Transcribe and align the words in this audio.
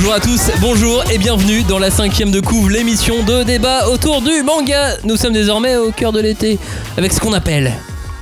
Bonjour 0.00 0.14
à 0.14 0.20
tous, 0.20 0.40
bonjour 0.60 1.04
et 1.10 1.18
bienvenue 1.18 1.64
dans 1.64 1.80
la 1.80 1.90
cinquième 1.90 2.30
de 2.30 2.38
couvre, 2.38 2.70
l'émission 2.70 3.24
de 3.24 3.42
débat 3.42 3.88
autour 3.88 4.22
du 4.22 4.44
manga. 4.44 4.96
Nous 5.02 5.16
sommes 5.16 5.32
désormais 5.32 5.74
au 5.74 5.90
cœur 5.90 6.12
de 6.12 6.20
l'été 6.20 6.56
avec 6.96 7.12
ce 7.12 7.18
qu'on 7.18 7.32
appelle 7.32 7.72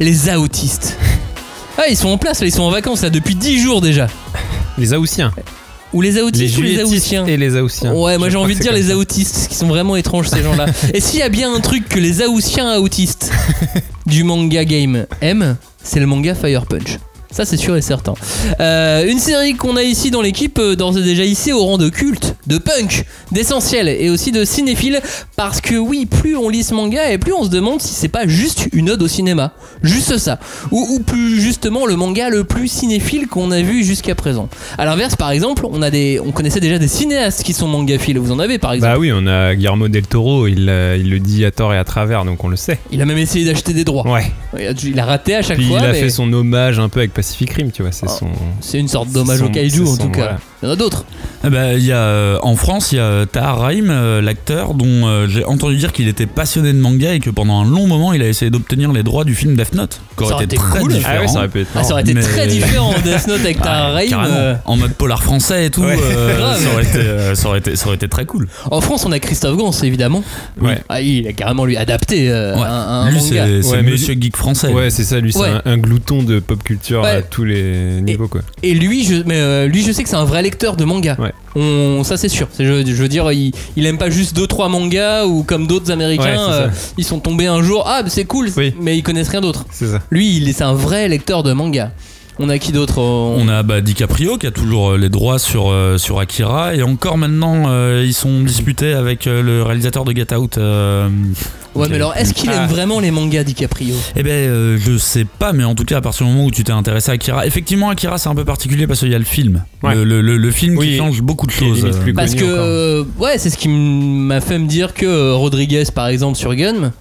les 0.00 0.34
autistes. 0.34 0.96
Ah, 1.76 1.82
ils 1.90 1.96
sont 1.98 2.08
en 2.08 2.16
place, 2.16 2.40
là, 2.40 2.46
ils 2.46 2.52
sont 2.52 2.62
en 2.62 2.70
vacances 2.70 3.02
là 3.02 3.10
depuis 3.10 3.34
10 3.34 3.60
jours 3.60 3.82
déjà. 3.82 4.06
Les 4.78 4.94
Aoussiens. 4.94 5.32
Ou 5.92 6.00
les 6.00 6.12
Les 6.12 6.22
autistes 6.22 6.56
ou 6.56 6.62
les 6.62 6.80
Aoussiens. 6.80 7.26
et 7.26 7.36
les 7.36 7.54
Aoussiens. 7.56 7.92
Ouais, 7.92 8.16
moi 8.16 8.30
j'ai 8.30 8.38
envie 8.38 8.54
de 8.54 8.60
dire 8.60 8.72
les 8.72 8.84
ça. 8.84 8.96
autistes, 8.96 9.48
qui 9.48 9.54
sont 9.54 9.68
vraiment 9.68 9.96
étranges 9.96 10.28
ces 10.28 10.42
gens-là. 10.42 10.64
Et 10.94 11.02
s'il 11.02 11.18
y 11.18 11.22
a 11.22 11.28
bien 11.28 11.52
un 11.54 11.60
truc 11.60 11.90
que 11.90 11.98
les 11.98 12.22
Aoussiens 12.22 12.78
autistes 12.78 13.30
du 14.06 14.24
manga 14.24 14.64
game 14.64 15.04
aiment, 15.20 15.58
c'est 15.84 16.00
le 16.00 16.06
manga 16.06 16.34
Fire 16.34 16.64
Punch. 16.64 16.96
Ça 17.36 17.44
c'est 17.44 17.58
sûr 17.58 17.76
et 17.76 17.82
certain. 17.82 18.14
Euh, 18.60 19.06
une 19.06 19.18
série 19.18 19.56
qu'on 19.56 19.76
a 19.76 19.82
ici 19.82 20.10
dans 20.10 20.22
l'équipe, 20.22 20.58
euh, 20.58 20.74
d'ores 20.74 20.96
et 20.96 21.02
déjà 21.02 21.22
ici 21.22 21.52
au 21.52 21.62
rang 21.66 21.76
de 21.76 21.90
culte, 21.90 22.34
de 22.46 22.56
punk, 22.56 23.04
d'essentiel 23.30 23.90
et 23.90 24.08
aussi 24.08 24.32
de 24.32 24.42
cinéphile, 24.46 25.02
parce 25.36 25.60
que 25.60 25.74
oui, 25.74 26.06
plus 26.06 26.34
on 26.34 26.48
lit 26.48 26.62
ce 26.62 26.72
manga 26.72 27.12
et 27.12 27.18
plus 27.18 27.34
on 27.34 27.44
se 27.44 27.50
demande 27.50 27.82
si 27.82 27.92
c'est 27.92 28.08
pas 28.08 28.26
juste 28.26 28.68
une 28.72 28.88
ode 28.88 29.02
au 29.02 29.06
cinéma. 29.06 29.52
Juste 29.82 30.16
ça. 30.16 30.38
Ou, 30.70 30.86
ou 30.94 31.00
plus 31.00 31.38
justement 31.38 31.84
le 31.84 31.94
manga 31.94 32.30
le 32.30 32.44
plus 32.44 32.68
cinéphile 32.68 33.26
qu'on 33.26 33.50
a 33.50 33.60
vu 33.60 33.84
jusqu'à 33.84 34.14
présent. 34.14 34.48
À 34.78 34.86
l'inverse, 34.86 35.14
par 35.14 35.30
exemple, 35.30 35.66
on, 35.70 35.82
a 35.82 35.90
des, 35.90 36.18
on 36.24 36.32
connaissait 36.32 36.60
déjà 36.60 36.78
des 36.78 36.88
cinéastes 36.88 37.42
qui 37.42 37.52
sont 37.52 37.68
mangaphiles. 37.68 38.18
Vous 38.18 38.32
en 38.32 38.38
avez 38.38 38.56
par 38.56 38.72
exemple 38.72 38.94
Bah 38.94 38.98
oui, 38.98 39.12
on 39.14 39.26
a 39.26 39.54
Guillermo 39.54 39.88
del 39.88 40.06
Toro, 40.06 40.46
il, 40.46 40.70
euh, 40.70 40.96
il 40.98 41.10
le 41.10 41.18
dit 41.20 41.44
à 41.44 41.50
tort 41.50 41.74
et 41.74 41.78
à 41.78 41.84
travers, 41.84 42.24
donc 42.24 42.42
on 42.44 42.48
le 42.48 42.56
sait. 42.56 42.78
Il 42.92 43.02
a 43.02 43.04
même 43.04 43.18
essayé 43.18 43.44
d'acheter 43.44 43.74
des 43.74 43.84
droits. 43.84 44.10
Ouais. 44.10 44.32
Il 44.82 44.98
a 44.98 45.04
raté 45.04 45.34
à 45.34 45.42
chaque 45.42 45.58
Puis 45.58 45.66
fois. 45.66 45.80
il 45.80 45.84
a 45.84 45.92
mais 45.92 46.00
fait 46.00 46.08
son 46.08 46.32
hommage 46.32 46.78
un 46.78 46.88
peu 46.88 47.00
avec 47.00 47.12
Pacific 47.26 47.50
Rim, 47.54 47.70
tu 47.72 47.82
vois. 47.82 47.90
C'est 47.90 48.06
Oh. 48.08 48.16
son. 48.20 48.26
C'est 48.60 48.78
une 48.78 48.86
sorte 48.88 49.10
d'hommage 49.10 49.42
au 49.42 49.48
kaiju 49.48 49.82
en 49.82 49.86
son- 49.86 49.96
tout 50.04 50.10
cas. 50.10 50.16
voilà. 50.18 50.38
Il 50.62 50.66
y 50.66 50.68
en 50.70 50.72
a 50.72 50.76
d'autres. 50.76 51.04
Eh 51.44 51.50
ben, 51.50 51.72
il 51.76 51.84
y 51.84 51.92
a, 51.92 51.96
euh, 51.98 52.38
en 52.42 52.56
France, 52.56 52.92
il 52.92 52.96
y 52.96 52.98
a 53.00 53.26
Tahar 53.26 53.58
Rahim, 53.60 53.88
euh, 53.90 54.22
l'acteur, 54.22 54.72
dont 54.74 55.06
euh, 55.06 55.26
j'ai 55.28 55.44
entendu 55.44 55.76
dire 55.76 55.92
qu'il 55.92 56.08
était 56.08 56.24
passionné 56.26 56.72
de 56.72 56.78
manga 56.78 57.12
et 57.12 57.20
que 57.20 57.28
pendant 57.30 57.60
un 57.60 57.64
long 57.68 57.86
moment, 57.86 58.12
il 58.14 58.22
a 58.22 58.26
essayé 58.28 58.50
d'obtenir 58.50 58.90
les 58.92 59.02
droits 59.02 59.24
du 59.24 59.34
film 59.34 59.54
Death 59.54 59.74
Note. 59.74 60.00
Qui 60.16 60.24
Ça 60.26 60.34
aurait 60.34 60.44
été 60.44 60.56
très 60.56 60.80
cool. 60.80 60.92
différent. 60.94 61.14
Ah 61.18 61.20
ouais, 61.20 61.28
ça 61.28 61.38
aurait 61.38 61.48
pu 61.48 61.60
être 61.60 61.68
Ah, 61.74 61.82
ça 61.84 61.92
aurait 61.92 62.02
été 62.02 62.14
mais- 62.14 62.22
très 62.22 62.46
différent 62.46 62.90
en 62.94 63.00
Death 63.00 63.26
Note 63.28 63.40
avec 63.40 63.56
Ouais, 63.58 63.62
ta 63.64 63.88
Rahim. 63.88 64.16
euh. 64.26 64.54
En 64.64 64.76
mode 64.76 64.92
polar 64.94 65.22
français 65.22 65.66
et 65.66 65.70
tout, 65.70 65.82
Ouais. 65.82 65.98
euh, 66.00 66.56
ça, 66.58 66.72
aurait 66.72 66.84
été, 66.84 66.98
euh, 66.98 67.34
ça, 67.34 67.48
aurait 67.48 67.58
été, 67.58 67.76
ça 67.76 67.86
aurait 67.86 67.96
été 67.96 68.08
très 68.08 68.24
cool. 68.24 68.48
En 68.70 68.80
France, 68.80 69.04
on 69.04 69.12
a 69.12 69.18
Christophe 69.18 69.56
Gans 69.58 69.72
évidemment. 69.82 70.22
Ouais. 70.60 70.78
Ah, 70.88 71.02
il 71.02 71.28
a 71.28 71.32
carrément 71.34 71.66
lui 71.66 71.76
adapté 71.76 72.30
euh, 72.30 72.56
Ouais. 72.56 72.62
un, 72.62 72.66
un 72.66 73.10
Lui, 73.10 73.18
manga. 73.18 73.46
c'est 73.62 73.82
monsieur 73.82 74.14
geek 74.18 74.36
français. 74.36 74.68
Ouais, 74.72 74.88
c'est 74.90 75.04
ça, 75.04 75.20
lui, 75.20 75.32
c'est 75.34 75.40
Ouais. 75.40 75.48
un, 75.66 75.72
un 75.72 75.76
glouton 75.76 76.22
de 76.22 76.38
pop 76.40 76.62
culture 76.64 77.02
Ouais. 77.06 77.16
à 77.18 77.22
tous 77.22 77.44
les 77.44 78.00
niveaux, 78.02 78.28
quoi. 78.28 78.42
Et 78.62 78.74
lui, 78.74 79.04
je, 79.04 79.22
mais 79.26 79.36
euh, 79.40 79.66
lui, 79.66 79.82
je 79.82 79.92
sais 79.92 80.02
que 80.02 80.08
c'est 80.08 80.16
un 80.16 80.24
vrai 80.24 80.42
lecteur 80.42 80.76
de 80.76 80.84
manga. 80.84 81.16
Ouais. 81.18 81.32
On, 81.54 82.04
ça 82.04 82.16
c'est 82.16 82.28
sûr. 82.28 82.48
Je, 82.58 82.64
je 82.84 83.02
veux 83.02 83.08
dire, 83.08 83.30
il, 83.32 83.52
il 83.76 83.86
aime 83.86 83.98
pas 83.98 84.10
juste 84.10 84.36
deux 84.36 84.46
trois 84.46 84.68
mangas 84.68 85.24
ou 85.26 85.42
comme 85.42 85.66
d'autres 85.66 85.90
Américains, 85.90 86.24
Ouais, 86.24 86.52
euh, 86.52 86.68
ils 86.98 87.04
sont 87.04 87.20
tombés 87.20 87.46
un 87.46 87.62
jour. 87.62 87.84
Ah, 87.86 88.02
c'est 88.06 88.24
cool, 88.24 88.50
Oui. 88.56 88.74
mais 88.80 88.96
ils 88.98 89.02
connaissent 89.02 89.28
rien 89.30 89.40
d'autre. 89.40 89.64
Lui, 90.10 90.36
il 90.36 90.48
est 90.48 90.52
c'est 90.52 90.64
un 90.64 90.74
vrai 90.74 91.08
lecteur 91.08 91.42
de 91.42 91.52
manga. 91.52 91.92
On 92.38 92.50
a 92.50 92.58
qui 92.58 92.70
d'autre 92.70 93.00
euh, 93.00 93.36
On 93.38 93.48
a 93.48 93.62
bah, 93.62 93.80
DiCaprio 93.80 94.36
qui 94.36 94.46
a 94.46 94.50
toujours 94.50 94.94
les 94.98 95.08
droits 95.08 95.38
sur, 95.38 95.70
euh, 95.70 95.96
sur 95.96 96.18
Akira 96.20 96.74
et 96.74 96.82
encore 96.82 97.16
maintenant 97.16 97.64
euh, 97.68 98.04
ils 98.06 98.12
sont 98.12 98.42
disputés 98.42 98.92
avec 98.92 99.26
euh, 99.26 99.40
le 99.42 99.62
réalisateur 99.62 100.04
de 100.04 100.12
Get 100.14 100.34
Out. 100.34 100.58
Ouais, 101.76 101.88
mais 101.88 101.96
alors, 101.96 102.14
est-ce 102.16 102.32
qu'il 102.34 102.50
Ah. 102.50 102.62
aime 102.64 102.68
vraiment 102.70 102.98
les 103.00 103.10
mangas 103.10 103.44
DiCaprio? 103.44 103.94
Eh 104.16 104.22
ben, 104.22 104.30
euh, 104.30 104.78
je 104.80 104.96
sais 104.98 105.24
pas, 105.24 105.52
mais 105.52 105.64
en 105.64 105.74
tout 105.74 105.84
cas, 105.84 105.98
à 105.98 106.00
partir 106.00 106.26
du 106.26 106.32
moment 106.32 106.46
où 106.46 106.50
tu 106.50 106.64
t'es 106.64 106.72
intéressé 106.72 107.10
à 107.10 107.14
Akira, 107.14 107.46
effectivement, 107.46 107.90
Akira 107.90 108.18
c'est 108.18 108.28
un 108.28 108.34
peu 108.34 108.44
particulier 108.44 108.86
parce 108.86 109.00
qu'il 109.00 109.10
y 109.10 109.14
a 109.14 109.18
le 109.18 109.24
film. 109.24 109.64
Ouais. 109.82 109.94
Le, 109.94 110.04
le- 110.04 110.20
le- 110.20 110.36
le 110.36 110.50
film 110.50 110.76
Oui. 110.78 110.88
qui 110.88 110.96
change 110.96 111.20
beaucoup 111.22 111.46
de 111.46 111.52
choses. 111.52 111.86
plus 112.02 112.14
Parce 112.14 112.34
que, 112.34 112.44
euh, 112.44 113.04
ouais, 113.18 113.38
c'est 113.38 113.50
ce 113.50 113.58
qui 113.58 113.68
m'a 113.68 114.40
fait 114.40 114.58
me 114.58 114.66
dire 114.66 114.94
que 114.94 115.06
euh, 115.06 115.34
Rodriguez, 115.34 115.84
par 115.94 116.06
exemple, 116.08 116.36
sur 116.38 116.54
Gun, 116.54 116.92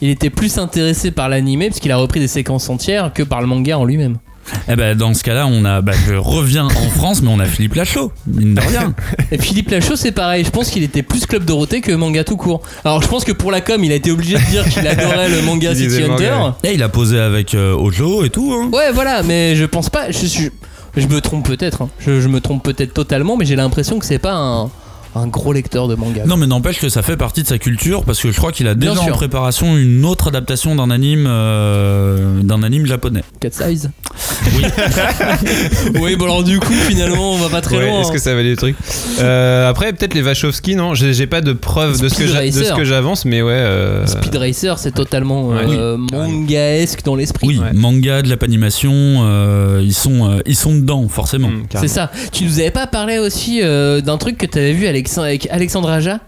il 0.00 0.10
était 0.10 0.30
plus 0.30 0.58
intéressé 0.58 1.10
par 1.10 1.28
l'animé 1.28 1.68
parce 1.68 1.80
qu'il 1.80 1.90
a 1.92 1.96
repris 1.96 2.20
des 2.20 2.28
séquences 2.28 2.68
entières 2.68 3.12
que 3.14 3.22
par 3.22 3.40
le 3.40 3.46
manga 3.46 3.78
en 3.78 3.84
lui-même. 3.84 4.18
Eh 4.68 4.76
ben, 4.76 4.96
dans 4.96 5.12
ce 5.14 5.22
cas-là, 5.24 5.46
on 5.46 5.64
a, 5.64 5.80
bah, 5.80 5.92
je 6.06 6.14
reviens 6.14 6.66
en 6.66 6.90
France, 6.90 7.22
mais 7.22 7.28
on 7.28 7.38
a 7.40 7.44
Philippe 7.46 7.74
Lachaud, 7.74 8.12
mine 8.26 8.54
de 8.54 8.60
rien. 8.60 8.94
Et 9.32 9.38
Philippe 9.38 9.70
Lachaud, 9.70 9.96
c'est 9.96 10.12
pareil. 10.12 10.44
Je 10.44 10.50
pense 10.50 10.70
qu'il 10.70 10.82
était 10.82 11.02
plus 11.02 11.26
Club 11.26 11.44
Dorothée 11.44 11.80
que 11.80 11.92
manga 11.92 12.22
tout 12.24 12.36
court. 12.36 12.62
Alors, 12.84 13.02
je 13.02 13.08
pense 13.08 13.24
que 13.24 13.32
pour 13.32 13.50
la 13.50 13.60
com, 13.60 13.82
il 13.82 13.92
a 13.92 13.96
été 13.96 14.10
obligé 14.10 14.34
de 14.36 14.50
dire 14.50 14.64
qu'il 14.68 14.86
adorait 14.86 15.28
le 15.28 15.42
manga 15.42 15.70
Il 15.70 15.76
City 15.76 15.88
disait 15.88 16.04
Hunter. 16.10 16.30
manga, 16.30 16.56
Et 16.64 16.74
il 16.74 16.82
a 16.82 16.88
posé 16.88 17.18
avec 17.18 17.54
euh, 17.54 17.74
Ojo 17.74 18.24
et 18.24 18.30
tout. 18.30 18.52
Hein. 18.54 18.70
Ouais, 18.72 18.92
voilà, 18.92 19.22
mais 19.22 19.56
je 19.56 19.64
pense 19.64 19.90
pas. 19.90 20.10
Je, 20.10 20.26
suis- 20.26 20.50
je 20.96 21.06
me 21.06 21.20
trompe 21.20 21.46
peut-être. 21.46 21.82
hein. 21.82 21.88
Je, 21.98 22.20
je 22.20 22.28
me 22.28 22.40
trompe 22.40 22.62
peut-être 22.62 22.94
totalement, 22.94 23.36
mais 23.36 23.44
j'ai 23.44 23.56
l'impression 23.56 23.98
que 23.98 24.04
c'est 24.06 24.18
pas 24.18 24.34
un, 24.34 24.70
un 25.16 25.26
gros 25.26 25.52
lecteur 25.52 25.88
de 25.88 25.94
manga. 25.94 26.24
Non, 26.26 26.36
mais 26.36 26.46
n'empêche 26.46 26.78
que 26.80 26.88
ça 26.88 27.02
fait 27.02 27.16
partie 27.16 27.42
de 27.42 27.48
sa 27.48 27.58
culture 27.58 28.04
parce 28.04 28.20
que 28.20 28.30
je 28.30 28.36
crois 28.36 28.52
qu'il 28.52 28.68
a 28.68 28.74
déjà 28.74 29.00
en 29.00 29.06
préparation 29.08 29.76
une 29.76 30.04
autre 30.04 30.28
adaptation 30.28 30.74
d'un 30.76 30.90
anime, 30.90 31.26
euh, 31.28 32.40
d'un 32.42 32.62
anime 32.62 32.86
japonais. 32.86 33.22
Cat 33.40 33.50
Size. 33.50 33.90
Oui. 34.56 34.64
oui, 36.00 36.16
bon, 36.16 36.24
alors 36.24 36.44
du 36.44 36.58
coup, 36.60 36.72
finalement, 36.72 37.32
on 37.34 37.38
va 37.38 37.48
pas 37.48 37.60
très 37.60 37.76
Ouais, 37.78 37.88
loin. 37.88 38.00
Est-ce 38.00 38.10
hein. 38.10 38.12
que 38.12 38.18
ça 38.18 38.34
valait 38.34 38.50
le 38.50 38.56
truc 38.56 38.76
Euh, 39.20 39.68
Après, 39.68 39.92
peut-être 39.92 40.14
les 40.14 40.22
Wachowski, 40.22 40.76
non 40.76 40.94
J'ai 40.94 41.14
j'ai 41.14 41.26
pas 41.26 41.40
de 41.40 41.52
preuves 41.52 42.00
de 42.00 42.08
ce 42.08 42.74
que 42.74 42.84
j'avance, 42.84 43.24
mais 43.24 43.42
ouais. 43.42 43.52
euh, 43.52 44.06
Speed 44.06 44.36
Racer, 44.36 44.78
c'est 44.78 44.92
totalement 44.94 45.48
Ouais. 45.48 45.62
euh, 45.68 45.96
mangaesque 45.96 47.02
dans 47.04 47.14
l'esprit. 47.16 47.46
Oui, 47.46 47.58
Ouais. 47.58 47.72
manga, 47.72 48.22
de 48.22 48.28
la 48.28 48.36
panimation, 48.36 48.92
euh, 48.94 49.80
ils, 49.82 49.94
sont, 49.94 50.30
euh, 50.30 50.40
ils 50.46 50.56
sont 50.56 50.74
dedans, 50.74 51.06
forcément. 51.08 51.50
C'est 51.74 51.88
ça. 51.88 52.10
Tu 52.32 52.44
nous 52.44 52.58
avais 52.60 52.70
pas 52.70 52.86
parlé 52.86 53.18
aussi 53.18 53.60
euh, 53.62 54.00
d'un 54.00 54.18
truc 54.18 54.36
que 54.38 54.46
tu 54.46 54.58
avais 54.58 54.72
vu 54.72 54.86
Alex- 54.86 55.05
avec 55.18 55.48
Alexandre 55.50 55.90
Aja 55.90 56.20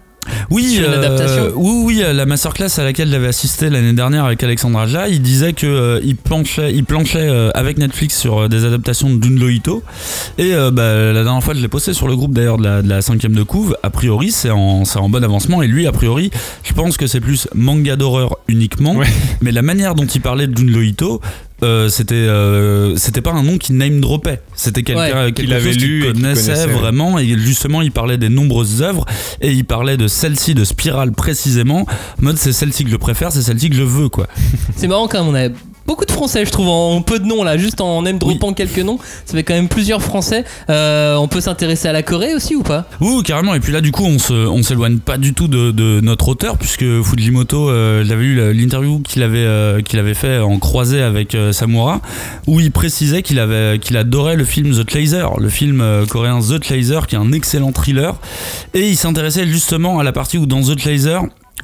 Oui, 0.50 0.78
euh, 0.80 1.50
oui, 1.54 1.82
oui, 1.84 2.02
à 2.02 2.12
la 2.12 2.26
masterclass 2.26 2.78
à 2.78 2.84
laquelle 2.84 3.08
j'avais 3.10 3.26
assisté 3.26 3.70
l'année 3.70 3.92
dernière 3.92 4.24
avec 4.24 4.42
Alexandre 4.42 4.78
Aja, 4.78 5.08
il 5.08 5.20
disait 5.20 5.52
que 5.52 5.66
euh, 5.66 6.00
il 6.04 6.16
planchait, 6.16 6.72
il 6.72 6.84
planchait 6.84 7.28
euh, 7.28 7.50
avec 7.54 7.78
Netflix 7.78 8.16
sur 8.18 8.38
euh, 8.42 8.48
des 8.48 8.64
adaptations 8.64 9.10
de 9.10 9.22
Junlo 9.22 9.48
Ito. 9.48 9.82
Et 10.38 10.54
euh, 10.54 10.70
bah, 10.70 11.12
la 11.12 11.24
dernière 11.24 11.42
fois, 11.42 11.54
je 11.54 11.60
l'ai 11.60 11.68
posté 11.68 11.92
sur 11.92 12.08
le 12.08 12.16
groupe 12.16 12.32
d'ailleurs 12.32 12.58
de 12.58 12.64
la, 12.64 12.82
de 12.82 12.88
la 12.88 13.02
cinquième 13.02 13.34
de 13.34 13.42
couve. 13.42 13.76
A 13.82 13.90
priori, 13.90 14.30
c'est 14.30 14.50
en, 14.50 14.84
c'est 14.84 14.98
en 14.98 15.08
bon 15.08 15.22
avancement. 15.24 15.62
Et 15.62 15.66
lui, 15.66 15.86
a 15.86 15.92
priori, 15.92 16.30
je 16.62 16.72
pense 16.72 16.96
que 16.96 17.06
c'est 17.06 17.20
plus 17.20 17.48
manga 17.54 17.96
d'horreur 17.96 18.38
uniquement. 18.48 18.94
Ouais. 18.94 19.06
Mais 19.40 19.50
la 19.52 19.62
manière 19.62 19.94
dont 19.94 20.06
il 20.06 20.20
parlait 20.20 20.46
de 20.46 20.56
Junlo 20.56 20.80
Ito, 20.82 21.20
euh, 21.62 21.88
c'était 21.88 22.14
euh, 22.14 22.96
c'était 22.96 23.20
pas 23.20 23.32
un 23.32 23.42
nom 23.42 23.58
qui 23.58 23.72
name 23.72 24.00
dropait. 24.00 24.40
C'était 24.54 24.82
quelqu'un 24.82 25.24
Ouais. 25.24 25.32
quelque 25.32 25.42
Qu'il 25.42 25.52
avait 25.52 25.72
lu 25.72 26.02
qu'il 26.04 26.12
connaissait 26.12 26.52
connaissait, 26.52 26.66
vraiment. 26.68 27.18
Et 27.18 27.26
justement 27.38 27.82
il 27.82 27.90
parlait 27.92 28.18
des 28.18 28.28
nombreuses 28.28 28.82
œuvres 28.82 29.04
et 29.40 29.52
il 29.52 29.64
parlait 29.64 29.96
de 29.96 30.06
celle-ci 30.08 30.54
de 30.54 30.64
Spiral 30.64 31.12
précisément. 31.12 31.80
En 32.20 32.24
mode 32.24 32.36
c'est 32.38 32.52
celle-ci 32.52 32.84
que 32.84 32.90
je 32.90 32.96
préfère 32.96 33.32
c'est 33.32 33.42
celle-ci 33.42 33.70
que 33.70 33.76
je 33.76 33.82
veux 33.82 34.08
quoi. 34.08 34.26
C'est 34.76 34.86
marrant 34.86 35.08
quand 35.08 35.24
même, 35.24 35.28
on 35.28 35.34
a 35.34 35.48
beaucoup 35.88 36.04
de 36.04 36.12
français, 36.12 36.44
je 36.44 36.50
trouve, 36.50 36.68
en 36.68 37.00
peu 37.00 37.18
de 37.18 37.24
noms 37.24 37.42
là, 37.42 37.56
juste 37.56 37.80
en 37.80 38.02
name 38.02 38.18
droppant 38.18 38.52
quelques 38.52 38.78
noms. 38.78 38.98
Ça 39.24 39.32
fait 39.32 39.42
quand 39.42 39.54
même 39.54 39.68
plusieurs 39.68 40.02
français. 40.02 40.44
Euh, 40.68 41.16
on 41.16 41.28
peut 41.28 41.40
s'intéresser 41.40 41.88
à 41.88 41.92
la 41.92 42.02
Corée 42.02 42.34
aussi 42.34 42.54
ou 42.54 42.62
pas? 42.62 42.84
Oui, 43.00 43.22
carrément. 43.22 43.54
Et 43.54 43.60
puis 43.60 43.72
là, 43.72 43.80
du 43.80 43.90
coup, 43.90 44.04
on 44.04 44.18
se, 44.18 44.34
on 44.34 44.62
s'éloigne 44.62 44.98
pas 44.98 45.16
du 45.16 45.32
tout 45.32 45.48
de, 45.48 45.70
de 45.70 46.00
notre 46.02 46.28
auteur, 46.28 46.58
puisque 46.58 46.84
Fujimoto, 47.02 47.70
euh, 47.70 48.04
j'avais 48.04 48.22
lu 48.22 48.52
l'interview 48.52 49.00
qu'il 49.00 49.22
avait, 49.22 49.38
euh, 49.38 49.80
qu'il 49.80 49.98
avait 49.98 50.12
fait 50.12 50.38
en 50.40 50.58
croisé 50.58 51.00
avec 51.00 51.34
Samura, 51.52 52.02
où 52.46 52.60
il 52.60 52.70
précisait 52.70 53.22
qu'il 53.22 53.38
avait, 53.38 53.78
qu'il 53.78 53.96
adorait 53.96 54.36
le 54.36 54.44
film 54.44 54.70
The 54.70 54.88
Chaser, 54.90 55.24
le 55.38 55.48
film 55.48 55.82
coréen 56.10 56.40
The 56.40 56.62
Chaser, 56.62 57.00
qui 57.08 57.14
est 57.14 57.18
un 57.18 57.32
excellent 57.32 57.72
thriller. 57.72 58.14
Et 58.74 58.90
il 58.90 58.96
s'intéressait 58.98 59.46
justement 59.46 59.98
à 59.98 60.04
la 60.04 60.12
partie 60.12 60.36
où 60.36 60.44
dans 60.44 60.60
The 60.60 60.78
Chaser, 60.78 61.20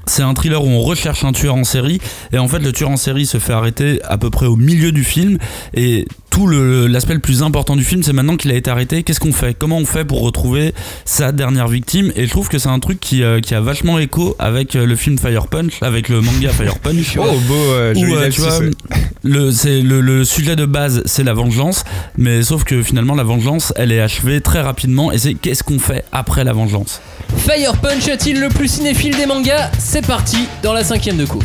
c'est 0.07 0.23
un 0.23 0.35
thriller 0.35 0.63
où 0.63 0.69
on 0.69 0.81
recherche 0.81 1.25
un 1.25 1.33
tueur 1.33 1.55
en 1.55 1.65
série 1.65 2.01
et 2.33 2.39
en 2.39 2.49
fait 2.49 2.59
le 2.59 2.73
tueur 2.73 2.91
en 2.91 2.97
série 2.97 3.27
se 3.27 3.39
fait 3.39 3.53
arrêter 3.53 4.01
à 4.05 4.19
peu 4.19 4.31
près 4.31 4.47
au 4.47 4.57
milieu 4.57 4.93
du 4.93 5.05
film 5.05 5.39
et 5.75 6.07
tout 6.35 6.49
l'aspect 6.49 7.15
le 7.15 7.21
plus 7.21 7.45
important 7.45 7.77
du 7.77 7.85
film 7.85 8.03
c'est 8.03 8.13
maintenant 8.13 8.37
qu'il 8.37 8.51
a 8.51 8.55
été 8.57 8.69
arrêté. 8.69 9.05
Qu'est-ce 9.05 9.21
qu'on 9.21 9.33
fait? 9.33 9.55
Comment 9.57 9.79
on 9.79 9.85
fait 9.85 10.05
pour 10.05 10.21
retrouver 10.21 10.75
sa 11.05 11.31
dernière 11.31 11.69
victime? 11.69 12.11
Et 12.17 12.27
je 12.27 12.31
trouve 12.31 12.49
que 12.49 12.59
c'est 12.59 12.69
un 12.69 12.81
truc 12.81 12.99
qui, 12.99 13.23
euh, 13.23 13.41
qui 13.41 13.55
a 13.55 13.61
vachement 13.61 14.01
écho 14.01 14.35
avec 14.41 14.75
euh, 14.75 14.85
le 14.85 14.97
film 14.97 15.17
Fire 15.17 15.47
Punch 15.47 15.75
avec 15.81 16.09
le 16.09 16.21
manga 16.21 16.49
Fire 16.51 16.81
Punch. 16.81 17.17
Oh, 17.25 17.39
beau, 17.47 17.55
euh, 17.55 17.95
où, 17.95 18.17
euh, 18.17 18.29
tu 18.31 18.41
vois, 18.41 18.59
le, 19.23 20.01
le 20.01 20.25
sujet 20.25 20.57
de 20.57 20.67
base, 20.67 21.03
c'est 21.07 21.23
la 21.23 21.35
vengeance, 21.35 21.85
mais 22.19 22.43
sauf 22.43 22.65
que 22.65 22.83
finalement 22.83 23.15
la 23.15 23.23
vengeance, 23.23 23.73
elle 23.77 23.93
est 23.93 24.01
achevée 24.01 24.41
très 24.41 24.61
rapidement, 24.61 25.13
et 25.13 25.19
c'est 25.19 25.35
qu'est-ce 25.35 25.63
qu'on 25.63 25.79
fait 25.79 26.05
après 26.11 26.43
la 26.43 26.53
vengeance? 26.53 27.01
Fire 27.39 27.77
Punch 27.81 28.09
est-il 28.09 28.41
le 28.41 28.49
plus 28.49 28.69
cinéphile 28.69 29.17
des 29.17 29.27
mangas? 29.27 29.71
C'est 29.79 30.05
parti 30.05 30.49
dans 30.65 30.73
la 30.73 30.83
cinquième 30.83 31.17
de 31.17 31.27
coupe. 31.27 31.45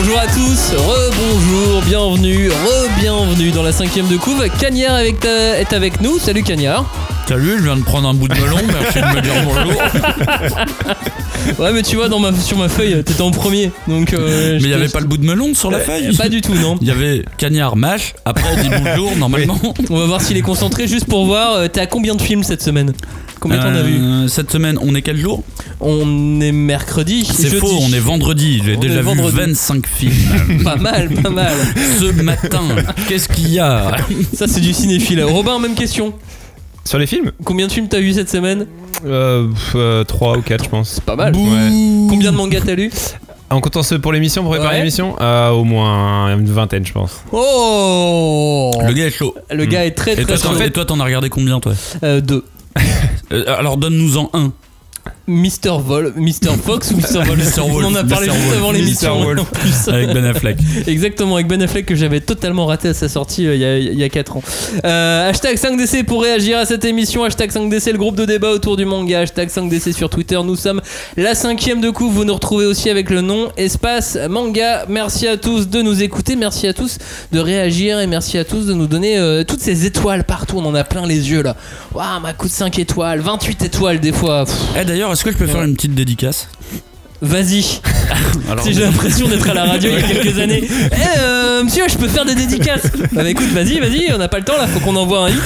Bonjour 0.00 0.16
à 0.18 0.26
tous, 0.26 0.74
re-bonjour, 0.76 1.82
bienvenue, 1.82 2.50
re-bienvenue 2.50 3.50
dans 3.50 3.64
la 3.64 3.72
cinquième 3.72 4.06
de 4.06 4.16
couve. 4.16 4.44
Cagnard 4.60 4.94
avec 4.94 5.18
ta- 5.18 5.58
est 5.58 5.72
avec 5.72 6.00
nous. 6.00 6.20
Salut 6.20 6.44
Cagnard. 6.44 6.84
Salut, 7.26 7.56
je 7.58 7.64
viens 7.64 7.76
de 7.76 7.82
prendre 7.82 8.08
un 8.08 8.14
bout 8.14 8.28
de 8.28 8.34
melon, 8.34 8.58
merci 8.80 9.00
de 9.00 9.16
me 9.16 9.20
dire 9.20 9.32
bonjour. 9.44 9.82
Ouais, 11.58 11.72
mais 11.72 11.82
tu 11.82 11.96
vois, 11.96 12.08
dans 12.10 12.18
ma, 12.18 12.32
sur 12.34 12.58
ma 12.58 12.68
feuille, 12.68 13.02
t'étais 13.04 13.22
en 13.22 13.30
premier. 13.30 13.70
Donc, 13.86 14.12
euh, 14.12 14.54
Mais 14.56 14.60
il 14.60 14.66
n'y 14.66 14.74
avait 14.74 14.88
pas 14.88 15.00
le 15.00 15.06
bout 15.06 15.16
de 15.16 15.24
melon 15.24 15.54
sur 15.54 15.70
la 15.70 15.78
feuille 15.78 16.14
Pas 16.14 16.28
du 16.28 16.42
tout, 16.42 16.52
non. 16.54 16.76
Il 16.82 16.86
y 16.88 16.90
avait 16.90 17.24
cagnard 17.38 17.74
mâche, 17.74 18.12
après 18.26 18.54
dit 18.62 18.68
bonjour 18.68 19.12
normalement. 19.16 19.58
On 19.88 19.96
va 19.98 20.04
voir 20.06 20.20
s'il 20.20 20.36
est 20.36 20.42
concentré 20.42 20.86
juste 20.86 21.06
pour 21.06 21.24
voir. 21.26 21.54
euh, 21.54 21.68
T'es 21.68 21.80
à 21.80 21.86
combien 21.86 22.14
de 22.16 22.20
films 22.20 22.42
cette 22.42 22.60
semaine? 22.62 22.92
Combien 23.40 23.58
t'en 23.58 23.68
as 23.74 23.82
vu 23.82 23.98
Euh, 24.00 24.28
Cette 24.28 24.50
semaine, 24.50 24.78
on 24.82 24.94
est 24.94 25.02
quel 25.02 25.16
jour 25.16 25.42
On 25.80 26.40
est 26.40 26.52
mercredi. 26.52 27.24
C'est 27.24 27.48
faux, 27.50 27.70
on 27.82 27.92
est 27.92 27.98
vendredi. 28.00 28.60
J'ai 28.64 28.76
On 28.76 28.80
déjà 28.80 28.98
vu 29.00 29.06
vendredi. 29.06 29.36
25 29.36 29.86
films. 29.86 30.14
Pas 30.64 30.76
mal, 30.76 31.08
pas 31.22 31.30
mal. 31.30 31.52
Ce 32.00 32.10
matin, 32.22 32.62
qu'est-ce 33.08 33.28
qu'il 33.28 33.50
y 33.52 33.58
a 33.58 33.96
Ça, 34.34 34.46
c'est 34.48 34.60
du 34.60 34.72
cinéphile. 34.72 35.22
Robin, 35.22 35.58
même 35.58 35.74
question. 35.74 36.12
Sur 36.84 36.98
les 36.98 37.06
films 37.06 37.32
Combien 37.44 37.66
de 37.66 37.72
films 37.72 37.88
t'as 37.88 38.00
vu 38.00 38.12
cette 38.14 38.30
semaine 38.30 38.66
euh, 39.04 39.46
pff, 39.48 39.72
euh, 39.76 40.04
3 40.04 40.38
ou 40.38 40.42
4 40.42 40.64
je 40.64 40.68
pense. 40.70 41.00
Pas 41.00 41.14
mal. 41.16 41.36
Ouais. 41.36 42.06
Combien 42.08 42.32
de 42.32 42.36
mangas 42.36 42.60
t'as 42.64 42.74
lu 42.74 42.90
En 43.50 43.60
comptant 43.60 43.82
ceux 43.82 43.98
pour 43.98 44.12
l'émission, 44.12 44.42
pour 44.42 44.52
préparer 44.52 44.70
Ouais. 44.76 44.78
l'émission 44.80 45.14
euh, 45.20 45.50
Au 45.50 45.64
moins 45.64 46.34
une 46.34 46.46
vingtaine 46.50 46.84
je 46.86 46.92
pense. 46.92 47.20
Oh 47.30 48.78
Le 48.86 48.92
gars 48.92 49.06
est 49.06 49.10
chaud. 49.10 49.34
Le 49.50 49.64
gars 49.66 49.84
est 49.84 49.90
très 49.92 50.12
Et 50.12 50.16
très 50.16 50.24
toi, 50.24 50.36
chaud. 50.36 50.56
t'en- 50.56 50.64
et 50.64 50.70
toi, 50.70 50.84
t'en 50.86 50.98
as 51.00 51.04
regardé 51.04 51.28
combien, 51.28 51.60
toi 51.60 51.74
Euh, 52.02 52.20
deux. 52.22 52.42
Euh, 53.32 53.44
Alors, 53.58 53.76
donne-nous-en 53.76 54.30
un. 54.32 54.52
Mister 55.28 55.72
Vol, 55.84 56.14
Mister 56.16 56.50
Fox 56.64 56.90
ou 56.90 56.96
Mr. 56.96 57.22
Wolf, 57.26 57.58
On 57.60 57.84
en 57.84 57.94
a 57.94 58.02
parlé 58.04 58.28
Mr. 58.28 58.34
juste 58.34 58.54
avant 58.56 58.72
l'émission. 58.72 59.20
Mr. 59.20 59.88
Avec 59.92 60.12
Ben 60.14 60.24
Affleck. 60.24 60.56
Exactement, 60.86 61.34
avec 61.34 61.46
Ben 61.48 61.60
Affleck 61.62 61.84
que 61.86 61.94
j'avais 61.94 62.20
totalement 62.20 62.64
raté 62.66 62.88
à 62.88 62.94
sa 62.94 63.08
sortie 63.10 63.46
euh, 63.46 63.54
il 63.54 63.60
y 63.60 63.64
a- 63.64 63.78
il 63.78 63.98
y, 63.98 64.04
a 64.04 64.08
4 64.08 64.38
ans. 64.38 64.42
Euh, 64.84 65.28
hashtag 65.28 65.56
5DC 65.56 66.04
pour 66.04 66.22
réagir 66.22 66.56
à 66.58 66.64
cette 66.64 66.84
émission. 66.86 67.24
Hashtag 67.24 67.50
5DC, 67.50 67.92
le 67.92 67.98
groupe 67.98 68.16
de 68.16 68.24
débat 68.24 68.50
autour 68.50 68.76
du 68.78 68.84
manga. 68.86 69.20
Hashtag 69.20 69.50
5DC 69.50 69.92
sur 69.92 70.08
Twitter. 70.08 70.38
Nous 70.42 70.56
sommes 70.56 70.80
la 71.16 71.34
cinquième 71.34 71.80
de 71.82 71.90
coup. 71.90 72.10
Vous 72.10 72.24
nous 72.24 72.34
retrouvez 72.34 72.64
aussi 72.64 72.88
avec 72.88 73.10
le 73.10 73.20
nom 73.20 73.50
Espace 73.58 74.16
Manga. 74.30 74.86
Merci 74.88 75.28
à 75.28 75.36
tous 75.36 75.68
de 75.68 75.82
nous 75.82 76.02
écouter. 76.02 76.36
Merci 76.36 76.66
à 76.66 76.72
tous 76.72 76.96
de 77.32 77.38
réagir 77.38 78.00
et 78.00 78.06
merci 78.06 78.38
à 78.38 78.44
tous 78.44 78.64
de 78.66 78.72
nous 78.72 78.86
donner 78.86 79.18
euh, 79.18 79.44
toutes 79.44 79.60
ces 79.60 79.84
étoiles 79.84 80.24
partout. 80.24 80.56
On 80.58 80.64
en 80.64 80.74
a 80.74 80.84
plein 80.84 81.06
les 81.06 81.30
yeux 81.30 81.42
là. 81.42 81.54
Waouh, 81.94 82.20
ma 82.22 82.32
coup 82.32 82.46
de 82.46 82.52
5 82.52 82.78
étoiles, 82.78 83.20
28 83.20 83.62
étoiles 83.64 84.00
des 84.00 84.12
fois. 84.12 84.44
Pff, 84.46 84.54
Eh, 84.80 84.84
d'ailleurs, 84.84 85.10
est-ce 85.18 85.24
que 85.24 85.32
je 85.32 85.36
peux 85.36 85.48
faire 85.48 85.64
une 85.64 85.74
petite 85.74 85.96
dédicace 85.96 86.48
Vas-y. 87.20 87.62
Si 88.62 88.72
j'ai 88.72 88.82
l'impression 88.82 89.28
d'être 89.28 89.50
à 89.50 89.54
la 89.54 89.64
radio 89.64 89.90
il 89.90 90.00
y 90.00 90.02
a 90.02 90.22
quelques 90.22 90.38
années. 90.40 90.62
Eh 90.64 91.18
euh, 91.18 91.64
monsieur, 91.64 91.84
je 91.88 91.96
peux 91.98 92.06
faire 92.06 92.24
des 92.24 92.36
dédicaces. 92.36 92.90
Bah, 92.96 93.08
bah, 93.24 93.28
écoute, 93.28 93.48
vas-y, 93.48 93.80
vas-y, 93.80 94.12
on 94.14 94.18
n'a 94.18 94.28
pas 94.28 94.38
le 94.38 94.44
temps 94.44 94.56
là, 94.56 94.66
faut 94.68 94.78
qu'on 94.80 94.94
envoie 94.96 95.26
un 95.26 95.30
hit. 95.30 95.36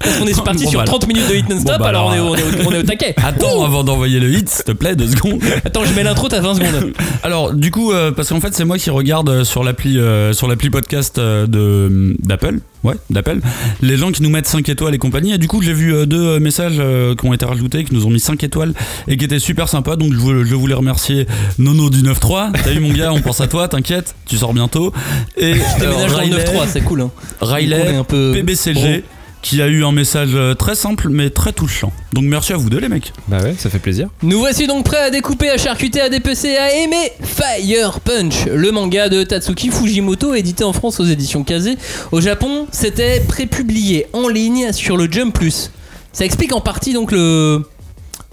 Parce 0.00 0.18
qu'on 0.18 0.26
est 0.26 0.42
parti 0.42 0.64
Bon, 0.64 0.70
sur 0.70 0.80
bah, 0.80 0.86
30 0.86 1.06
minutes 1.06 1.28
de 1.28 1.34
hit 1.34 1.48
non-stop, 1.48 1.76
bon, 1.76 1.84
bah, 1.84 1.88
alors, 1.90 2.06
on, 2.06 2.12
est, 2.12 2.16
alors, 2.16 2.30
on, 2.30 2.34
est 2.34 2.64
au, 2.64 2.68
on 2.68 2.72
est 2.72 2.78
au 2.78 2.82
taquet. 2.82 3.14
Attends 3.22 3.62
avant 3.62 3.84
d'envoyer 3.84 4.18
le 4.20 4.30
hit, 4.30 4.48
s'il 4.48 4.64
te 4.64 4.72
plaît, 4.72 4.96
deux 4.96 5.08
secondes. 5.08 5.40
Attends, 5.66 5.84
je 5.84 5.92
mets 5.92 6.02
l'intro, 6.02 6.28
t'as 6.28 6.40
20 6.40 6.54
secondes. 6.54 6.92
Alors, 7.22 7.52
du 7.52 7.70
coup, 7.70 7.92
euh, 7.92 8.10
parce 8.10 8.30
qu'en 8.30 8.40
fait, 8.40 8.54
c'est 8.54 8.64
moi 8.64 8.78
qui 8.78 8.88
regarde 8.88 9.28
euh, 9.28 9.44
sur 9.44 9.62
l'appli 9.62 9.98
euh, 9.98 10.32
sur 10.32 10.48
l'appli 10.48 10.70
podcast 10.70 11.20
de 11.20 12.16
d'Apple. 12.20 12.60
Ouais, 12.84 12.94
d'Apple. 13.10 13.40
Les 13.82 13.96
gens 13.96 14.12
qui 14.12 14.22
nous 14.22 14.30
mettent 14.30 14.46
5 14.46 14.68
étoiles 14.68 14.94
et 14.94 14.98
compagnie. 14.98 15.32
Et 15.32 15.38
du 15.38 15.48
coup, 15.48 15.62
j'ai 15.62 15.72
vu 15.72 15.92
euh, 15.92 16.06
deux 16.06 16.22
euh, 16.36 16.38
messages 16.40 16.76
euh, 16.78 17.14
qui 17.16 17.26
ont 17.26 17.32
été 17.32 17.44
rajoutés, 17.44 17.82
qui 17.84 17.92
nous 17.92 18.06
ont 18.06 18.10
mis 18.10 18.20
5 18.20 18.42
étoiles 18.44 18.72
et 19.08 19.16
qui 19.16 19.24
étaient 19.24 19.40
super 19.40 19.68
sympas. 19.68 19.96
Donc, 19.96 20.12
je 20.12 20.18
voulais, 20.18 20.44
je 20.44 20.54
voulais 20.54 20.74
remercier 20.74 21.26
Nono 21.58 21.90
du 21.90 22.02
9.3. 22.02 22.52
T'as 22.52 22.70
vu, 22.70 22.78
mon 22.80 22.92
gars, 22.92 23.12
on 23.12 23.20
pense 23.20 23.40
à 23.40 23.48
toi, 23.48 23.66
t'inquiète, 23.68 24.14
tu 24.26 24.36
sors 24.36 24.54
bientôt. 24.54 24.92
Et 25.36 25.54
Je 25.54 25.80
déménage 25.80 26.12
dans 26.12 26.18
le 26.18 26.22
Riley- 26.22 26.44
9-3, 26.44 26.66
c'est 26.68 26.80
cool. 26.82 27.00
Hein. 27.00 27.10
On 27.40 27.46
est 27.48 27.52
Riley, 27.54 27.96
un 27.96 28.04
peu 28.04 28.30
PBCG, 28.34 29.02
qui 29.42 29.62
a 29.62 29.68
eu 29.68 29.84
un 29.84 29.92
message 29.92 30.30
euh, 30.34 30.54
très 30.54 30.74
simple 30.74 31.08
mais 31.10 31.30
très 31.30 31.52
touchant. 31.52 31.92
Donc, 32.12 32.24
merci 32.24 32.52
à 32.52 32.56
vous 32.56 32.70
deux, 32.70 32.78
les 32.80 32.88
mecs. 32.88 33.12
Bah 33.28 33.38
ouais, 33.42 33.54
ça 33.58 33.70
fait 33.70 33.78
plaisir. 33.78 34.08
Nous 34.22 34.38
voici 34.38 34.66
donc 34.66 34.84
prêts 34.84 34.98
à 35.02 35.10
découper, 35.10 35.48
à 35.50 35.58
charcuter, 35.58 36.00
à 36.00 36.08
dépecer, 36.08 36.56
à 36.56 36.72
aimer 36.74 37.12
Fire 37.22 38.00
Punch, 38.00 38.46
le 38.46 38.70
manga 38.72 39.08
de 39.08 39.22
Tatsuki 39.22 39.70
Fujimoto, 39.70 40.34
édité 40.34 40.64
en 40.64 40.72
France 40.72 41.00
aux 41.00 41.04
éditions 41.04 41.44
Kazé. 41.44 41.76
Au 42.12 42.20
Japon, 42.20 42.66
c'était 42.72 43.20
prépublié 43.20 44.06
en 44.12 44.28
ligne 44.28 44.72
sur 44.72 44.96
le 44.96 45.10
Jump 45.10 45.34
Plus. 45.34 45.70
Ça 46.12 46.24
explique 46.24 46.52
en 46.54 46.60
partie 46.60 46.92
donc 46.92 47.12
le. 47.12 47.62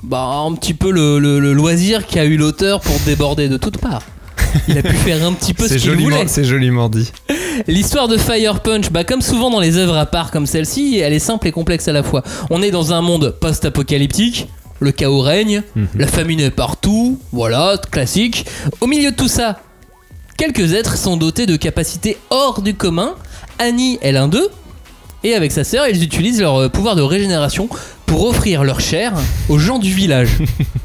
Bah, 0.03 0.43
un 0.47 0.53
petit 0.53 0.73
peu 0.73 0.91
le, 0.91 1.19
le- 1.19 1.39
le 1.39 1.53
loisir 1.53 2.05
qu'a 2.05 2.25
eu 2.25 2.37
l'auteur 2.37 2.81
pour 2.81 2.95
déborder 3.05 3.47
de 3.49 3.57
toutes 3.57 3.77
parts. 3.77 4.03
Il 4.67 4.77
a 4.77 4.83
pu 4.83 4.93
faire 4.95 5.25
un 5.25 5.33
petit 5.33 5.53
peu 5.53 5.63
ce 5.67 5.77
C'est 5.77 5.79
qu'il 5.79 5.91
voulait. 5.97 6.27
c'est 6.27 6.43
joliment 6.43 6.89
dit. 6.89 7.11
L'histoire 7.67 8.07
de 8.07 8.17
Fire 8.17 8.59
Punch, 8.61 8.91
bah 8.91 9.03
comme 9.03 9.21
souvent 9.21 9.49
dans 9.49 9.59
les 9.59 9.77
œuvres 9.77 9.97
à 9.97 10.05
part 10.05 10.31
comme 10.31 10.45
celle-ci, 10.45 10.99
elle 10.99 11.13
est 11.13 11.19
simple 11.19 11.47
et 11.47 11.51
complexe 11.51 11.87
à 11.87 11.93
la 11.93 12.03
fois. 12.03 12.23
On 12.49 12.61
est 12.61 12.71
dans 12.71 12.93
un 12.93 13.01
monde 13.01 13.35
post-apocalyptique, 13.39 14.47
le 14.79 14.91
chaos 14.91 15.21
règne, 15.21 15.63
la 15.95 16.07
famine 16.07 16.39
est 16.39 16.51
partout, 16.51 17.19
voilà, 17.31 17.79
classique. 17.91 18.45
Au 18.81 18.87
milieu 18.87 19.11
de 19.11 19.15
tout 19.15 19.27
ça, 19.27 19.59
quelques 20.37 20.73
êtres 20.73 20.97
sont 20.97 21.17
dotés 21.17 21.45
de 21.45 21.55
capacités 21.55 22.17
hors 22.29 22.61
du 22.61 22.73
commun. 22.73 23.15
Annie 23.57 23.97
est 24.01 24.11
l'un 24.11 24.27
d'eux, 24.27 24.49
et 25.23 25.33
avec 25.33 25.51
sa 25.51 25.63
sœur, 25.63 25.87
ils 25.87 26.03
utilisent 26.03 26.41
leur 26.41 26.61
euh, 26.61 26.69
pouvoir 26.69 26.95
de 26.95 27.01
régénération 27.01 27.69
pour 28.05 28.25
offrir 28.25 28.63
leur 28.63 28.79
chair 28.79 29.13
aux 29.49 29.57
gens 29.57 29.79
du 29.79 29.91
village. 29.91 30.37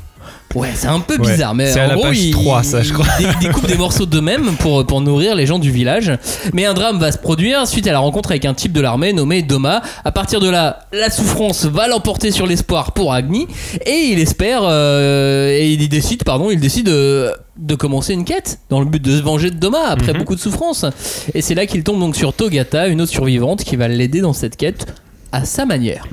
Ouais, 0.56 0.70
c'est 0.74 0.88
un 0.88 0.98
peu 0.98 1.14
Ouais. 1.20 1.30
bizarre, 1.30 1.54
mais 1.54 1.70
C'est 1.72 1.78
à 1.80 1.84
en 1.84 1.88
la 1.88 1.94
gros, 1.94 2.02
page 2.04 2.18
ils, 2.18 2.32
3, 2.32 2.62
ça, 2.64 2.82
je 2.82 2.92
crois. 2.92 3.06
ils 3.20 3.38
découpent 3.38 3.68
des 3.68 3.76
morceaux 3.76 4.04
d'eux-mêmes 4.06 4.56
pour, 4.58 4.84
pour 4.84 5.00
nourrir 5.00 5.36
les 5.36 5.46
gens 5.46 5.60
du 5.60 5.70
village. 5.70 6.10
Mais 6.54 6.64
un 6.66 6.74
drame 6.74 6.98
va 6.98 7.12
se 7.12 7.18
produire 7.18 7.68
suite 7.68 7.86
à 7.86 7.92
la 7.92 8.00
rencontre 8.00 8.30
avec 8.32 8.44
un 8.44 8.54
type 8.54 8.72
de 8.72 8.80
l'armée 8.80 9.12
nommé 9.12 9.42
Doma. 9.42 9.80
À 10.04 10.10
partir 10.10 10.40
de 10.40 10.50
là, 10.50 10.80
la 10.92 11.08
souffrance 11.08 11.66
va 11.66 11.86
l'emporter 11.86 12.32
sur 12.32 12.48
l'espoir 12.48 12.92
pour 12.92 13.12
Agni 13.12 13.46
et 13.86 14.08
il 14.10 14.18
espère 14.18 14.62
euh, 14.64 15.50
et 15.50 15.72
il 15.74 15.88
décide, 15.88 16.24
pardon, 16.24 16.50
il 16.50 16.58
décide 16.58 16.88
euh, 16.88 17.30
de 17.56 17.76
commencer 17.76 18.12
une 18.14 18.24
quête 18.24 18.58
dans 18.70 18.80
le 18.80 18.86
but 18.86 19.00
de 19.00 19.16
se 19.16 19.22
venger 19.22 19.50
de 19.52 19.56
Doma 19.56 19.86
après 19.88 20.14
beaucoup 20.14 20.34
de 20.34 20.40
souffrance. 20.40 20.84
Et 21.32 21.42
c'est 21.42 21.54
là 21.54 21.66
qu'il 21.66 21.84
tombe 21.84 22.00
donc 22.00 22.16
sur 22.16 22.32
Togata, 22.32 22.88
une 22.88 23.00
autre 23.00 23.12
survivante 23.12 23.62
qui 23.62 23.76
va 23.76 23.86
l'aider 23.86 24.20
dans 24.20 24.32
cette 24.32 24.56
quête 24.56 24.86
à 25.30 25.44
sa 25.44 25.64
manière. 25.64 26.08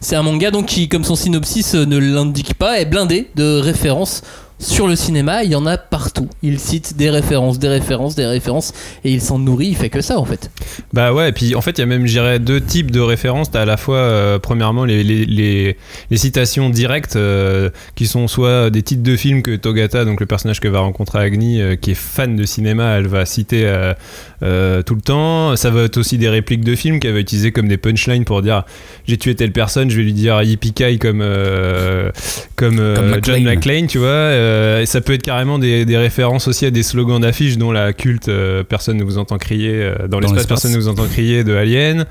C'est 0.00 0.16
un 0.16 0.22
manga 0.22 0.50
donc 0.50 0.66
qui, 0.66 0.88
comme 0.88 1.04
son 1.04 1.16
synopsis 1.16 1.74
euh, 1.74 1.84
ne 1.84 1.98
l'indique 1.98 2.54
pas, 2.54 2.80
est 2.80 2.84
blindé 2.84 3.30
de 3.34 3.58
références 3.58 4.22
sur 4.58 4.86
le 4.88 4.96
cinéma. 4.96 5.44
Il 5.44 5.50
y 5.50 5.54
en 5.54 5.66
a 5.66 5.76
partout. 5.78 6.28
Il 6.42 6.58
cite 6.58 6.96
des 6.96 7.10
références, 7.10 7.58
des 7.58 7.68
références, 7.68 8.14
des 8.14 8.26
références, 8.26 8.72
et 9.04 9.12
il 9.12 9.20
s'en 9.20 9.38
nourrit. 9.38 9.68
Il 9.68 9.76
fait 9.76 9.90
que 9.90 10.00
ça 10.00 10.18
en 10.18 10.24
fait. 10.24 10.50
Bah 10.92 11.12
ouais, 11.12 11.28
et 11.30 11.32
puis 11.32 11.54
en 11.54 11.60
fait, 11.60 11.72
il 11.78 11.80
y 11.80 11.82
a 11.82 11.86
même, 11.86 12.06
je 12.06 12.12
dirais, 12.12 12.38
deux 12.38 12.60
types 12.60 12.90
de 12.90 13.00
références. 13.00 13.50
T'as 13.50 13.62
à 13.62 13.64
la 13.64 13.76
fois, 13.76 13.96
euh, 13.96 14.38
premièrement, 14.38 14.84
les, 14.84 15.02
les, 15.04 15.24
les, 15.26 15.76
les 16.10 16.16
citations 16.16 16.70
directes 16.70 17.16
euh, 17.16 17.70
qui 17.94 18.06
sont 18.06 18.28
soit 18.28 18.70
des 18.70 18.82
titres 18.82 19.02
de 19.02 19.16
films 19.16 19.42
que 19.42 19.56
Togata, 19.56 20.04
donc 20.04 20.20
le 20.20 20.26
personnage 20.26 20.60
que 20.60 20.68
va 20.68 20.80
rencontrer 20.80 21.18
Agni, 21.18 21.60
euh, 21.60 21.76
qui 21.76 21.92
est 21.92 21.94
fan 21.98 22.36
de 22.36 22.44
cinéma, 22.44 22.96
elle 22.96 23.08
va 23.08 23.26
citer 23.26 23.62
euh, 23.66 23.94
euh, 24.42 24.82
tout 24.82 24.94
le 24.94 25.00
temps. 25.00 25.56
Ça 25.56 25.70
va 25.70 25.82
être 25.82 25.96
aussi 25.96 26.18
des 26.18 26.28
répliques 26.28 26.64
de 26.64 26.74
films 26.74 27.00
qu'elle 27.00 27.14
va 27.14 27.20
utiliser 27.20 27.52
comme 27.52 27.68
des 27.68 27.76
punchlines 27.76 28.24
pour 28.24 28.42
dire 28.42 28.64
j'ai 29.06 29.16
tué 29.16 29.34
telle 29.34 29.52
personne, 29.52 29.90
je 29.90 29.96
vais 29.96 30.02
lui 30.02 30.12
dire 30.12 30.42
yippee 30.42 30.98
comme, 30.98 31.20
euh, 31.22 32.10
comme, 32.56 32.78
euh, 32.78 32.94
Comme 32.96 33.10
John 33.22 33.42
McClane. 33.42 33.44
McClane, 33.44 33.86
tu 33.86 33.98
vois. 33.98 34.08
Euh, 34.48 34.82
et 34.82 34.86
ça 34.86 35.00
peut 35.00 35.12
être 35.12 35.22
carrément 35.22 35.58
des, 35.58 35.84
des 35.84 35.96
références 35.96 36.48
aussi 36.48 36.66
à 36.66 36.70
des 36.70 36.82
slogans 36.82 37.20
d'affiches 37.20 37.58
dont 37.58 37.72
la 37.72 37.92
culte 37.92 38.28
euh, 38.28 38.62
personne 38.64 38.96
ne 38.96 39.04
vous 39.04 39.18
entend 39.18 39.38
crier 39.38 39.72
euh, 39.74 40.08
dans, 40.08 40.20
l'espace, 40.20 40.38
l'espace. 40.38 40.46
personne 40.46 40.72
ne 40.72 40.78
vous 40.78 40.88
entend 40.88 41.06
crier 41.06 41.44
de 41.44 41.54
Alien. 41.54 42.06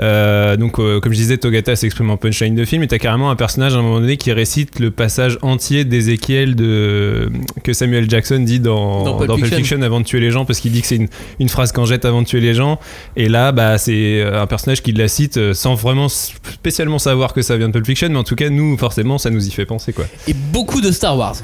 Euh, 0.00 0.56
donc, 0.56 0.78
euh, 0.78 1.00
comme 1.00 1.12
je 1.12 1.18
disais, 1.18 1.38
Togata 1.38 1.76
s'exprime 1.76 2.10
en 2.10 2.16
punchline 2.16 2.54
de 2.54 2.64
film 2.64 2.82
et 2.82 2.88
t'as 2.88 2.98
carrément 2.98 3.30
un 3.30 3.36
personnage 3.36 3.74
à 3.74 3.78
un 3.78 3.82
moment 3.82 4.00
donné 4.00 4.16
qui 4.16 4.32
récite 4.32 4.78
le 4.78 4.90
passage 4.90 5.38
entier 5.42 5.84
d'Ézéchiel 5.84 6.54
de, 6.54 7.30
que 7.64 7.72
Samuel 7.72 8.08
Jackson 8.08 8.40
dit 8.40 8.60
dans, 8.60 9.04
Dans 9.04 9.16
Pulp 9.16 9.28
dans 9.28 9.34
Pulp 9.34 9.46
Fiction. 9.46 9.58
Fiction 9.58 9.82
avant 9.82 10.00
de 10.00 10.04
tuer 10.04 10.20
les 10.20 10.30
gens 10.30 10.44
parce 10.44 10.60
qu'il 10.60 10.72
dit 10.72 10.82
que 10.82 10.86
c'est 10.86 10.96
une, 10.96 11.08
une 11.40 11.48
phrase 11.48 11.72
qu'en 11.72 11.84
jette 11.84 12.04
avant 12.04 12.22
de 12.22 12.26
tuer 12.26 12.40
les 12.40 12.54
gens. 12.54 12.78
Et 13.16 13.28
là, 13.28 13.52
bah, 13.52 13.78
c'est 13.78 14.22
un 14.22 14.46
personnage 14.46 14.82
qui 14.82 14.92
la 14.92 15.08
cite 15.08 15.52
sans 15.54 15.74
vraiment 15.74 16.08
spécialement 16.08 16.98
savoir 16.98 17.32
que 17.32 17.42
ça 17.42 17.56
vient 17.56 17.68
de 17.68 17.72
Pulp 17.72 17.86
Fiction, 17.86 18.08
mais 18.10 18.18
en 18.18 18.24
tout 18.24 18.36
cas, 18.36 18.50
nous, 18.50 18.76
forcément, 18.76 19.18
ça 19.18 19.30
nous 19.30 19.46
y 19.46 19.50
fait 19.50 19.66
penser 19.66 19.92
quoi. 19.92 20.04
Et 20.28 20.34
beaucoup 20.34 20.80
de 20.80 20.92
Star 20.92 21.16
Wars. 21.16 21.36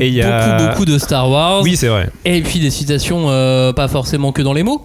Et 0.00 0.08
il 0.08 0.14
y 0.14 0.22
a- 0.22 0.56
Beaucoup, 0.58 0.68
beaucoup 0.70 0.84
de 0.84 0.98
Star 0.98 1.28
Wars. 1.30 1.62
Oui, 1.62 1.76
c'est 1.76 1.88
vrai. 1.88 2.08
Et 2.24 2.42
puis 2.42 2.58
des 2.60 2.70
citations, 2.70 3.28
euh, 3.30 3.72
pas 3.72 3.88
forcément 3.88 4.32
que 4.32 4.42
dans 4.42 4.52
les 4.52 4.62
mots. 4.62 4.84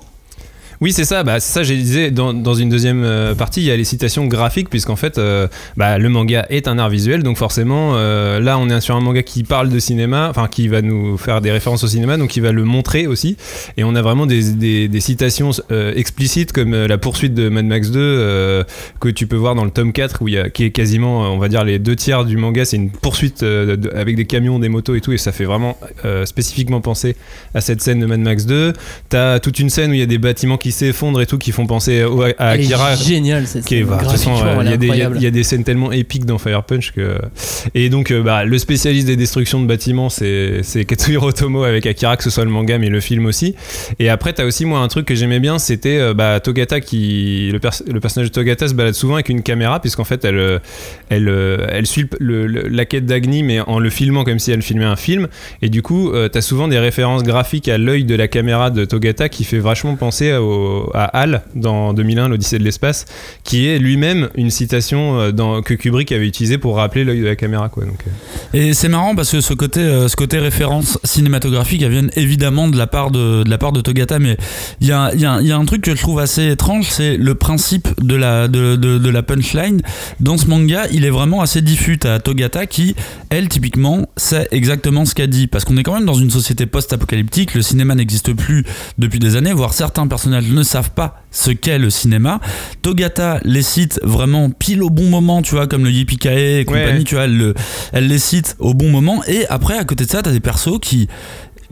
Oui, 0.82 0.94
c'est 0.94 1.06
ça. 1.06 1.22
Bah, 1.22 1.40
ça, 1.40 1.62
j'ai 1.62 1.78
disais 1.78 2.10
dans, 2.10 2.34
dans 2.34 2.56
une 2.56 2.70
deuxième 2.70 3.04
euh, 3.04 3.36
partie, 3.36 3.62
il 3.62 3.66
y 3.66 3.72
a 3.72 3.78
les 3.78 3.84
citations 3.84 4.26
graphiques, 4.26 4.68
puisqu'en 4.68 4.96
fait, 4.96 5.20
euh, 5.20 5.48
bah, 5.78 6.00
le 6.00 6.10
manga 6.10 6.48
est 6.50 6.68
un 6.68 6.80
art 6.80 6.90
visuel, 6.90 7.22
donc 7.22 7.38
forcément, 7.38 7.92
euh, 7.94 8.40
là, 8.40 8.58
on 8.58 8.68
est 8.68 8.82
sur 8.82 8.96
un 8.96 9.00
manga 9.00 9.22
qui 9.22 9.44
parle 9.44 9.70
de 9.70 9.78
cinéma, 9.78 10.30
enfin, 10.32 10.48
qui 10.48 10.68
va 10.68 10.82
nous 10.82 11.20
faire 11.20 11.40
des 11.40 11.52
références 11.52 11.84
au 11.84 11.88
cinéma, 11.88 12.18
donc 12.18 12.36
il 12.36 12.42
va 12.42 12.52
le 12.52 12.64
montrer 12.64 13.06
aussi. 13.06 13.38
Et 13.78 13.84
on 13.84 13.94
a 13.94 14.02
vraiment 14.02 14.26
des, 14.26 14.88
des, 14.88 15.00
citations 15.02 15.52
explicites, 15.96 16.52
comme 16.52 16.74
la 16.74 16.98
poursuite 16.98 17.36
de 17.36 17.48
Mad 17.50 17.66
Max 17.66 17.92
2, 17.92 18.00
euh, 18.00 18.64
que 19.00 19.10
tu 19.10 19.28
peux 19.28 19.36
voir 19.36 19.54
dans 19.54 19.66
le 19.66 19.72
tome 19.72 19.94
4, 19.94 20.24
où 20.24 20.30
qui 20.52 20.64
est 20.64 20.72
quasiment, 20.72 21.32
on 21.32 21.38
va 21.38 21.48
dire, 21.48 21.64
les 21.64 21.78
deux 21.78 21.96
tiers 21.96 22.26
du 22.26 22.38
manga, 22.38 22.66
c'est 22.66 22.78
une 22.78 22.90
poursuite 22.90 23.44
avec 23.44 24.16
des 24.16 24.26
camions, 24.26 24.58
des 24.58 24.70
motos 24.70 24.96
et 24.96 25.02
tout, 25.02 25.12
et 25.12 25.20
ça 25.20 25.32
fait 25.32 25.46
vraiment 25.46 25.78
spécifiquement 26.26 26.82
penser 26.82 27.16
à 27.54 27.62
cette 27.62 27.82
scène 27.82 28.00
de 28.00 28.08
Mad 28.08 28.20
Max 28.20 28.48
2. 28.48 28.74
T'as 29.10 29.40
toute 29.40 29.60
une 29.60 29.70
scène 29.70 29.92
où 29.92 29.94
il 29.94 30.00
y 30.00 30.04
a 30.04 30.08
des 30.08 30.18
bâtiments 30.18 30.58
qui 30.58 30.71
s'effondrent 30.72 31.22
et 31.22 31.26
tout, 31.26 31.38
qui 31.38 31.52
font 31.52 31.66
penser 31.66 32.04
au- 32.04 32.22
à 32.24 32.32
Akira. 32.38 32.96
géniale 32.96 33.48
cette 33.48 33.66
Qui 33.66 33.76
est, 33.76 33.80
scène. 33.80 33.88
bah, 33.90 33.98
il 34.04 34.94
y, 34.94 34.98
y 34.98 35.02
a- 35.02 35.28
y 35.28 35.32
des 35.32 35.44
scènes 35.44 35.64
tellement 35.64 35.92
épiques 35.92 36.26
dans 36.26 36.38
Fire 36.38 36.64
Punch 36.64 36.92
que. 36.92 37.18
Et 37.76 37.90
donc, 37.90 38.12
euh, 38.12 38.22
bah, 38.22 38.44
le 38.46 38.58
spécialiste 38.58 39.08
des 39.08 39.16
destructions 39.16 39.62
de 39.62 39.66
bâtiments, 39.68 40.10
c'est 40.10 40.62
c'est 40.64 40.86
Katsuhiro 40.86 41.28
Otomo 41.30 41.64
avec 41.64 41.86
Akira, 41.86 42.18
que 42.18 42.24
ce 42.24 42.30
soit 42.30 42.46
le 42.46 42.52
manga, 42.52 42.78
mais 42.78 42.90
le 42.90 43.00
film 43.00 43.26
aussi. 43.26 43.56
Et 44.00 44.10
après, 44.10 44.34
t'as 44.34 44.46
aussi, 44.46 44.66
moi, 44.66 44.80
un 44.80 44.88
truc 44.88 45.06
que 45.06 45.16
j'aimais 45.16 45.40
bien, 45.40 45.60
c'était 45.60 45.98
euh, 45.98 46.14
bah, 46.14 46.40
Togata 46.40 46.80
qui. 46.82 47.50
Le, 47.52 47.60
pers- 47.60 47.84
le 47.92 48.00
personnage 48.00 48.30
de 48.30 48.34
Togata 48.34 48.68
se 48.68 48.74
balade 48.74 48.94
souvent 48.94 49.16
avec 49.16 49.30
une 49.30 49.42
caméra, 49.44 49.80
puisqu'en 49.80 50.04
fait, 50.04 50.24
elle, 50.26 50.38
euh, 50.38 50.60
elle, 51.10 51.30
elle 51.70 51.86
suit 51.86 52.06
le- 52.20 52.48
le- 52.48 52.68
la 52.68 52.86
quête 52.86 53.06
d'Agni, 53.06 53.44
mais 53.44 53.60
en 53.62 53.80
le 53.80 53.90
filmant 53.90 54.24
comme 54.24 54.40
si 54.40 54.52
elle 54.52 54.62
filmait 54.62 54.86
un 54.86 54.96
film. 54.96 55.28
Et 55.62 55.70
du 55.70 55.82
coup, 55.82 56.12
t'as 56.32 56.42
souvent 56.42 56.68
des 56.68 56.80
références 56.80 57.24
graphiques 57.24 57.68
à 57.68 57.78
l'œil 57.78 58.04
de 58.04 58.16
la 58.16 58.28
caméra 58.28 58.70
de 58.70 58.86
Togata 58.86 59.30
qui 59.30 59.44
fait 59.44 59.60
vachement 59.60 59.96
penser 59.96 60.34
au- 60.34 60.61
à 60.94 61.06
Hal 61.06 61.44
dans 61.56 61.94
2001, 61.94 62.30
l'Odyssée 62.30 62.60
de 62.60 62.64
l'espace, 62.64 63.06
qui 63.44 63.68
est 63.68 63.80
lui-même 63.80 64.30
une 64.36 64.50
citation 64.50 65.20
euh, 65.20 65.62
que 65.62 65.74
Kubrick 65.74 66.12
avait 66.12 66.28
utilisée 66.28 66.58
pour 66.58 66.76
rappeler 66.78 67.04
l'œil 67.04 67.22
de 67.22 67.26
la 67.26 67.36
caméra. 67.36 67.70
Quoi. 67.70 67.86
Donc, 67.86 68.00
euh, 68.08 68.58
Et 68.58 68.74
c'est 68.74 68.90
marrant 68.90 69.16
parce 69.16 69.32
que 69.32 69.42
ce 69.42 69.54
côté, 69.54 69.80
euh, 69.82 70.08
ce 70.08 70.16
côté 70.16 70.40
référence 70.40 71.00
cinématographique, 71.04 71.82
elle 71.82 71.92
vient 71.92 72.08
évidemment 72.16 72.68
de 72.68 72.78
la 72.78 72.88
part 72.88 73.12
de, 73.12 73.44
la 73.48 73.58
part 73.58 73.72
de 73.72 73.82
Togata, 73.82 74.20
mais 74.20 74.38
il 74.80 74.88
y 74.88 74.92
a, 74.92 75.14
y 75.16 75.22
y 75.22 75.52
a 75.52 75.58
un 75.58 75.66
truc 75.66 75.82
que 75.82 75.96
je 75.96 76.02
trouve 76.02 76.20
assez 76.20 76.50
étrange, 76.52 76.86
c'est 76.90 77.18
le 77.18 77.36
principe 77.36 77.88
de 78.02 78.16
la, 78.16 78.48
de, 78.48 78.76
de- 78.76 79.10
la 79.12 79.24
punchline. 79.24 79.82
Dans 80.22 80.38
ce 80.38 80.46
manga, 80.48 80.86
il 80.92 81.04
est 81.06 81.10
vraiment 81.10 81.42
assez 81.42 81.62
diffus. 81.62 81.98
T'as 81.98 82.20
Togata 82.20 82.66
qui, 82.66 82.96
elle, 83.30 83.50
typiquement, 83.50 84.08
sait 84.16 84.48
exactement 84.52 85.04
ce 85.06 85.14
qu'elle 85.16 85.30
dit. 85.30 85.48
Parce 85.48 85.66
qu'on 85.66 85.76
est 85.78 85.84
quand 85.84 85.94
même 85.94 86.06
dans 86.06 86.14
une 86.14 86.30
société 86.30 86.66
post-apocalyptique, 86.66 87.54
le 87.54 87.62
cinéma 87.62 87.94
n'existe 87.96 88.34
plus 88.34 88.64
depuis 88.98 89.20
des 89.20 89.36
années, 89.36 89.52
voire 89.54 89.74
certains 89.74 90.08
personnages 90.08 90.48
ne 90.54 90.64
savent 90.64 90.92
pas 90.92 91.22
ce 91.32 91.52
qu'est 91.52 91.78
le 91.80 91.90
cinéma. 91.90 92.40
Togata 92.82 93.40
les 93.44 93.62
cite 93.62 94.00
vraiment 94.04 94.50
pile 94.50 94.84
au 94.84 94.90
bon 94.90 95.10
moment, 95.10 95.42
tu 95.42 95.56
vois, 95.56 95.68
comme 95.68 95.84
le 95.84 95.92
Yippee 95.92 96.18
et 96.28 96.66
compagnie, 96.66 97.00
ouais. 97.00 97.04
tu 97.04 97.16
vois, 97.16 97.26
elle, 97.26 97.38
le- 97.38 97.54
elle 97.94 98.08
les 98.08 98.20
cite 98.20 98.56
au 98.60 98.74
bon 98.74 98.90
moment. 98.90 99.24
Et 99.28 99.46
après, 99.48 99.78
à 99.78 99.84
côté 99.84 100.06
de 100.06 100.10
ça, 100.10 100.22
t'as 100.22 100.32
des 100.32 100.40
persos 100.40 100.80
qui 100.82 101.08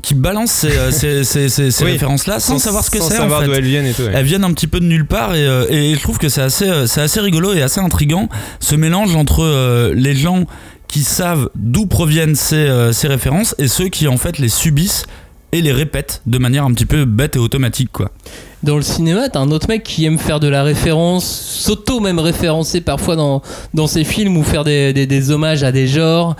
qui 0.01 0.15
balancent 0.15 0.51
ces, 0.53 0.71
euh, 0.77 0.91
ces, 0.91 1.23
ces, 1.25 1.49
ces- 1.49 1.71
ces 1.71 1.83
Oui. 1.83 1.91
références-là 1.91 2.39
sans, 2.39 2.57
savoir 2.57 2.85
ce 2.85 2.89
que 2.89 2.99
c'est 2.99 3.03
en 3.03 3.09
savoir 3.09 3.41
fait. 3.41 3.47
d'où 3.47 3.53
elles 3.53 3.65
viennent 3.65 3.85
et 3.85 3.91
tout. 3.93 4.03
ouais. 4.03 4.11
Elles 4.13 4.23
viennent 4.25 4.45
un 4.45 4.53
petit 4.53 4.67
peu 4.67 4.79
de 4.79 4.85
nulle 4.85 5.05
part 5.05 5.35
et, 5.35 5.45
euh, 5.45 5.65
et 5.69 5.93
je 5.93 5.99
trouve 5.99 6.17
que 6.17 6.29
c'est 6.29 6.41
assez, 6.41 6.69
euh, 6.69 6.87
c'est 6.87 7.01
assez 7.01 7.19
rigolo 7.19 7.51
et 7.53 7.61
assez 7.61 7.81
intrigant 7.81 8.29
ce 8.61 8.75
mélange 8.75 9.13
entre 9.17 9.43
euh, 9.43 9.93
les 9.93 10.15
gens 10.15 10.45
qui 10.87 11.03
savent 11.03 11.49
d'où 11.55 11.85
proviennent 11.85 12.35
ces, 12.35 12.69
ces 12.93 13.09
références 13.09 13.55
et 13.59 13.67
ceux 13.67 13.89
qui 13.89 14.07
en 14.07 14.15
fait 14.15 14.37
les 14.39 14.47
subissent 14.47 15.03
et 15.51 15.61
les 15.61 15.71
répètent 15.71 16.21
de 16.25 16.37
manière 16.37 16.63
un 16.65 16.73
petit 16.73 16.85
peu 16.85 17.05
bête 17.05 17.35
et 17.35 17.39
automatique 17.39 17.91
quoi. 17.91 18.11
Dans 18.61 18.75
le 18.75 18.81
cinéma, 18.81 19.29
t'as 19.29 19.39
un 19.39 19.51
autre 19.51 19.67
mec 19.69 19.83
qui 19.83 20.03
aime 20.05 20.17
faire 20.17 20.39
de 20.41 20.47
la 20.49 20.63
référence, 20.63 21.25
s'auto 21.25 21.99
même 22.01 22.19
référencer 22.19 22.81
parfois 22.81 23.15
dans, 23.15 23.41
dans 23.73 23.87
ses 23.87 24.03
films 24.03 24.35
ou 24.37 24.43
faire 24.43 24.63
des, 24.65 24.91
des- 24.93 25.07
des 25.07 25.31
hommages 25.31 25.63
à 25.63 25.71
des 25.71 25.87
genres. 25.87 26.35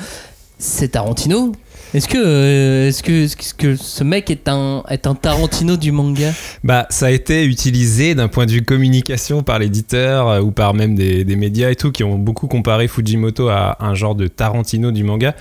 C'est 0.57 0.89
Tarantino. 0.89 1.53
Est-ce 1.95 2.07
que, 2.07 2.17
euh, 2.23 2.87
est-ce 2.89 3.01
que, 3.01 3.23
est-ce 3.23 3.53
que 3.55 3.75
ce 3.75 4.03
mec 4.03 4.29
est 4.29 4.47
un, 4.47 4.83
est 4.89 5.07
un 5.07 5.15
Tarantino 5.15 5.75
du 5.75 5.91
manga 5.91 6.31
Bah, 6.63 6.85
ça 6.91 7.07
a 7.07 7.09
été 7.09 7.43
utilisé 7.45 8.13
d'un 8.13 8.27
point 8.27 8.45
de 8.45 8.51
vue 8.51 8.61
communication 8.61 9.41
par 9.41 9.57
l'éditeur 9.57 10.27
euh, 10.29 10.39
ou 10.39 10.51
par 10.51 10.75
même 10.75 10.93
des, 10.93 11.23
des 11.25 11.35
médias 11.35 11.71
et 11.71 11.75
tout 11.75 11.91
qui 11.91 12.03
ont 12.03 12.19
beaucoup 12.19 12.45
comparé 12.47 12.87
Fujimoto 12.87 13.49
à 13.49 13.75
un 13.79 13.95
genre 13.95 14.13
de 14.13 14.27
Tarantino 14.27 14.91
du 14.91 15.03
manga. 15.03 15.33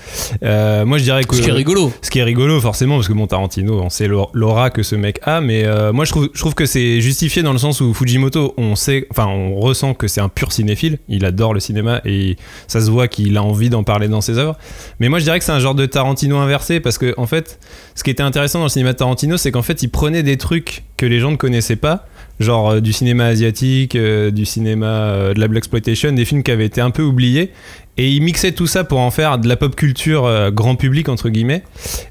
Euh, 0.42 0.86
moi, 0.86 0.96
je 0.96 1.02
dirais 1.04 1.24
que 1.24 1.36
Ce 1.36 1.42
qui 1.42 1.50
est 1.50 1.52
rigolo. 1.52 1.92
Ce 2.00 2.08
qui 2.10 2.18
est 2.18 2.24
rigolo, 2.24 2.58
forcément, 2.60 2.94
parce 2.96 3.08
que 3.08 3.12
bon, 3.12 3.26
Tarantino, 3.26 3.80
on 3.82 3.90
sait 3.90 4.08
l'aur- 4.08 4.30
l'aura 4.32 4.70
que 4.70 4.82
ce 4.82 4.94
mec 4.96 5.20
a, 5.24 5.42
mais 5.42 5.64
euh, 5.66 5.92
moi, 5.92 6.06
je 6.06 6.12
trouve, 6.12 6.30
je 6.32 6.38
trouve 6.40 6.54
que 6.54 6.64
c'est 6.64 7.02
justifié 7.02 7.42
dans 7.42 7.52
le 7.52 7.58
sens 7.58 7.82
où 7.82 7.92
Fujimoto, 7.92 8.54
on 8.56 8.74
sait, 8.74 9.06
enfin, 9.10 9.26
on 9.26 9.56
ressent 9.60 9.92
que 9.92 10.08
c'est 10.08 10.22
un 10.22 10.30
pur 10.30 10.50
cinéphile. 10.52 10.98
Il 11.10 11.26
adore 11.26 11.52
le 11.52 11.60
cinéma 11.60 12.00
et 12.06 12.36
ça 12.68 12.80
se 12.80 12.90
voit 12.90 13.06
qu'il 13.06 13.36
a 13.36 13.42
envie 13.42 13.68
d'en 13.68 13.82
parler 13.82 14.08
dans 14.08 14.22
ses 14.22 14.38
œuvres. 14.38 14.56
Mais 14.98 15.10
moi, 15.10 15.18
je 15.18 15.24
dirais 15.24 15.38
que 15.38 15.44
c'est 15.44 15.52
un 15.52 15.60
genre 15.60 15.74
de 15.74 15.84
Tarantino 15.84 16.37
inversé 16.40 16.80
parce 16.80 16.98
que, 16.98 17.14
en 17.16 17.26
fait, 17.26 17.58
ce 17.94 18.02
qui 18.04 18.10
était 18.10 18.22
intéressant 18.22 18.58
dans 18.58 18.66
le 18.66 18.70
cinéma 18.70 18.94
Tarantino, 18.94 19.36
c'est 19.36 19.50
qu'en 19.50 19.62
fait, 19.62 19.82
il 19.82 19.88
prenait 19.88 20.22
des 20.22 20.36
trucs 20.36 20.84
que 20.96 21.06
les 21.06 21.20
gens 21.20 21.30
ne 21.30 21.36
connaissaient 21.36 21.76
pas, 21.76 22.06
genre 22.40 22.70
euh, 22.70 22.80
du 22.80 22.92
cinéma 22.92 23.26
asiatique, 23.26 23.96
euh, 23.96 24.30
du 24.30 24.44
cinéma 24.44 24.86
euh, 24.86 25.34
de 25.34 25.40
la 25.40 25.48
black 25.48 25.58
exploitation, 25.58 26.12
des 26.12 26.24
films 26.24 26.42
qui 26.42 26.50
avaient 26.50 26.66
été 26.66 26.80
un 26.80 26.90
peu 26.90 27.02
oubliés. 27.02 27.52
Et 27.96 28.12
il 28.12 28.22
mixait 28.22 28.52
tout 28.52 28.68
ça 28.68 28.84
pour 28.84 29.00
en 29.00 29.10
faire 29.10 29.38
de 29.38 29.48
la 29.48 29.56
pop 29.56 29.74
culture 29.74 30.52
grand 30.52 30.76
public, 30.76 31.08
entre 31.08 31.30
guillemets. 31.30 31.64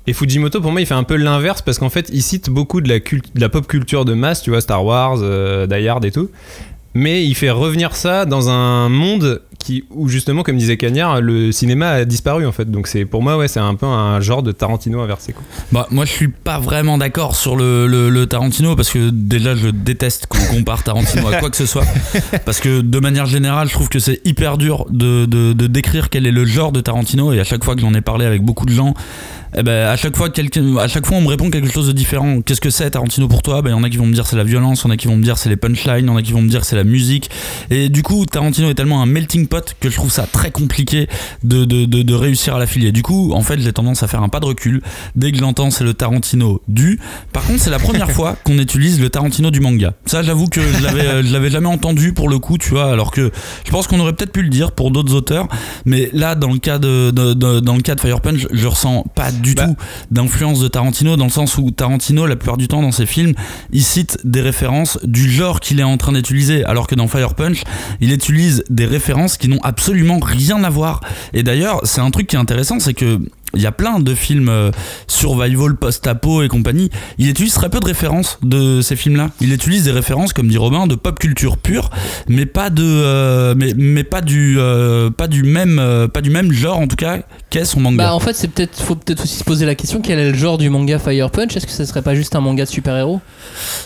Et 0.05 0.11
Fujimoto, 0.11 0.59
pour 0.59 0.73
moi, 0.73 0.81
il 0.81 0.85
fait 0.85 0.93
un 0.93 1.03
peu 1.03 1.15
l'inverse 1.15 1.61
parce 1.61 1.79
qu'en 1.79 1.89
fait, 1.89 2.09
il 2.11 2.21
cite 2.21 2.49
beaucoup 2.49 2.81
de 2.81 2.89
la, 2.89 2.99
de 2.99 3.39
la 3.39 3.47
pop 3.47 3.65
culture 3.65 4.03
de 4.03 4.13
masse, 4.13 4.41
tu 4.41 4.49
vois, 4.49 4.59
Star 4.59 4.83
Wars, 4.83 5.19
Die 5.19 5.87
Hard 5.87 6.03
et 6.03 6.11
tout. 6.11 6.29
Mais 6.99 7.23
il 7.25 7.35
fait 7.35 7.51
revenir 7.51 7.95
ça 7.95 8.25
dans 8.25 8.49
un 8.49 8.89
monde 8.89 9.41
qui, 9.59 9.83
où 9.91 10.07
justement, 10.07 10.41
comme 10.43 10.57
disait 10.57 10.77
Cagnard, 10.77 11.21
le 11.21 11.51
cinéma 11.51 11.89
a 11.89 12.05
disparu 12.05 12.45
en 12.47 12.51
fait. 12.51 12.71
Donc 12.71 12.87
c'est 12.87 13.05
pour 13.05 13.21
moi, 13.21 13.37
ouais, 13.37 13.47
c'est 13.47 13.59
un 13.59 13.75
peu 13.75 13.85
un 13.85 14.19
genre 14.19 14.41
de 14.41 14.51
Tarantino 14.51 14.99
inversé. 15.01 15.33
Quoi. 15.33 15.43
Bah, 15.71 15.87
moi, 15.91 16.05
je 16.05 16.11
suis 16.11 16.27
pas 16.29 16.57
vraiment 16.59 16.97
d'accord 16.97 17.35
sur 17.35 17.55
le, 17.55 17.85
le- 17.85 18.09
le 18.09 18.25
Tarantino 18.25 18.75
parce 18.75 18.89
que 18.89 19.09
déjà, 19.11 19.55
je 19.55 19.67
déteste 19.69 20.25
qu'on 20.27 20.39
compare 20.57 20.81
Tarantino 20.83 21.27
à 21.27 21.35
quoi 21.37 21.49
que 21.51 21.57
ce 21.57 21.65
soit. 21.67 21.85
Parce 22.45 22.59
que 22.59 22.81
de 22.81 22.99
manière 22.99 23.25
générale, 23.25 23.67
je 23.67 23.73
trouve 23.73 23.89
que 23.89 23.99
c'est 23.99 24.21
hyper 24.25 24.57
dur 24.57 24.85
de, 24.89 25.25
de- 25.25 25.53
de 25.53 25.67
décrire 25.67 26.09
quel 26.09 26.25
est 26.25 26.31
le 26.31 26.45
genre 26.45 26.71
de 26.71 26.81
Tarantino. 26.81 27.31
Et 27.33 27.39
à 27.39 27.43
chaque 27.43 27.63
fois 27.63 27.75
que 27.75 27.81
j'en 27.81 27.93
ai 27.93 28.01
parlé 28.01 28.25
avec 28.25 28.41
beaucoup 28.41 28.65
de 28.65 28.71
gens, 28.73 28.93
eh 29.55 29.63
ben, 29.63 29.87
à 29.87 29.95
chaque 29.95 30.15
fois, 30.15 30.27
à 30.29 30.87
chaque 30.87 31.05
fois, 31.05 31.17
on 31.17 31.21
me 31.21 31.27
répond 31.27 31.49
quelque 31.49 31.71
chose 31.71 31.87
de 31.87 31.91
différent. 31.93 32.41
Qu'est-ce 32.41 32.61
que 32.61 32.69
c'est 32.69 32.89
Tarantino 32.91 33.27
pour 33.27 33.41
toi? 33.41 33.61
Ben, 33.61 33.69
il 33.69 33.73
y 33.73 33.75
en 33.75 33.83
a 33.83 33.89
qui 33.89 33.97
vont 33.97 34.05
me 34.05 34.13
dire 34.13 34.25
c'est 34.27 34.35
la 34.35 34.43
violence, 34.43 34.81
il 34.81 34.87
y 34.87 34.87
en 34.87 34.93
a 34.93 34.97
qui 34.97 35.07
vont 35.07 35.15
me 35.15 35.23
dire 35.23 35.37
c'est 35.37 35.49
les 35.49 35.55
punchlines, 35.57 36.05
il 36.05 36.07
y 36.07 36.09
en 36.09 36.17
a 36.17 36.21
qui 36.21 36.31
vont 36.33 36.41
me 36.41 36.49
dire 36.49 36.65
c'est 36.65 36.75
la 36.75 36.83
musique. 36.83 37.29
Et 37.69 37.89
du 37.89 38.03
coup, 38.03 38.25
Tarantino 38.25 38.69
est 38.69 38.73
tellement 38.73 39.01
un 39.01 39.05
melting 39.05 39.47
pot 39.47 39.75
que 39.79 39.89
je 39.89 39.95
trouve 39.95 40.11
ça 40.11 40.27
très 40.31 40.51
compliqué 40.51 41.07
de, 41.43 41.65
de, 41.65 41.85
de, 41.85 42.01
de 42.01 42.13
réussir 42.13 42.55
à 42.55 42.59
l'affilier. 42.59 42.91
Du 42.91 43.03
coup, 43.03 43.31
en 43.33 43.41
fait, 43.41 43.59
j'ai 43.59 43.73
tendance 43.73 44.03
à 44.03 44.07
faire 44.07 44.21
un 44.23 44.29
pas 44.29 44.39
de 44.39 44.45
recul. 44.45 44.81
Dès 45.15 45.31
que 45.31 45.37
je 45.37 45.41
l'entends, 45.41 45.71
c'est 45.71 45.83
le 45.83 45.93
Tarantino 45.93 46.61
du. 46.67 46.99
Par 47.33 47.43
contre, 47.45 47.59
c'est 47.61 47.69
la 47.69 47.79
première 47.79 48.11
fois 48.17 48.35
qu'on 48.43 48.57
utilise 48.59 48.99
le 48.99 49.09
Tarantino 49.09 49.51
du 49.51 49.59
manga. 49.59 49.93
Ça, 50.05 50.23
j'avoue 50.23 50.47
que 50.47 50.61
je 50.61 50.83
l'avais, 50.83 51.07
euh, 51.07 51.21
l'avais 51.21 51.49
jamais 51.49 51.67
entendu 51.67 52.13
pour 52.13 52.29
le 52.29 52.39
coup, 52.39 52.57
tu 52.57 52.69
vois, 52.69 52.91
alors 52.91 53.11
que 53.11 53.31
je 53.65 53.71
pense 53.71 53.87
qu'on 53.87 53.99
aurait 53.99 54.13
peut-être 54.13 54.31
pu 54.33 54.41
le 54.43 54.49
dire 54.49 54.71
pour 54.71 54.91
d'autres 54.91 55.13
auteurs. 55.13 55.47
Mais 55.85 56.09
là, 56.13 56.35
dans 56.35 56.51
le 56.51 56.59
cas 56.59 56.79
de, 56.79 57.11
de- 57.11 57.33
de- 57.33 57.59
dans 57.59 57.75
le 57.75 57.81
cas 57.81 57.95
de 57.95 58.01
Fire 58.01 58.21
Punch, 58.21 58.47
je 58.51 58.67
ressens 58.67 59.05
pas 59.15 59.31
du 59.41 59.53
Bah. 59.53 59.67
tout 59.67 59.75
d'influence 60.11 60.59
de 60.59 60.67
Tarantino 60.67 61.15
dans 61.17 61.25
le 61.25 61.31
sens 61.31 61.57
où 61.57 61.71
Tarantino, 61.71 62.25
la 62.25 62.35
plupart 62.35 62.57
du 62.57 62.67
temps 62.67 62.81
dans 62.81 62.91
ses 62.91 63.05
films, 63.05 63.33
il 63.71 63.83
cite 63.83 64.17
des 64.23 64.41
références 64.41 64.99
du 65.03 65.29
genre 65.29 65.59
qu'il 65.59 65.79
est 65.79 65.83
en 65.83 65.97
train 65.97 66.11
d'utiliser, 66.11 66.63
alors 66.65 66.87
que 66.87 66.95
dans 66.95 67.07
Fire 67.07 67.35
Punch, 67.35 67.63
il 68.01 68.11
utilise 68.11 68.63
des 68.69 68.85
références 68.85 69.37
qui 69.37 69.47
n'ont 69.47 69.61
absolument 69.63 70.19
rien 70.19 70.63
à 70.63 70.69
voir. 70.69 71.01
Et 71.33 71.43
d'ailleurs, 71.43 71.81
c'est 71.83 72.01
un 72.01 72.11
truc 72.11 72.27
qui 72.27 72.35
est 72.35 72.39
intéressant, 72.39 72.79
c'est 72.79 72.93
que 72.93 73.19
il 73.53 73.61
y 73.61 73.65
a 73.65 73.71
plein 73.71 73.99
de 73.99 74.13
films 74.13 74.49
euh, 74.49 74.71
survival, 75.07 75.75
post-apo 75.75 76.43
et 76.43 76.47
compagnie. 76.47 76.89
Il 77.17 77.29
utilise 77.29 77.53
très 77.53 77.69
peu 77.69 77.79
de 77.79 77.85
références 77.85 78.37
de 78.43 78.81
ces 78.81 78.95
films-là. 78.95 79.29
Il 79.41 79.53
utilise 79.53 79.85
des 79.85 79.91
références, 79.91 80.33
comme 80.33 80.47
dit 80.47 80.57
Robin, 80.57 80.85
de 80.87 80.95
pop 80.95 81.17
culture 81.17 81.57
pure, 81.57 81.89
mais 82.27 82.45
pas 82.45 82.69
de, 82.69 82.83
euh, 82.83 83.55
mais, 83.57 83.73
mais 83.75 84.03
pas 84.03 84.21
du, 84.21 84.55
euh, 84.57 85.09
pas 85.09 85.27
du 85.27 85.43
même, 85.43 85.79
euh, 85.79 86.07
pas 86.07 86.21
du 86.21 86.29
même 86.29 86.51
genre 86.51 86.77
en 86.77 86.87
tout 86.87 86.95
cas 86.95 87.19
qu'est 87.49 87.65
son 87.65 87.79
manga. 87.79 87.97
Bah 87.97 88.13
en 88.13 88.19
fait, 88.19 88.33
c'est 88.33 88.49
peut-être, 88.49 88.81
faut 88.81 88.95
peut-être 88.95 89.23
aussi 89.23 89.37
se 89.37 89.43
poser 89.43 89.65
la 89.65 89.75
question 89.75 90.01
quel 90.01 90.19
est 90.19 90.31
le 90.31 90.37
genre 90.37 90.57
du 90.57 90.69
manga 90.69 90.99
Fire 90.99 91.31
Punch? 91.31 91.55
Est-ce 91.55 91.65
que 91.65 91.71
ça 91.71 91.85
serait 91.85 92.01
pas 92.01 92.15
juste 92.15 92.35
un 92.35 92.41
manga 92.41 92.65
de 92.65 92.69
super-héros? 92.69 93.21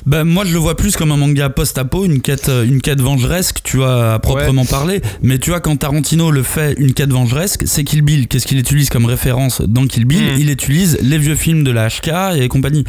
Ben, 0.06 0.24
moi, 0.24 0.44
je 0.46 0.53
le 0.53 0.60
vois 0.60 0.75
plus 0.75 0.96
comme 0.96 1.12
un 1.12 1.18
manga 1.18 1.50
post-apo, 1.50 2.06
une 2.06 2.22
quête, 2.22 2.50
une 2.50 2.82
quête 2.82 3.00
vengeresque, 3.00 3.60
tu 3.63 3.77
vois, 3.77 4.13
à 4.13 4.20
proprement 4.20 4.65
parler. 4.65 5.01
Mais 5.22 5.38
tu 5.38 5.51
vois, 5.51 5.60
quand 5.60 5.75
Tarantino 5.77 6.32
le 6.32 6.44
fait 6.44 6.74
une 6.77 6.94
quête 6.94 7.12
vengeresque, 7.12 7.63
c'est 7.65 7.84
Kill 7.84 8.01
Bill. 8.01 8.27
Qu'est-ce 8.27 8.48
qu'il 8.48 8.58
utilise 8.58 8.89
comme 8.89 9.06
référence 9.06 9.50
dans 9.67 9.86
Kill 9.88 10.05
Bill 10.05 10.22
Mm. 10.22 10.38
Il 10.39 10.50
utilise 10.50 10.98
les 11.01 11.17
vieux 11.17 11.36
films 11.36 11.63
de 11.63 11.72
la 11.72 11.88
HK 11.89 12.38
et 12.39 12.48
compagnie. 12.48 12.84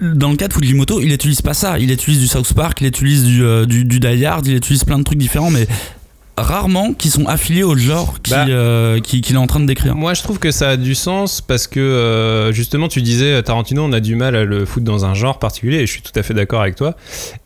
Dans 0.00 0.30
le 0.30 0.36
cas 0.36 0.48
de 0.48 0.52
Fujimoto, 0.52 1.00
il 1.00 1.12
utilise 1.12 1.42
pas 1.42 1.54
ça. 1.54 1.78
Il 1.78 1.90
utilise 1.90 2.20
du 2.20 2.26
South 2.26 2.52
Park, 2.54 2.78
il 2.80 2.86
utilise 2.86 3.24
du, 3.24 3.42
euh, 3.44 3.66
du, 3.66 3.84
du 3.84 4.00
Die 4.00 4.24
Hard, 4.24 4.46
il 4.46 4.56
utilise 4.56 4.84
plein 4.84 4.98
de 4.98 5.04
trucs 5.04 5.18
différents, 5.18 5.50
mais 5.50 5.66
rarement 6.36 6.94
qui 6.94 7.10
sont 7.10 7.26
affiliés 7.26 7.62
au 7.62 7.76
genre 7.76 8.20
qui, 8.20 8.32
Bah. 8.32 8.46
euh, 8.48 8.98
qui- 9.00 9.20
qu'il 9.20 9.36
est 9.36 9.38
en 9.38 9.46
train 9.46 9.60
de 9.60 9.66
décrire. 9.66 9.94
Moi, 9.94 10.14
je 10.14 10.22
trouve 10.22 10.40
que 10.40 10.50
ça 10.50 10.70
a 10.70 10.76
du 10.76 10.96
sens 10.96 11.40
parce 11.40 11.68
que 11.68 11.78
euh, 11.78 12.52
justement, 12.52 12.88
tu 12.88 13.02
disais 13.02 13.40
Tarantino, 13.44 13.84
on 13.84 13.92
a 13.92 14.00
du 14.00 14.16
mal 14.16 14.34
à 14.34 14.44
le 14.44 14.64
foutre 14.64 14.84
dans 14.84 15.04
un 15.04 15.14
genre 15.14 15.38
particulier, 15.38 15.76
et 15.78 15.86
je 15.86 15.92
suis 15.92 16.02
tout 16.02 16.10
à 16.16 16.24
fait 16.24 16.34
d'accord 16.34 16.60
avec 16.60 16.74
toi. 16.74 16.96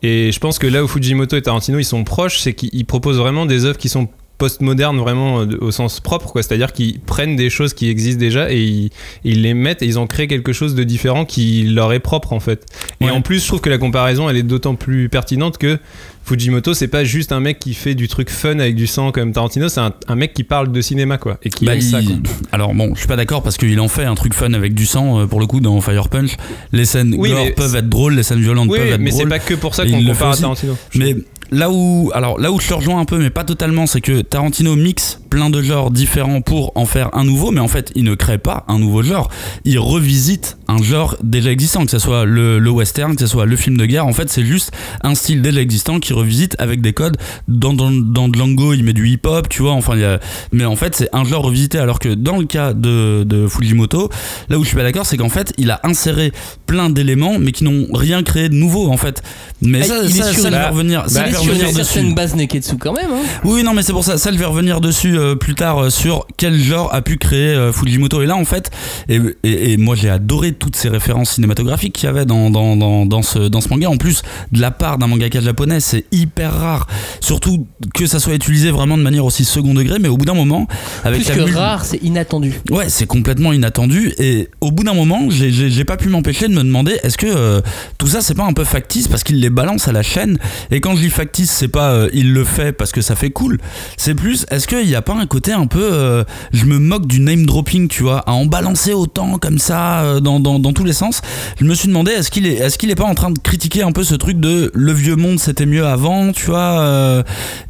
Et 0.01 0.31
je 0.31 0.39
pense 0.39 0.57
que 0.57 0.65
là 0.65 0.83
où 0.83 0.87
Fujimoto 0.87 1.35
et 1.37 1.41
Tarantino 1.43 1.77
ils 1.77 1.83
sont 1.85 2.03
proches, 2.03 2.39
c'est 2.39 2.53
qu'ils 2.53 2.85
proposent 2.85 3.17
vraiment 3.19 3.45
des 3.45 3.65
œuvres 3.65 3.77
qui 3.77 3.89
sont 3.89 4.07
postmodernes 4.39 4.97
vraiment 4.97 5.41
euh, 5.41 5.57
au 5.61 5.69
sens 5.69 5.99
propre 5.99 6.31
quoi 6.31 6.41
c'est 6.41 6.53
à 6.53 6.57
dire 6.57 6.73
qu'ils 6.73 6.99
prennent 6.99 7.35
des 7.35 7.51
choses 7.51 7.73
qui 7.75 7.89
existent 7.89 8.19
déjà 8.19 8.51
et 8.51 8.59
ils, 8.63 8.89
ils 9.23 9.43
les 9.43 9.53
mettent 9.53 9.83
et 9.83 9.85
ils 9.85 9.99
en 9.99 10.07
créent 10.07 10.27
quelque 10.27 10.53
chose 10.53 10.73
de 10.73 10.83
différent 10.83 11.25
qui 11.25 11.63
leur 11.63 11.93
est 11.93 11.99
propre 11.99 12.33
en 12.33 12.39
fait 12.39 12.65
et 13.01 13.05
Ouais. 13.05 13.11
en 13.11 13.21
plus 13.21 13.41
je 13.43 13.47
trouve 13.47 13.61
que 13.61 13.69
la 13.69 13.77
comparaison 13.77 14.27
elle 14.29 14.37
est 14.37 14.43
d'autant 14.43 14.73
plus 14.75 15.09
pertinente 15.09 15.57
que 15.59 15.77
Fujimoto 16.25 16.73
c'est 16.73 16.87
pas 16.87 17.03
juste 17.03 17.31
un 17.31 17.39
mec 17.39 17.59
qui 17.59 17.73
fait 17.73 17.95
du 17.95 18.07
truc 18.07 18.29
fun 18.29 18.59
avec 18.59 18.75
du 18.75 18.87
sang 18.87 19.11
comme 19.11 19.31
Tarantino 19.31 19.67
c'est 19.69 19.79
un, 19.79 19.93
un 20.07 20.15
mec 20.15 20.33
qui 20.33 20.43
parle 20.43 20.71
de 20.71 20.81
cinéma 20.81 21.17
quoi 21.17 21.37
et 21.43 21.49
qui 21.49 21.65
Bah, 21.65 21.73
aime 21.75 21.81
ça 21.81 22.01
quoi. 22.01 22.15
Alors 22.51 22.73
bon, 22.73 22.93
je 22.93 22.99
suis 22.99 23.07
pas 23.07 23.15
d'accord 23.15 23.41
parce 23.43 23.57
qu'il 23.57 23.79
en 23.79 23.87
fait 23.87 24.03
un 24.05 24.15
truc 24.15 24.33
fun 24.33 24.53
avec 24.53 24.73
du 24.73 24.85
sang 24.85 25.21
euh, 25.21 25.25
pour 25.25 25.39
le 25.39 25.47
coup 25.47 25.59
dans 25.59 25.79
Fire 25.81 26.07
Punch. 26.09 26.37
Les 26.71 26.85
scènes 26.85 27.15
Oui, 27.17 27.29
gore 27.31 27.47
peuvent 27.55 27.75
être 27.75 27.89
drôles, 27.89 28.13
les 28.15 28.23
scènes 28.23 28.39
violentes 28.41 28.69
Oui, 28.69 28.77
peuvent 28.77 28.91
être 28.93 28.99
mais 28.99 29.11
c'est 29.11 29.17
drôles. 29.17 29.29
pas 29.29 29.39
que 29.39 29.53
pour 29.55 29.73
ça 29.75 29.85
qu'on 29.85 30.03
compare 30.05 30.31
à. 30.31 30.37
Tarantino. 30.37 30.77
Mais 30.95 31.15
là 31.51 31.69
où, 31.71 32.11
alors 32.13 32.39
là 32.39 32.51
où 32.51 32.59
je 32.59 32.67
te 32.67 32.73
rejoins 32.73 32.99
un 32.99 33.05
peu, 33.05 33.17
mais 33.17 33.29
pas 33.29 33.43
totalement, 33.43 33.87
c'est 33.87 34.01
que 34.01 34.21
Tarantino 34.21 34.75
mixe 34.75 35.19
plein 35.29 35.49
de 35.49 35.61
genres 35.61 35.91
différents 35.91 36.41
pour 36.41 36.71
en 36.75 36.85
faire 36.85 37.09
un 37.13 37.23
nouveau, 37.23 37.51
mais 37.51 37.59
en 37.59 37.67
fait, 37.67 37.91
il 37.95 38.03
ne 38.03 38.15
crée 38.15 38.37
pas 38.37 38.65
un 38.67 38.79
nouveau 38.79 39.03
genre. 39.03 39.29
Il 39.65 39.79
revisite 39.79 40.57
un 40.67 40.81
genre 40.81 41.15
déjà 41.23 41.51
existant, 41.51 41.85
que 41.85 41.91
ce 41.91 41.99
soit 41.99 42.25
le, 42.25 42.59
le 42.59 42.69
western, 42.69 43.13
que 43.15 43.21
ce 43.21 43.27
soit 43.27 43.45
le 43.45 43.55
film 43.55 43.77
de 43.77 43.85
guerre. 43.85 44.05
En 44.07 44.13
fait, 44.13 44.29
c'est 44.29 44.45
juste 44.45 44.71
un 45.03 45.15
style 45.15 45.41
déjà 45.41 45.61
existant 45.61 45.99
qui 45.99 46.13
revisite 46.13 46.55
avec 46.59 46.81
des 46.81 46.93
codes. 46.93 47.17
Dans, 47.47 47.73
dans, 47.73 47.91
dans 47.91 48.31
Django, 48.31 48.73
il 48.73 48.83
met 48.83 48.93
du 48.93 49.07
hip-hop, 49.09 49.49
tu 49.49 49.61
vois. 49.61 49.73
Enfin, 49.73 49.95
il 49.95 50.01
y 50.01 50.05
a- 50.05 50.19
mais 50.51 50.65
en 50.65 50.75
fait, 50.75 50.95
c'est 50.95 51.09
un 51.13 51.23
genre 51.25 51.43
revisité. 51.43 51.77
Alors 51.79 51.99
que 51.99 52.09
dans 52.09 52.37
le 52.37 52.45
cas 52.45 52.73
de, 52.73 53.23
de 53.23 53.47
Fujimoto, 53.47 54.09
là 54.49 54.57
où 54.57 54.63
je 54.63 54.67
suis 54.67 54.77
pas 54.77 54.83
d'accord, 54.83 55.05
c'est 55.05 55.17
qu'en 55.17 55.29
fait, 55.29 55.53
il 55.57 55.69
a 55.71 55.79
inséré 55.83 56.31
plein 56.65 56.89
d'éléments, 56.89 57.37
mais 57.39 57.51
qui 57.51 57.63
n'ont 57.63 57.87
rien 57.93 58.23
créé 58.23 58.49
de 58.49 58.55
nouveau, 58.55 58.89
en 58.89 58.97
fait. 58.97 59.21
Mais 59.61 59.81
Ah, 59.83 59.85
ça, 59.87 59.95
il 60.03 60.17
est 60.17 60.21
ça, 60.23 60.33
sur 60.33 60.43
ça, 60.43 60.69
revenir, 60.69 61.03
ça, 61.07 61.29
sur 61.29 61.41
revenir 61.41 61.73
dessus. 61.73 62.13
base 62.13 62.35
Neketsu 62.35 62.77
quand 62.77 62.93
même. 62.93 63.11
hein. 63.11 63.21
Oui, 63.43 63.63
non, 63.63 63.73
mais 63.73 63.81
c'est 63.81 63.91
pour 63.93 64.03
ça. 64.03 64.17
Ça, 64.17 64.31
je 64.31 64.37
vais 64.37 64.45
revenir 64.45 64.79
dessus 64.81 65.17
euh, 65.19 65.35
plus 65.35 65.55
tard 65.55 65.77
euh, 65.83 65.89
sur 65.89 66.25
quel 66.37 66.55
genre 66.57 66.93
a 66.93 67.01
pu 67.01 67.17
créer 67.17 67.53
euh, 67.53 67.71
Fujimoto. 67.71 68.21
Et 68.21 68.25
là, 68.25 68.35
en 68.35 68.45
fait, 68.45 68.71
et, 69.07 69.19
et- 69.43 69.73
et 69.73 69.77
moi, 69.77 69.95
j'ai 69.95 70.09
adoré 70.09 70.53
toutes 70.53 70.75
ces 70.75 70.89
références 70.89 71.31
cinématographiques 71.35 71.93
qu'il 71.93 72.05
y 72.07 72.09
avait 72.09 72.25
dans, 72.25 72.49
dans, 72.49 72.75
dans, 72.75 73.05
dans 73.05 73.21
ce, 73.21 73.39
dans 73.39 73.61
ce 73.61 73.69
manga. 73.69 73.89
En 73.89 73.97
plus, 73.97 74.21
de 74.51 74.61
la 74.61 74.71
part 74.71 74.97
d'un 74.97 75.07
mangaka 75.07 75.41
japonais, 75.41 75.79
c'est 75.79 76.05
hyper 76.11 76.53
rare. 76.53 76.87
Surtout 77.21 77.67
que 77.93 78.05
ça 78.07 78.19
soit 78.19 78.33
utilisé 78.33 78.71
vraiment 78.71 78.97
de 78.97 79.03
manière 79.03 79.25
aussi 79.25 79.45
second 79.45 79.73
degré. 79.73 79.99
Mais 79.99 80.07
au 80.09 80.17
bout 80.17 80.25
d'un 80.25 80.33
moment, 80.33 80.67
avec 81.03 81.21
Plus 81.23 81.29
la 81.29 81.35
que 81.35 81.41
mul- 81.49 81.57
rare, 81.57 81.85
c'est 81.85 82.01
inattendu. 82.03 82.53
Ouais, 82.71 82.89
c'est 82.89 83.05
complètement 83.05 83.53
inattendu. 83.53 84.13
Et 84.19 84.49
au 84.61 84.71
bout 84.71 84.83
d'un 84.83 84.93
moment, 84.93 85.29
j'ai- 85.29 85.49
pas 85.89 85.97
pu 85.97 86.09
m'empêcher 86.09 86.47
de 86.47 86.53
me 86.53 86.63
demander 86.63 86.99
est-ce 87.03 87.17
que 87.17 87.25
euh, 87.27 87.61
tout 87.97 88.05
ça, 88.07 88.21
c'est 88.21 88.35
pas 88.35 88.43
un 88.45 88.53
peu 88.53 88.63
factice 88.63 89.07
parce 89.07 89.23
qu'il 89.23 89.39
les 89.39 89.49
balance 89.49 89.87
à 89.87 89.91
la 89.91 90.03
chaîne? 90.03 90.37
Et 90.71 90.81
quand 90.81 90.95
je 90.95 91.01
dis 91.01 91.09
factice, 91.09 91.49
c'est 91.51 91.67
pas 91.67 92.05
il 92.13 92.31
le 92.33 92.43
fait 92.43 92.71
parce 92.73 92.91
que 92.91 93.01
ça 93.01 93.15
fait 93.15 93.31
cool. 93.31 93.57
C'est 93.97 94.13
plus 94.13 94.45
est-ce 94.51 94.67
qu'il 94.67 94.87
y 94.87 94.93
a 94.95 95.01
pas 95.01 95.08
un 95.17 95.25
côté 95.25 95.51
un 95.53 95.65
peu 95.67 95.81
euh, 95.81 96.23
je 96.53 96.65
me 96.65 96.77
moque 96.79 97.07
du 97.07 97.19
name 97.19 97.45
dropping, 97.45 97.87
tu 97.87 98.03
vois, 98.03 98.19
à 98.19 98.31
en 98.33 98.45
balancer 98.45 98.93
autant 98.93 99.37
comme 99.39 99.57
ça 99.57 100.01
euh, 100.01 100.19
dans, 100.19 100.39
dans, 100.39 100.59
dans 100.59 100.73
tous 100.73 100.83
les 100.83 100.93
sens. 100.93 101.21
Je 101.59 101.65
me 101.65 101.73
suis 101.73 101.87
demandé 101.87 102.11
est-ce 102.11 102.29
qu'il 102.29 102.45
est, 102.45 102.53
est-ce 102.55 102.77
qu'il 102.77 102.91
est 102.91 102.95
pas 102.95 103.05
en 103.05 103.15
train 103.15 103.31
de 103.31 103.39
critiquer 103.39 103.83
un 103.83 103.91
peu 103.91 104.03
ce 104.03 104.15
truc 104.15 104.39
de 104.39 104.71
le 104.73 104.91
vieux 104.93 105.15
monde 105.15 105.39
c'était 105.39 105.65
mieux 105.65 105.85
avant, 105.85 106.31
tu 106.31 106.45
vois 106.45 106.79
euh, 106.81 107.23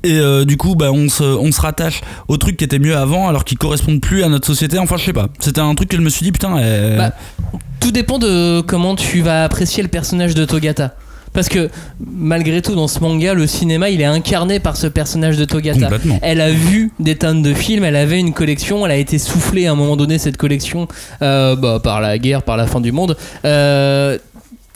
Et 0.03 0.19
du 0.45 0.57
coup, 0.57 0.75
bah, 0.75 0.91
on, 0.91 1.07
se, 1.09 1.23
on 1.23 1.51
se 1.51 1.61
rattache 1.61 2.01
au 2.27 2.37
truc 2.37 2.57
qui 2.57 2.63
était 2.63 2.79
mieux 2.79 2.97
avant 2.97 3.27
alors 3.27 3.45
qu'ils 3.45 3.57
correspondent 3.57 4.01
plus 4.01 4.23
à 4.23 4.29
notre 4.29 4.47
société. 4.47 4.77
Enfin, 4.79 4.97
je 4.97 5.05
sais 5.05 5.13
pas. 5.13 5.27
C'était 5.39 5.61
un 5.61 5.73
truc 5.75 5.89
que 5.89 5.97
je 5.97 6.01
me 6.01 6.09
suis 6.09 6.23
dit 6.23 6.31
putain. 6.31 6.57
euh, 6.57 6.97
Bah, 6.97 7.11
Tout 7.79 7.91
dépend 7.91 8.19
de 8.19 8.61
comment 8.61 8.95
tu 8.95 9.21
vas 9.21 9.43
apprécier 9.43 9.83
le 9.83 9.89
personnage 9.89 10.35
de 10.35 10.45
Togata. 10.45 10.95
Parce 11.33 11.49
que 11.49 11.69
malgré 11.99 12.61
tout, 12.61 12.75
dans 12.75 12.87
ce 12.87 12.99
manga, 12.99 13.33
le 13.33 13.47
cinéma, 13.47 13.89
il 13.89 14.01
est 14.01 14.05
incarné 14.05 14.59
par 14.59 14.77
ce 14.77 14.87
personnage 14.87 15.37
de 15.37 15.45
Togata. 15.45 15.89
Elle 16.21 16.41
a 16.41 16.51
vu 16.51 16.91
des 16.99 17.15
tonnes 17.15 17.41
de 17.41 17.53
films, 17.53 17.83
elle 17.83 17.95
avait 17.95 18.19
une 18.19 18.33
collection, 18.33 18.85
elle 18.85 18.91
a 18.91 18.97
été 18.97 19.19
soufflée 19.19 19.67
à 19.67 19.71
un 19.71 19.75
moment 19.75 19.95
donné, 19.95 20.17
cette 20.17 20.37
collection, 20.37 20.87
euh, 21.21 21.55
bah, 21.55 21.79
par 21.83 22.01
la 22.01 22.17
guerre, 22.17 22.43
par 22.43 22.57
la 22.57 22.67
fin 22.67 22.81
du 22.81 22.91
monde. 22.91 23.15
Euh, 23.45 24.17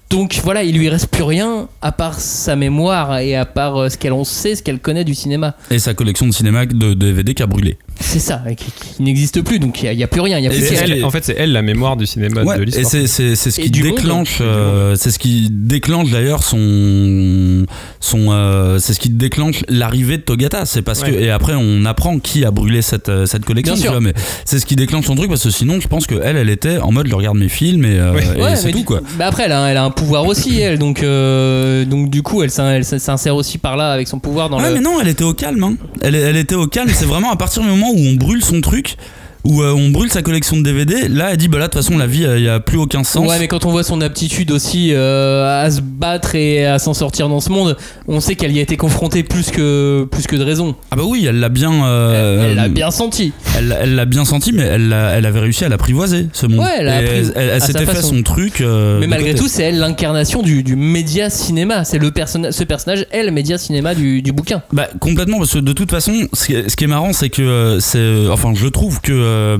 donc 0.10 0.39
voilà, 0.43 0.63
il 0.63 0.77
lui 0.77 0.89
reste 0.89 1.07
plus 1.07 1.24
rien 1.24 1.67
à 1.81 1.91
part 1.91 2.19
sa 2.19 2.55
mémoire 2.55 3.17
et 3.17 3.36
à 3.36 3.45
part 3.45 3.77
euh, 3.77 3.89
ce 3.89 3.98
qu'elle 3.98 4.13
en 4.13 4.24
sait, 4.24 4.55
ce 4.55 4.62
qu'elle 4.62 4.79
connaît 4.79 5.03
du 5.03 5.15
cinéma. 5.15 5.55
Et 5.72 5.79
sa 5.79 5.95
collection 5.95 6.27
de 6.27 6.31
cinéma 6.31 6.68
de 6.68 6.94
DVD 6.94 7.33
qui 7.33 7.42
a 7.42 7.48
brûlé. 7.48 7.79
C'est 8.00 8.20
ça, 8.20 8.42
et 8.50 8.56
qui, 8.56 8.66
qui 8.72 9.01
n'existe 9.03 9.42
plus, 9.42 9.60
donc 9.60 9.82
il 9.82 9.96
n'y 9.96 10.03
a, 10.03 10.08
plus 10.08 10.22
rien. 10.22 10.38
Il 10.38 10.44
y 10.44 10.48
a 10.48 10.51
Et 10.53 10.56
plus 10.60 10.74
elle- 10.74 11.06
En 11.06 11.10
fait, 11.10 11.24
c'est 11.24 11.36
elle 11.38 11.51
la 11.51 11.62
mémoire 11.62 11.96
du 11.98 12.06
cinéma 12.06 12.44
Ouais, 12.44 12.58
de 12.58 12.62
et 12.62 12.66
l'histoire. 12.66 12.86
c'est 12.90 13.08
c'est- 13.08 13.36
c'est 13.36 13.51
ce 13.51 13.62
Et 13.62 13.66
qui 13.66 13.70
déclenche, 13.82 14.40
Et 14.42 14.44
euh, 14.44 14.96
c'est 14.96 15.10
ce 15.12 15.18
qui 15.20 15.48
déclenche 15.51 16.12
d'ailleurs 16.12 16.44
son, 16.44 17.66
son, 18.00 18.32
euh, 18.32 18.79
c'est 18.79 18.94
ce 18.94 19.00
qui 19.00 19.10
déclenche 19.10 19.64
l'arrivée 19.70 20.18
de 20.18 20.24
Togata. 20.24 20.66
C'est 20.66 20.82
parce 20.82 21.01
que 21.03 21.12
et 21.12 21.29
après 21.29 21.53
on 21.56 21.86
apprend 21.86 22.20
qui 22.20 22.46
a 22.46 22.51
brûlé 22.51 22.82
cette 22.82 23.10
euh, 23.10 23.25
cette 23.25 23.46
collection. 23.46 23.74
Bien 23.74 23.82
tu 23.82 23.88
sûr. 23.88 23.92
vois, 23.94 24.01
mais 24.01 24.14
c'est 24.46 24.60
ce 24.60 24.66
qui 24.66 24.75
déclenche 24.75 25.06
son 25.06 25.16
truc 25.16 25.29
parce 25.29 25.44
que 25.44 25.50
sinon 25.50 25.79
je 25.79 25.88
pense 25.88 26.08
que 26.08 26.16
elle, 26.24 26.38
elle 26.38 26.50
était 26.50 26.77
en 26.77 26.92
mode 26.92 27.08
je 27.08 27.16
regarde 27.16 27.38
mes 27.38 27.50
films 27.50 27.86
et, 27.86 28.00
euh, 28.00 28.14
Ouais. 28.14 28.24
et 28.38 28.42
Ouais, 28.42 28.56
c'est 28.56 28.66
mais 28.68 28.72
tout 28.74 28.84
quoi. 28.84 29.01
bah 29.18 29.27
après, 29.27 29.44
elle 29.46 29.51
a, 29.51 29.68
elle 29.70 29.77
a 29.77 29.84
un 29.84 29.92
pouvoir 29.92 30.25
aussi, 30.25 30.60
elle. 30.60 30.77
Donc, 30.79 31.03
euh, 31.03 31.86
donc 31.86 32.10
du 32.10 32.22
coup, 32.22 32.44
elle, 32.44 32.51
elle 32.58 32.86
s'insère 32.86 33.36
aussi 33.36 33.58
par 33.58 33.77
là 33.77 33.92
avec 33.92 34.08
son 34.08 34.20
pouvoir 34.20 34.50
dans 34.50 34.60
Ouais, 34.60 34.70
le. 34.70 34.75
mais 34.75 34.82
non, 34.82 35.00
elle 35.01 35.08
était 35.08 35.24
au 35.24 35.34
calme. 35.34 35.64
hein. 35.64 35.75
Elle, 36.01 36.16
elle 36.16 36.38
était 36.38 36.56
au 36.56 36.68
calme. 36.68 36.90
C'est 36.94 37.06
vraiment 37.06 37.32
à 37.32 37.36
partir 37.36 37.62
du 37.64 37.70
moment 37.70 37.82
où 37.89 38.07
on 38.07 38.15
brûle 38.15 38.43
son 38.43 38.61
truc, 38.61 38.98
où 39.44 39.62
euh, 39.62 39.72
on 39.74 39.90
brûle 39.90 40.10
sa 40.10 40.22
collection 40.22 40.58
de 40.58 40.62
DVD. 40.64 41.08
Là, 41.10 41.29
elle 41.32 41.38
dit 41.38 41.48
bah 41.48 41.58
là 41.60 41.68
de 41.68 41.72
toute 41.74 41.82
façon 41.84 41.98
la 41.98 42.08
vie, 42.08 42.25
il 42.38 42.44
y 42.44 42.48
a 42.50 42.60
plus 42.60 42.77
aucun 42.77 43.03
sens. 43.03 43.27
Ouais, 43.27 43.40
mais 43.40 43.48
quand 43.48 43.66
on 43.66 43.72
voit 43.72 43.84
son 43.84 44.00
aptitude 44.01 44.51
aussi 44.51 44.92
euh, 44.94 45.64
à 45.66 45.70
se 45.70 45.82
battre 45.82 46.36
et 46.36 46.66
à 46.66 46.79
s'en 46.79 46.94
sortir 46.94 47.27
dans 47.29 47.40
ce 47.42 47.50
monde, 47.50 47.75
on 48.08 48.20
sait 48.20 48.36
qu'elle 48.36 48.51
y 48.53 48.60
a 48.60 48.62
été 48.62 48.77
confrontée 48.77 49.24
plus 49.24 49.51
que, 49.51 50.08
plus 50.10 50.27
que 50.27 50.36
de 50.36 50.44
raison. 50.44 50.75
Ah 50.92 50.96
bah 50.96 51.03
oui, 51.06 51.25
elle 51.27 51.40
l'a 51.40 51.50
bien. 51.50 51.86
euh, 51.86 52.50
elle 52.50 52.56
l'a 52.56 52.70
bien 52.70 52.92
senti. 52.92 53.34
Elle 53.58 53.96
l'a 53.96 54.06
bien 54.06 54.25
senti, 54.25 54.51
mais 54.53 54.64
elle, 54.64 54.94
elle 54.94 55.25
avait 55.25 55.40
réussi 55.40 55.66
à 55.66 55.70
l'apprivoiser, 55.70 56.27
ce 56.34 56.46
monde. 56.48 56.60
Ouais, 56.62 56.75
elle 56.79 56.88
a 56.88 56.96
appris 56.98 57.32
elle, 57.36 57.50
elle 57.56 57.62
s'était 57.62 57.86
fait 57.86 58.01
son 58.01 58.22
truc. 58.24 58.62
euh, 58.62 59.00
mais 59.00 59.08
malgré 59.08 59.32
côté. 59.32 59.42
tout, 59.44 59.48
c'est 59.50 59.64
elle 59.64 59.79
l'incarnation 59.79 60.42
du, 60.42 60.64
du 60.64 60.75
média 60.75 61.29
cinéma. 61.29 61.84
C'est 61.84 62.00
le 62.00 62.12
personnage, 62.12 62.53
ce 62.53 62.64
personnage 62.64 63.06
est 63.12 63.24
le 63.24 63.32
média 63.32 63.58
cinéma 63.58 63.94
du, 63.96 64.22
du 64.22 64.32
bouquin. 64.32 64.62
Bah 64.72 64.88
complètement 65.00 65.38
parce 65.40 65.53
que 65.53 65.60
de 65.60 65.74
toute 65.74 65.92
façon 65.92 66.14
ce 66.34 66.46
qui 66.46 66.53
est, 66.56 66.88
marrant 66.88 67.14
c'est 67.14 67.29
que 67.29 67.42
euh, 67.42 67.79
c'est 67.79 68.27
enfin 68.32 68.53
je 68.56 68.68
trouve 68.68 69.01
que 69.01 69.12
euh, 69.33 69.57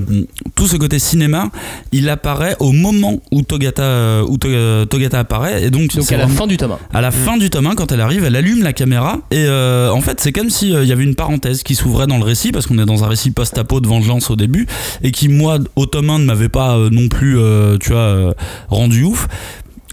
tout 0.54 0.66
ce 0.66 0.76
côté 0.76 0.98
cinéma 0.98 1.50
il 1.92 2.08
apparaît 2.08 2.56
au 2.60 2.72
moment 2.72 3.20
où 3.32 3.42
Togata 3.42 3.82
euh, 3.82 4.24
où 4.26 4.38
Togata 4.38 5.18
apparaît 5.18 5.64
et 5.64 5.70
donc, 5.70 5.90
à 6.10 6.16
la 6.16 6.28
fin 6.28 6.46
du 6.46 6.56
tome 6.56 6.72
1. 6.72 6.78
à 6.92 7.00
la 7.00 7.10
fin 7.10 7.36
du 7.36 7.50
tome 7.50 7.66
1, 7.66 7.74
quand 7.74 7.92
elle 7.92 8.00
arrive, 8.00 8.24
elle 8.24 8.36
allume 8.36 8.62
la 8.62 8.72
caméra 8.72 9.18
et 9.30 9.44
euh, 9.46 9.90
en 9.90 10.00
fait 10.00 10.20
c'est 10.20 10.32
comme 10.32 10.50
si 10.50 10.74
euh, 10.74 10.82
il 10.84 10.88
y 10.88 10.92
avait 10.92 11.04
une 11.04 11.14
parenthèse 11.14 11.62
qui 11.62 11.74
s'ouvrait 11.74 12.06
dans 12.06 12.18
le 12.18 12.24
récit 12.24 12.52
parce 12.52 12.66
qu'on 12.66 12.78
est 12.78 12.86
dans 12.86 13.04
un 13.04 13.08
récit 13.08 13.30
post-apo 13.30 13.80
de 13.80 13.88
vengeance 13.88 14.30
au 14.30 14.36
début 14.36 14.66
et 15.02 15.10
qui 15.10 15.28
moi 15.28 15.58
au 15.76 15.86
tome 15.86 16.10
1 16.10 16.18
ne 16.20 16.24
m'avait 16.24 16.48
pas 16.48 16.76
euh, 16.76 16.90
non 16.90 17.08
plus 17.08 17.38
euh, 17.38 17.76
tu 17.78 17.90
vois 17.90 18.00
euh, 18.00 18.32
rendu 18.68 19.04
ouf. 19.04 19.28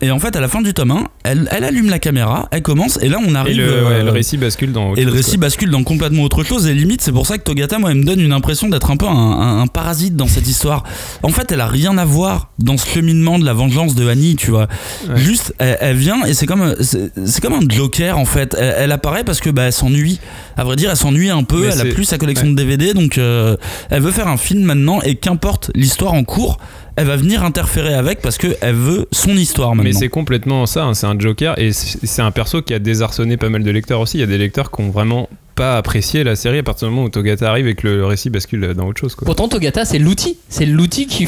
Et 0.03 0.09
en 0.11 0.17
fait 0.19 0.35
à 0.35 0.39
la 0.39 0.47
fin 0.47 0.61
du 0.61 0.73
tome 0.73 0.91
1, 0.91 1.03
elle, 1.23 1.47
elle 1.51 1.63
allume 1.63 1.89
la 1.89 1.99
caméra, 1.99 2.47
elle 2.51 2.63
commence 2.63 2.97
et 3.01 3.07
là 3.09 3.19
on 3.23 3.33
Et 3.33 3.37
arrive 3.37 3.57
le, 3.57 3.63
euh, 3.71 3.87
ouais, 3.89 4.03
le 4.03 4.09
récit 4.11 4.37
bascule 4.37 4.71
dans. 4.71 4.95
et 4.95 5.03
le 5.03 5.11
chose, 5.11 5.17
récit 5.17 5.37
bascule 5.37 5.69
dans 5.69 5.83
complètement 5.83 6.23
autre 6.23 6.43
chose 6.43 6.65
et 6.67 6.73
limite 6.73 7.01
c'est 7.01 7.11
pour 7.11 7.27
ça 7.27 7.37
que 7.37 7.43
Togata 7.43 7.77
moi 7.77 7.91
elle 7.91 7.97
me 7.97 8.03
donne 8.03 8.19
une 8.19 8.33
impression 8.33 8.67
d'être 8.67 8.89
un 8.89 8.97
peu 8.97 9.05
un, 9.05 9.11
un- 9.11 9.61
un 9.61 9.67
parasite 9.67 10.15
dans 10.15 10.27
cette 10.27 10.47
histoire. 10.47 10.83
En 11.21 11.29
fait 11.29 11.51
elle 11.51 11.61
a 11.61 11.67
rien 11.67 11.97
à 11.99 12.05
voir 12.05 12.49
dans 12.57 12.77
ce 12.77 12.87
cheminement 12.87 13.37
de 13.37 13.45
la 13.45 13.53
vengeance 13.53 13.93
de 13.93 14.07
Annie 14.09 14.35
tu 14.35 14.49
vois. 14.51 14.67
Ouais. 15.07 15.17
Juste 15.17 15.53
elle, 15.59 15.77
elle 15.81 15.97
vient 15.97 16.23
et 16.25 16.33
c'est 16.33 16.47
comme 16.47 16.75
c'est 16.81 17.41
comme 17.41 17.53
un 17.53 17.61
Joker 17.69 18.17
en 18.17 18.25
fait. 18.25 18.55
Elle, 18.59 18.73
elle 18.79 18.91
apparaît 18.91 19.23
parce 19.23 19.39
que 19.39 19.49
bah, 19.51 19.63
elle 19.63 19.73
s'ennuie. 19.73 20.19
À 20.57 20.63
vrai 20.63 20.75
dire 20.77 20.89
elle 20.89 20.97
s'ennuie 20.97 21.29
un 21.29 21.43
peu. 21.43 21.61
Mais 21.67 21.73
elle 21.73 21.81
a 21.81 21.93
plus 21.93 22.05
sa 22.05 22.17
collection 22.17 22.47
de 22.49 22.55
DVD 22.55 22.93
donc 22.95 23.17
euh, 23.19 23.55
elle 23.91 24.01
veut 24.01 24.11
faire 24.11 24.27
un 24.27 24.37
film 24.37 24.63
maintenant 24.63 24.99
et 25.03 25.15
qu'importe 25.15 25.69
l'histoire 25.75 26.13
en 26.13 26.23
cours 26.23 26.57
elle 27.01 27.07
va 27.07 27.15
venir 27.15 27.43
interférer 27.43 27.95
avec 27.95 28.21
parce 28.21 28.37
que 28.37 28.55
elle 28.61 28.75
veut 28.75 29.07
son 29.11 29.31
histoire 29.31 29.75
Mais 29.75 29.83
maintenant. 29.85 29.99
c'est 29.99 30.09
complètement 30.09 30.65
ça, 30.67 30.83
hein, 30.83 30.93
c'est 30.93 31.07
un 31.07 31.17
Joker 31.17 31.57
et 31.57 31.71
c'est 31.73 32.21
un 32.21 32.29
perso 32.29 32.61
qui 32.61 32.75
a 32.75 32.79
désarçonné 32.79 33.37
pas 33.37 33.49
mal 33.49 33.63
de 33.63 33.71
lecteurs 33.71 33.99
aussi. 33.99 34.17
Il 34.17 34.19
y 34.21 34.23
a 34.23 34.27
des 34.27 34.37
lecteurs 34.37 34.69
qui 34.69 34.81
ont 34.83 34.91
vraiment 34.91 35.27
pas 35.55 35.77
apprécié 35.77 36.23
la 36.23 36.35
série 36.35 36.59
à 36.59 36.63
partir 36.63 36.87
du 36.87 36.93
moment 36.93 37.07
où 37.07 37.09
Togata 37.09 37.49
arrive 37.49 37.67
et 37.67 37.73
que 37.73 37.87
le 37.87 38.05
récit 38.05 38.29
bascule 38.29 38.73
dans 38.75 38.87
autre 38.87 39.01
chose. 39.01 39.15
Quoi. 39.15 39.25
Pourtant, 39.25 39.47
Togata, 39.47 39.83
c'est 39.83 39.97
l'outil. 39.99 40.37
C'est 40.47 40.65
l'outil 40.67 41.07
qui 41.07 41.27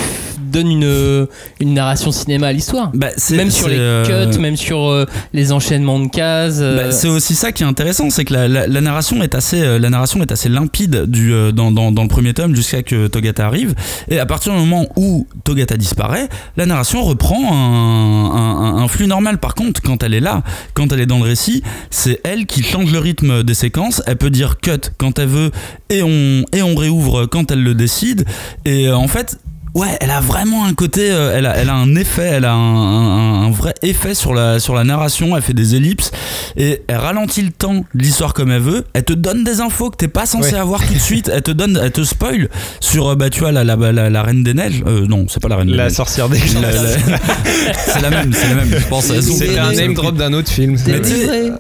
donne 0.53 0.71
une, 0.71 1.27
une 1.59 1.73
narration 1.73 2.11
cinéma 2.13 2.47
à 2.47 2.53
l'histoire. 2.53 2.91
Bah, 2.93 3.07
Même 3.31 3.51
sur 3.51 3.67
les 3.67 3.75
euh, 3.77 4.31
cuts, 4.31 4.39
même 4.39 4.55
sur 4.55 4.89
euh, 4.89 5.05
les 5.33 5.51
enchaînements 5.51 5.99
de 5.99 6.07
cases. 6.07 6.59
euh, 6.61 6.77
Bah, 6.77 6.91
c'est 6.91 7.09
aussi 7.09 7.35
ça 7.35 7.51
qui 7.51 7.63
est 7.63 7.65
intéressant, 7.65 8.09
c'est 8.09 8.23
que 8.23 8.33
la, 8.33 8.47
la- 8.47 8.67
la 8.67 8.81
narration 8.81 9.21
est 9.21 9.35
assez, 9.35 9.61
euh, 9.61 9.79
la 9.79 9.89
narration 9.89 10.21
est 10.21 10.31
assez 10.31 10.47
limpide 10.49 11.03
du, 11.07 11.33
euh, 11.33 11.51
dans, 11.51 11.71
dans, 11.71 11.91
dans 11.91 12.03
le 12.03 12.07
premier 12.07 12.33
tome 12.33 12.55
jusqu'à 12.55 12.83
que 12.83 13.07
Togata 13.07 13.45
arrive. 13.45 13.73
Et 14.09 14.19
à 14.19 14.25
partir 14.25 14.53
du 14.53 14.59
moment 14.59 14.87
où 14.95 15.27
Togata 15.43 15.75
disparaît, 15.75 16.29
la 16.55 16.65
narration 16.65 17.03
reprend 17.03 17.53
un, 17.53 18.25
un- 18.35 18.83
un- 18.83 18.87
flux 18.87 19.07
normal. 19.07 19.39
Par 19.39 19.55
contre, 19.55 19.81
quand 19.81 20.03
elle 20.03 20.13
est 20.13 20.19
là, 20.19 20.43
quand 20.75 20.91
elle 20.93 20.99
est 21.01 21.05
dans 21.05 21.17
le 21.17 21.23
récit, 21.25 21.63
c'est 21.89 22.21
elle 22.23 22.45
qui 22.45 22.63
change 22.63 22.91
le 22.91 22.99
rythme 22.99 23.43
des 23.43 23.53
séquences. 23.55 24.01
Elle 24.05 24.17
peut 24.17 24.29
dire 24.29 24.57
cut 24.61 24.91
quand 24.97 25.17
elle 25.19 25.27
veut 25.29 25.51
et 25.89 26.03
on, 26.03 26.43
et 26.55 26.61
on 26.61 26.75
réouvre 26.75 27.25
quand 27.25 27.49
elle 27.51 27.63
le 27.63 27.73
décide. 27.73 28.25
Et 28.65 28.87
euh, 28.87 28.95
en 28.95 29.07
fait, 29.07 29.39
Ouais, 29.75 29.88
elle 30.01 30.12
a 30.12 30.19
vraiment 30.21 30.65
un 30.65 30.75
côté, 30.75 31.09
euh, 31.09 31.33
elle, 31.36 31.47
a, 31.47 31.57
elle 31.57 31.69
a 31.69 31.73
un 31.73 31.95
effet, 31.95 32.21
elle 32.33 32.45
a 32.45 32.53
un, 32.53 32.57
un- 32.75 33.43
un 33.47 33.49
vrai 33.49 33.73
effet 33.81 34.13
sur 34.13 34.36
la, 34.36 34.59
sur 34.59 34.75
la 34.75 34.83
narration, 34.83 35.36
elle 35.36 35.41
fait 35.41 35.55
des 35.55 35.73
ellipses 35.73 36.12
et 36.57 36.83
elle 36.88 36.97
ralentit 36.97 37.41
le 37.41 37.49
temps 37.49 37.73
de 37.77 37.83
l'histoire 38.03 38.36
comme 38.36 38.51
elle 38.51 38.62
veut, 38.62 38.86
elle 38.93 39.03
te 39.03 39.13
donne 39.13 39.43
des 39.43 39.62
infos 39.62 39.89
que 39.89 39.97
t'es 39.97 40.07
pas 40.07 40.27
censé 40.27 40.53
Ouais. 40.53 40.59
avoir 40.59 40.86
tout 40.86 40.93
de 40.93 40.99
suite, 40.99 41.31
elle 41.33 41.41
te 41.41 41.49
donne, 41.49 41.79
elle 41.83 41.91
te 41.91 42.03
spoil 42.03 42.49
sur, 42.81 43.07
euh, 43.09 43.15
bah 43.15 43.31
tu 43.31 43.39
vois, 43.39 43.51
la, 43.51 43.63
la, 43.63 43.75
la, 43.75 44.12
la 44.12 44.21
Reine 44.21 44.43
des 44.43 44.53
Neiges, 44.53 44.83
euh, 44.86 45.07
non, 45.07 45.25
c'est 45.27 45.41
pas 45.41 45.47
la 45.49 45.55
Reine 45.55 45.69
des 45.69 45.73
La 45.73 45.86
Neiges. 45.86 45.93
sorcière 45.93 46.29
des 46.29 46.38
La- 46.62 46.71
la- 46.71 47.17
c'est 47.88 48.01
la 48.01 48.09
même, 48.12 48.31
c'est 48.31 48.49
la 48.49 48.55
même, 48.55 48.69
je 48.77 48.88
pense. 48.88 49.05
C'est 49.05 49.57
un 49.57 49.71
name 49.71 49.95
drop 49.95 50.15
d'un 50.15 50.33
autre 50.33 50.49
film. 50.51 50.77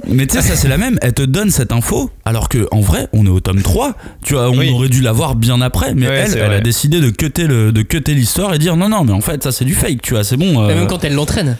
Mais 0.07 0.27
tu 0.27 0.35
sais- 0.35 0.41
ça 0.43 0.55
c'est 0.55 0.67
la 0.67 0.77
même. 0.77 0.99
Elle 1.01 1.13
te 1.13 1.23
donne 1.23 1.49
cette 1.49 1.71
info, 1.71 2.11
alors 2.25 2.47
que 2.47 2.67
en 2.71 2.81
vrai, 2.81 3.07
on 3.11 3.25
est 3.25 3.29
au 3.29 3.39
tome 3.39 3.63
3. 3.63 3.93
Tu 4.23 4.33
vois, 4.35 4.49
on 4.51 4.57
Oui. 4.57 4.69
aurait 4.69 4.89
dû 4.89 5.01
l'avoir 5.01 5.33
bien 5.35 5.61
après, 5.61 5.95
mais 5.95 6.07
Ouais, 6.07 6.25
elle, 6.27 6.33
elle 6.37 6.43
a 6.43 6.47
vrai. 6.47 6.61
décidé 6.61 7.01
de 7.01 7.09
cutter 7.09 7.47
le, 7.47 7.71
de 7.71 7.81
cutter 7.81 8.02
l'histoire 8.11 8.53
et 8.53 8.59
dire 8.59 8.75
non, 8.75 8.89
non, 8.89 9.03
mais 9.03 9.13
en 9.13 9.21
fait, 9.21 9.43
ça 9.43 9.51
c'est 9.51 9.65
du 9.65 9.73
fake, 9.73 10.01
tu 10.01 10.13
vois, 10.13 10.23
c'est 10.23 10.37
bon. 10.37 10.65
Mais 10.67 10.73
euh, 10.73 10.75
même 10.75 10.87
quand 10.87 11.03
elle 11.03 11.13
l'entraîne. 11.13 11.57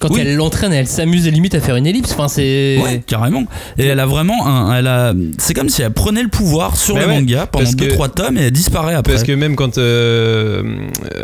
Quand 0.00 0.08
Oui. 0.10 0.20
elle 0.22 0.34
l'entraîne, 0.34 0.72
elle 0.72 0.86
s'amuse 0.88 1.28
limite 1.28 1.54
à 1.54 1.60
faire 1.60 1.76
une 1.76 1.86
ellipse. 1.86 2.12
Enfin, 2.12 2.26
c'est. 2.28 2.78
Ouais, 2.82 3.02
carrément. 3.06 3.44
Et 3.78 3.84
elle 3.84 4.00
a 4.00 4.06
vraiment 4.06 4.46
un, 4.46 4.74
elle 4.76 4.86
a, 4.86 5.12
c'est 5.38 5.52
comme 5.54 5.68
si 5.68 5.82
elle 5.82 5.92
prenait 5.92 6.22
le 6.22 6.28
pouvoir 6.30 6.76
sur 6.76 6.94
Bah 6.94 7.02
le 7.02 7.06
ouais, 7.08 7.14
manga 7.20 7.46
pendant 7.46 7.64
parce 7.64 7.76
que- 7.76 7.84
2-3 7.84 8.08
tomes 8.08 8.38
et 8.38 8.42
elle 8.42 8.50
disparaît 8.50 8.94
après. 8.94 9.12
Parce 9.12 9.24
que 9.24 9.32
même 9.32 9.56
quand 9.56 9.76
euh, 9.78 10.62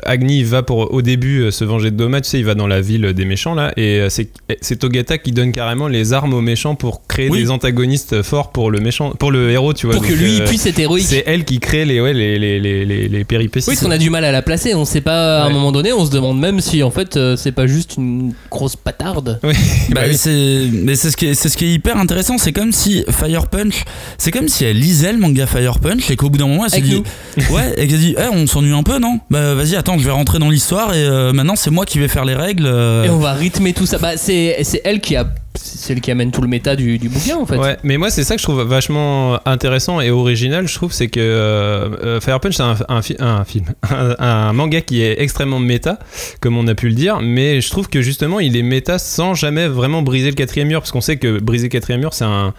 Agni 0.04 0.42
va 0.44 0.62
pour 0.62 0.92
au 0.92 1.02
début 1.02 1.40
euh, 1.42 1.50
se 1.50 1.64
venger 1.64 1.90
de 1.90 1.96
Doma, 1.96 2.20
tu 2.20 2.28
sais, 2.30 2.38
il 2.38 2.44
va 2.44 2.54
dans 2.54 2.66
la 2.66 2.80
ville 2.80 3.12
des 3.12 3.24
méchants 3.24 3.54
là, 3.54 3.72
et 3.76 4.00
euh, 4.00 4.08
c'est 4.10 4.28
c'est 4.60 4.76
Togata 4.76 5.18
qui 5.18 5.32
donne 5.32 5.52
carrément 5.52 5.88
les 5.88 6.12
armes 6.12 6.34
aux 6.34 6.40
méchants 6.40 6.74
pour 6.74 7.06
créer 7.06 7.28
Oui. 7.30 7.38
des 7.42 7.50
antagonistes 7.50 8.22
forts 8.22 8.50
pour 8.52 8.70
le 8.70 8.80
méchant, 8.80 9.10
pour 9.12 9.30
le 9.30 9.50
héros, 9.50 9.72
tu 9.72 9.86
vois. 9.86 9.96
Pour 9.96 10.06
que 10.06 10.12
lui 10.12 10.40
euh, 10.40 10.46
puisse 10.46 10.66
être 10.66 10.78
héroïque. 10.78 11.06
C'est 11.08 11.24
elle 11.26 11.44
qui 11.44 11.60
crée 11.60 11.84
les 11.84 12.00
ouais 12.00 12.12
les 12.12 12.38
les 12.38 12.60
les 12.60 12.84
les, 12.84 13.08
les 13.08 13.24
péripéties. 13.24 13.68
Oui, 13.70 13.74
parce 13.76 13.86
qu'on 13.86 13.92
a 13.92 13.98
du 13.98 14.10
mal 14.10 14.24
à 14.24 14.32
la 14.32 14.42
placer. 14.42 14.74
On 14.74 14.84
sait 14.84 15.00
pas, 15.00 15.42
à 15.42 15.46
un 15.46 15.50
moment 15.50 15.72
donné, 15.72 15.92
on 15.92 16.04
se 16.04 16.10
demande 16.10 16.38
même 16.38 16.60
si 16.60 16.82
en 16.82 16.90
fait 16.90 17.18
c'est 17.36 17.52
pas 17.52 17.66
juste 17.66 17.94
une 17.96 18.34
grosse 18.66 18.76
patarde. 18.76 19.38
Oui. 19.44 19.52
Bah, 19.90 20.00
Bah 20.02 20.06
oui. 20.08 20.16
c'est, 20.16 20.68
mais 20.72 20.96
c'est 20.96 21.10
ce 21.10 21.16
qui 21.16 21.26
est, 21.26 21.34
c'est 21.34 21.48
ce 21.48 21.56
qui 21.56 21.66
est 21.66 21.72
hyper 21.72 21.96
intéressant. 21.96 22.38
C'est 22.38 22.52
comme 22.52 22.72
si 22.72 23.04
Fire 23.08 23.46
Punch, 23.46 23.84
c'est 24.18 24.30
comme 24.32 24.48
si 24.48 24.64
elle 24.64 24.78
lisait 24.78 25.12
le 25.12 25.18
manga 25.18 25.46
Fire 25.46 25.78
Punch 25.78 26.10
et 26.10 26.16
qu'au 26.16 26.28
bout 26.28 26.38
d'un 26.38 26.48
moment 26.48 26.64
elle 26.64 26.70
s'est 26.70 26.76
Avec 26.78 26.90
dit, 26.90 27.02
ouais, 27.52 27.72
et 27.76 27.86
qu'elle 27.86 28.00
dit, 28.00 28.16
Eh, 28.18 28.28
on 28.32 28.46
s'ennuie 28.46 28.72
un 28.74 28.82
peu, 28.82 28.98
non? 28.98 29.20
Bah 29.30 29.54
vas-y, 29.54 29.76
attends, 29.76 29.96
je 29.98 30.04
vais 30.04 30.10
rentrer 30.10 30.38
dans 30.40 30.50
l'histoire 30.50 30.92
et 30.94 31.04
euh, 31.04 31.32
maintenant 31.32 31.54
c'est 31.56 31.70
moi 31.70 31.84
qui 31.86 31.98
vais 31.98 32.08
faire 32.08 32.24
les 32.24 32.34
règles. 32.34 32.66
euh. 32.66 33.04
Et 33.04 33.10
on 33.10 33.18
va 33.18 33.32
rythmer 33.34 33.72
tout 33.72 33.86
ça. 33.86 33.98
Bah, 33.98 34.16
c'est 34.16 34.56
c'est 34.62 34.80
elle 34.84 35.00
qui 35.00 35.14
a. 35.16 35.26
C'est 35.56 35.92
elle 35.92 36.00
qui 36.00 36.10
amène 36.10 36.30
tout 36.30 36.40
le 36.40 36.48
méta 36.48 36.76
du, 36.76 36.98
bouquin 37.08 37.36
en 37.36 37.46
fait. 37.46 37.56
Ouais, 37.56 37.76
mais 37.82 37.96
moi 37.96 38.10
c'est 38.10 38.24
ça 38.24 38.34
que 38.34 38.40
je 38.40 38.44
trouve 38.44 38.62
vachement 38.62 39.38
intéressant 39.46 40.00
et 40.00 40.10
original. 40.10 40.66
Je 40.66 40.74
trouve 40.74 40.92
c'est 40.92 41.08
que 41.08 41.20
euh, 41.20 41.88
euh, 42.02 42.20
Fire 42.20 42.40
Punch 42.40 42.54
c'est 42.54 42.62
un, 42.62 42.76
un 42.88 43.44
film, 43.44 43.66
un, 43.90 44.16
un 44.18 44.52
manga 44.52 44.80
qui 44.80 45.02
est 45.02 45.20
extrêmement 45.20 45.60
méta, 45.60 45.98
comme 46.40 46.56
on 46.56 46.66
a 46.66 46.74
pu 46.74 46.88
le 46.88 46.94
dire. 46.94 47.20
Mais 47.20 47.60
je 47.60 47.70
trouve 47.70 47.88
que 47.88 48.02
justement 48.02 48.40
il 48.40 48.56
est 48.56 48.62
méta 48.62 48.98
sans 48.98 49.34
jamais 49.34 49.68
vraiment 49.68 50.02
briser 50.02 50.28
le 50.28 50.36
quatrième 50.36 50.68
mur, 50.68 50.80
parce 50.80 50.92
qu'on 50.92 51.00
sait 51.00 51.16
que 51.16 51.38
briser 51.38 51.66
le 51.66 51.72
quatrième 51.72 52.00
mur 52.00 52.14
c'est 52.14 52.24
un 52.24 52.54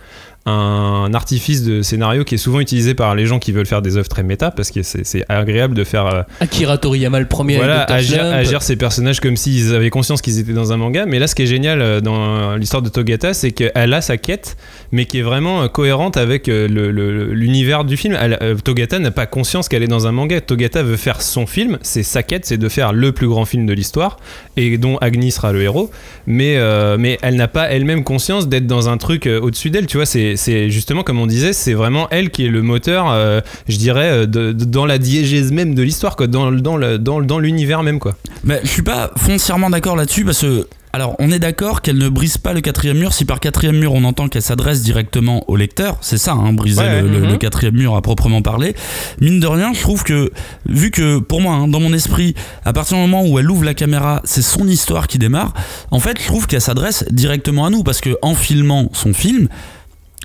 un 0.50 1.14
artifice 1.14 1.64
de 1.64 1.82
scénario 1.82 2.24
qui 2.24 2.36
est 2.36 2.38
souvent 2.38 2.60
utilisé 2.62 2.94
par 2.94 3.16
les 3.16 3.26
gens 3.26 3.38
qui 3.38 3.52
veulent 3.52 3.66
faire 3.66 3.82
des 3.82 3.98
œuvres 3.98 4.08
très 4.08 4.24
méta 4.24 4.50
parce 4.50 4.72
que 4.72 4.82
c'est 4.82 5.26
agréable 5.30 5.76
de 5.76 5.84
faire 5.84 6.06
euh, 6.08 6.22
Akira 6.40 6.78
Toriyama 6.78 7.20
le 7.20 7.28
premier. 7.28 7.58
voilà, 7.58 7.84
agir, 7.84 8.24
agir 8.24 8.62
ces 8.62 8.78
personnages 8.78 9.20
comme 9.20 9.36
s'ils 9.36 9.76
avaient 9.76 9.90
conscience 9.90 10.22
qu'ils 10.22 10.40
étaient 10.40 10.54
dans 10.54 10.72
un 10.72 10.78
manga. 10.78 11.06
Mais 11.06 11.20
là, 11.20 11.28
ce 11.28 11.36
qui 11.36 11.44
est 11.44 11.48
génial 11.48 11.82
euh, 11.82 12.00
dans 12.02 12.56
l'histoire 12.56 12.82
de 12.82 12.90
Togata, 12.90 13.34
c'est 13.34 13.52
qu'elle 13.52 13.94
a 13.94 14.00
sa 14.02 14.16
quête, 14.18 14.56
mais 14.92 15.06
qui 15.06 15.20
est 15.20 15.24
vraiment 15.24 15.64
euh, 15.64 15.68
cohérente 15.68 16.16
avec 16.18 16.48
l'univers 16.48 17.84
du 17.84 17.98
film. 17.98 18.18
Elle- 18.20 18.38
Togata 18.64 19.00
n'a 19.00 19.12
pas 19.12 19.26
conscience 19.26 19.68
qu'elle 19.68 19.84
est 19.84 19.88
dans 19.88 20.08
un 20.08 20.12
manga. 20.12 20.40
Togata 20.42 20.84
veut 20.84 20.98
faire 20.98 21.22
son 21.22 21.46
film, 21.46 21.78
c'est 21.82 22.04
sa 22.04 22.24
quête, 22.24 22.46
c'est 22.46 22.58
de 22.58 22.70
faire 22.70 22.94
le 22.94 23.12
plus 23.12 23.28
grand 23.28 23.46
film 23.46 23.66
de 23.66 23.74
l'histoire, 23.74 24.18
et 24.56 24.78
dont 24.78 24.98
Agni 25.00 25.32
sera 25.32 25.52
le 25.52 25.62
héros. 25.62 25.92
Mais, 26.26 26.56
euh, 26.58 26.98
mais 26.98 27.18
elle 27.22 27.36
n'a 27.36 27.48
pas 27.48 27.70
elle-même 27.70 28.04
conscience 28.04 28.48
d'être 28.48 28.68
dans 28.68 28.90
un 28.90 28.98
truc 28.98 29.28
au-dessus 29.28 29.70
d'elle. 29.70 29.88
Tu 29.88 29.98
vois, 29.98 30.06
c'est 30.06 30.36
c'est 30.38 30.70
justement 30.70 31.04
comme 31.04 31.20
on 31.20 31.28
disait, 31.28 31.54
c'est 31.54 31.74
vraiment 31.74 32.08
elle 32.12 32.30
qui 32.30 32.46
est 32.46 32.50
le 32.50 32.62
moteur, 32.62 33.08
euh, 33.12 33.42
je 33.68 33.78
dirais, 33.78 34.10
euh, 34.10 34.26
de- 34.26 34.52
de- 34.54 34.66
dans 34.66 34.86
la 34.86 34.98
diégèse 34.98 35.52
même 35.52 35.76
de 35.76 35.84
l'histoire, 35.84 36.16
quoi, 36.16 36.28
dans, 36.28 36.52
dans, 36.52 36.78
le- 36.78 36.98
dans, 37.00 37.22
dans 37.22 37.40
l'univers 37.40 37.84
même, 37.84 38.00
quoi. 38.00 38.16
Mais 38.44 38.60
je 38.64 38.68
suis 38.70 38.82
pas 38.84 39.12
foncièrement 39.18 39.70
d'accord 39.70 39.96
là-dessus 39.96 40.24
parce 40.26 40.42
que. 40.42 40.68
Alors, 40.94 41.16
on 41.20 41.32
est 41.32 41.38
d'accord 41.38 41.82
qu'elle 41.82 41.98
ne 41.98 42.10
brise 42.10 42.38
pas 42.40 42.54
le 42.54 42.62
quatrième 42.62 42.98
mur. 42.98 43.14
Si 43.14 43.24
par 43.26 43.40
quatrième 43.40 43.78
mur 43.78 43.94
on 43.94 44.04
entend 44.06 44.30
qu'elle 44.30 44.42
s'adresse 44.42 44.82
directement 44.82 45.44
au 45.48 45.56
lecteur, 45.56 45.98
c'est 46.02 46.18
ça, 46.18 46.32
hein, 46.32 46.54
briser 46.54 46.80
Ouais, 46.82 47.02
le, 47.04 47.10
le- 47.10 47.20
mhm. 47.20 47.32
le 47.34 47.38
quatrième 47.38 47.76
mur 47.76 47.96
à 47.96 48.02
proprement 48.02 48.42
parler. 48.42 48.74
Mine 49.22 49.40
de 49.40 49.46
rien, 49.46 49.74
je 49.74 49.82
trouve 49.82 50.04
que, 50.04 50.32
vu 50.68 50.90
que 50.90 51.20
pour 51.20 51.42
moi, 51.42 51.54
hein, 51.54 51.68
dans 51.68 51.82
mon 51.82 51.94
esprit, 51.94 52.34
à 52.66 52.74
partir 52.74 52.96
du 52.98 53.02
moment 53.04 53.24
où 53.28 53.38
elle 53.38 53.52
ouvre 53.52 53.66
la 53.66 53.74
caméra, 53.76 54.22
c'est 54.24 54.42
son 54.42 54.66
histoire 54.68 55.08
qui 55.08 55.20
démarre. 55.20 55.54
En 55.92 56.00
fait, 56.00 56.20
je 56.20 56.26
trouve 56.26 56.48
qu'elle 56.48 56.62
s'adresse 56.62 57.04
directement 57.12 57.66
à 57.66 57.70
nous 57.70 57.84
parce 57.84 58.00
que 58.02 58.18
en 58.24 58.34
filmant 58.34 58.90
son 58.94 59.14
film, 59.14 59.50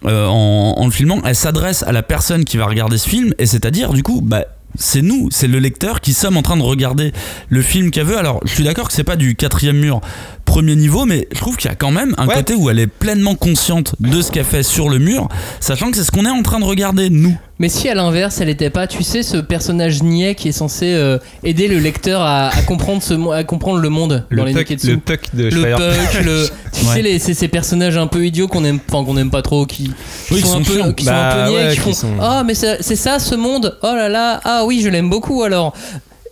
euh, 0.05 0.27
en, 0.27 0.85
le 0.85 0.91
filmant, 0.91 1.21
elle 1.25 1.37
s'adresse 1.37 1.83
à 1.83 1.93
la 1.93 2.03
personne 2.03 2.45
qui 2.45 2.57
va 2.57 2.67
regarder 2.67 2.99
ce 2.99 3.09
film, 3.09 3.33
et 3.39 3.47
c'est-à-dire, 3.47 3.93
du 3.93 4.03
coup, 4.03 4.21
bah, 4.23 4.45
c'est 4.75 5.03
nous, 5.03 5.29
c'est 5.31 5.49
le 5.49 5.59
lecteur 5.59 6.01
qui 6.01 6.15
sommes 6.15 6.37
en 6.37 6.43
train 6.43 6.57
de 6.57 6.63
regarder 6.63 7.13
le 7.49 7.63
film 7.63 7.91
qu'elle 7.91 8.07
veut. 8.07 8.19
Alors, 8.19 8.41
je 8.45 8.53
suis 8.53 8.65
d'accord 8.65 8.89
que 8.89 8.95
c'est 8.95 9.05
pas 9.05 9.17
du 9.17 9.37
quatrième 9.37 9.77
mur 9.77 10.01
premier 10.45 10.77
niveau, 10.77 11.05
mais 11.07 11.29
je 11.33 11.39
trouve 11.39 11.57
qu'il 11.57 11.69
y 11.71 11.73
a 11.73 11.77
quand 11.77 11.91
même 11.91 12.15
un 12.19 12.27
Ouais. 12.27 12.35
côté 12.35 12.55
où 12.55 12.69
elle 12.69 12.79
est 12.79 12.87
pleinement 12.87 13.35
consciente 13.35 13.95
de 14.01 14.21
ce 14.21 14.31
qu'elle 14.31 14.45
fait 14.45 14.63
sur 14.63 14.89
le 14.89 14.99
mur, 14.99 15.29
sachant 15.61 15.91
que 15.91 15.97
c'est 15.97 16.05
ce 16.05 16.11
qu'on 16.11 16.25
est 16.27 16.31
en 16.31 16.43
train 16.43 16.61
de 16.61 16.65
regarder, 16.65 17.09
nous. 17.11 17.37
Mais 17.59 17.69
si 17.69 17.89
à 17.89 17.95
l'inverse, 17.95 18.41
elle 18.41 18.49
était 18.49 18.71
pas, 18.71 18.87
tu 18.87 19.03
sais, 19.03 19.23
ce 19.23 19.37
personnage 19.37 20.03
niais 20.03 20.35
qui 20.35 20.49
est 20.49 20.53
censé 20.53 20.93
euh, 20.95 21.19
aider 21.45 21.69
le 21.69 21.79
lecteur 21.79 22.21
à, 22.21 22.49
à 22.49 22.63
comprendre 22.63 23.03
ce, 23.03 23.15
à 23.33 23.45
comprendre 23.45 23.79
le 23.79 23.89
monde 23.89 24.27
dans 24.31 24.43
Le 24.43 24.45
les 24.45 24.53
puck, 24.53 24.71
Neketsu. 24.71 24.87
le 24.91 24.97
puck 24.99 25.21
de 25.35 25.45
le 25.45 25.63
puck, 25.77 26.25
le, 26.25 26.47
tu 26.73 26.85
Ouais. 26.87 26.95
sais, 26.95 27.03
les, 27.03 27.19
ces, 27.21 27.35
ces 27.35 27.49
personnages 27.49 27.97
un 27.97 28.07
peu 28.09 28.27
idiots 28.27 28.49
qu'on 28.49 28.65
aime, 28.65 28.81
enfin 28.91 29.05
qu'on 29.05 29.17
aime 29.17 29.31
pas 29.31 29.43
trop, 29.43 29.65
qui, 29.65 29.85
qui 29.85 29.91
Oui, 30.33 30.43
qui 30.43 30.49
sont, 30.49 30.57
un 30.59 30.63
peu, 30.63 30.75
sont 30.81 30.85
un 30.85 30.93
Bah, 31.05 31.45
peu 31.47 31.51
niais, 31.51 31.57
ouais, 31.65 31.69
qui 31.71 31.75
qui 31.77 31.81
font, 31.81 31.93
sont- 31.93 32.17
ah 32.21 32.43
mais 32.45 32.55
c'est 32.55 32.83
c'est 32.83 32.97
ça 32.97 33.19
ce 33.21 33.35
monde, 33.37 33.79
oh 33.83 33.95
là 33.95 34.09
là, 34.09 34.41
ah 34.45 34.65
oui 34.67 34.81
je 34.83 34.89
l'aime 34.89 35.09
beaucoup 35.09 35.43
alors. 35.45 35.73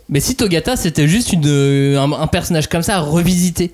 Mais 0.09 0.19
si 0.19 0.35
Togata 0.35 0.75
c'était 0.75 1.07
juste 1.07 1.31
une, 1.31 1.95
un, 1.97 2.11
un 2.11 2.27
personnage 2.27 2.67
comme 2.67 2.81
ça 2.81 2.97
à 2.97 2.99
revisiter. 2.99 3.71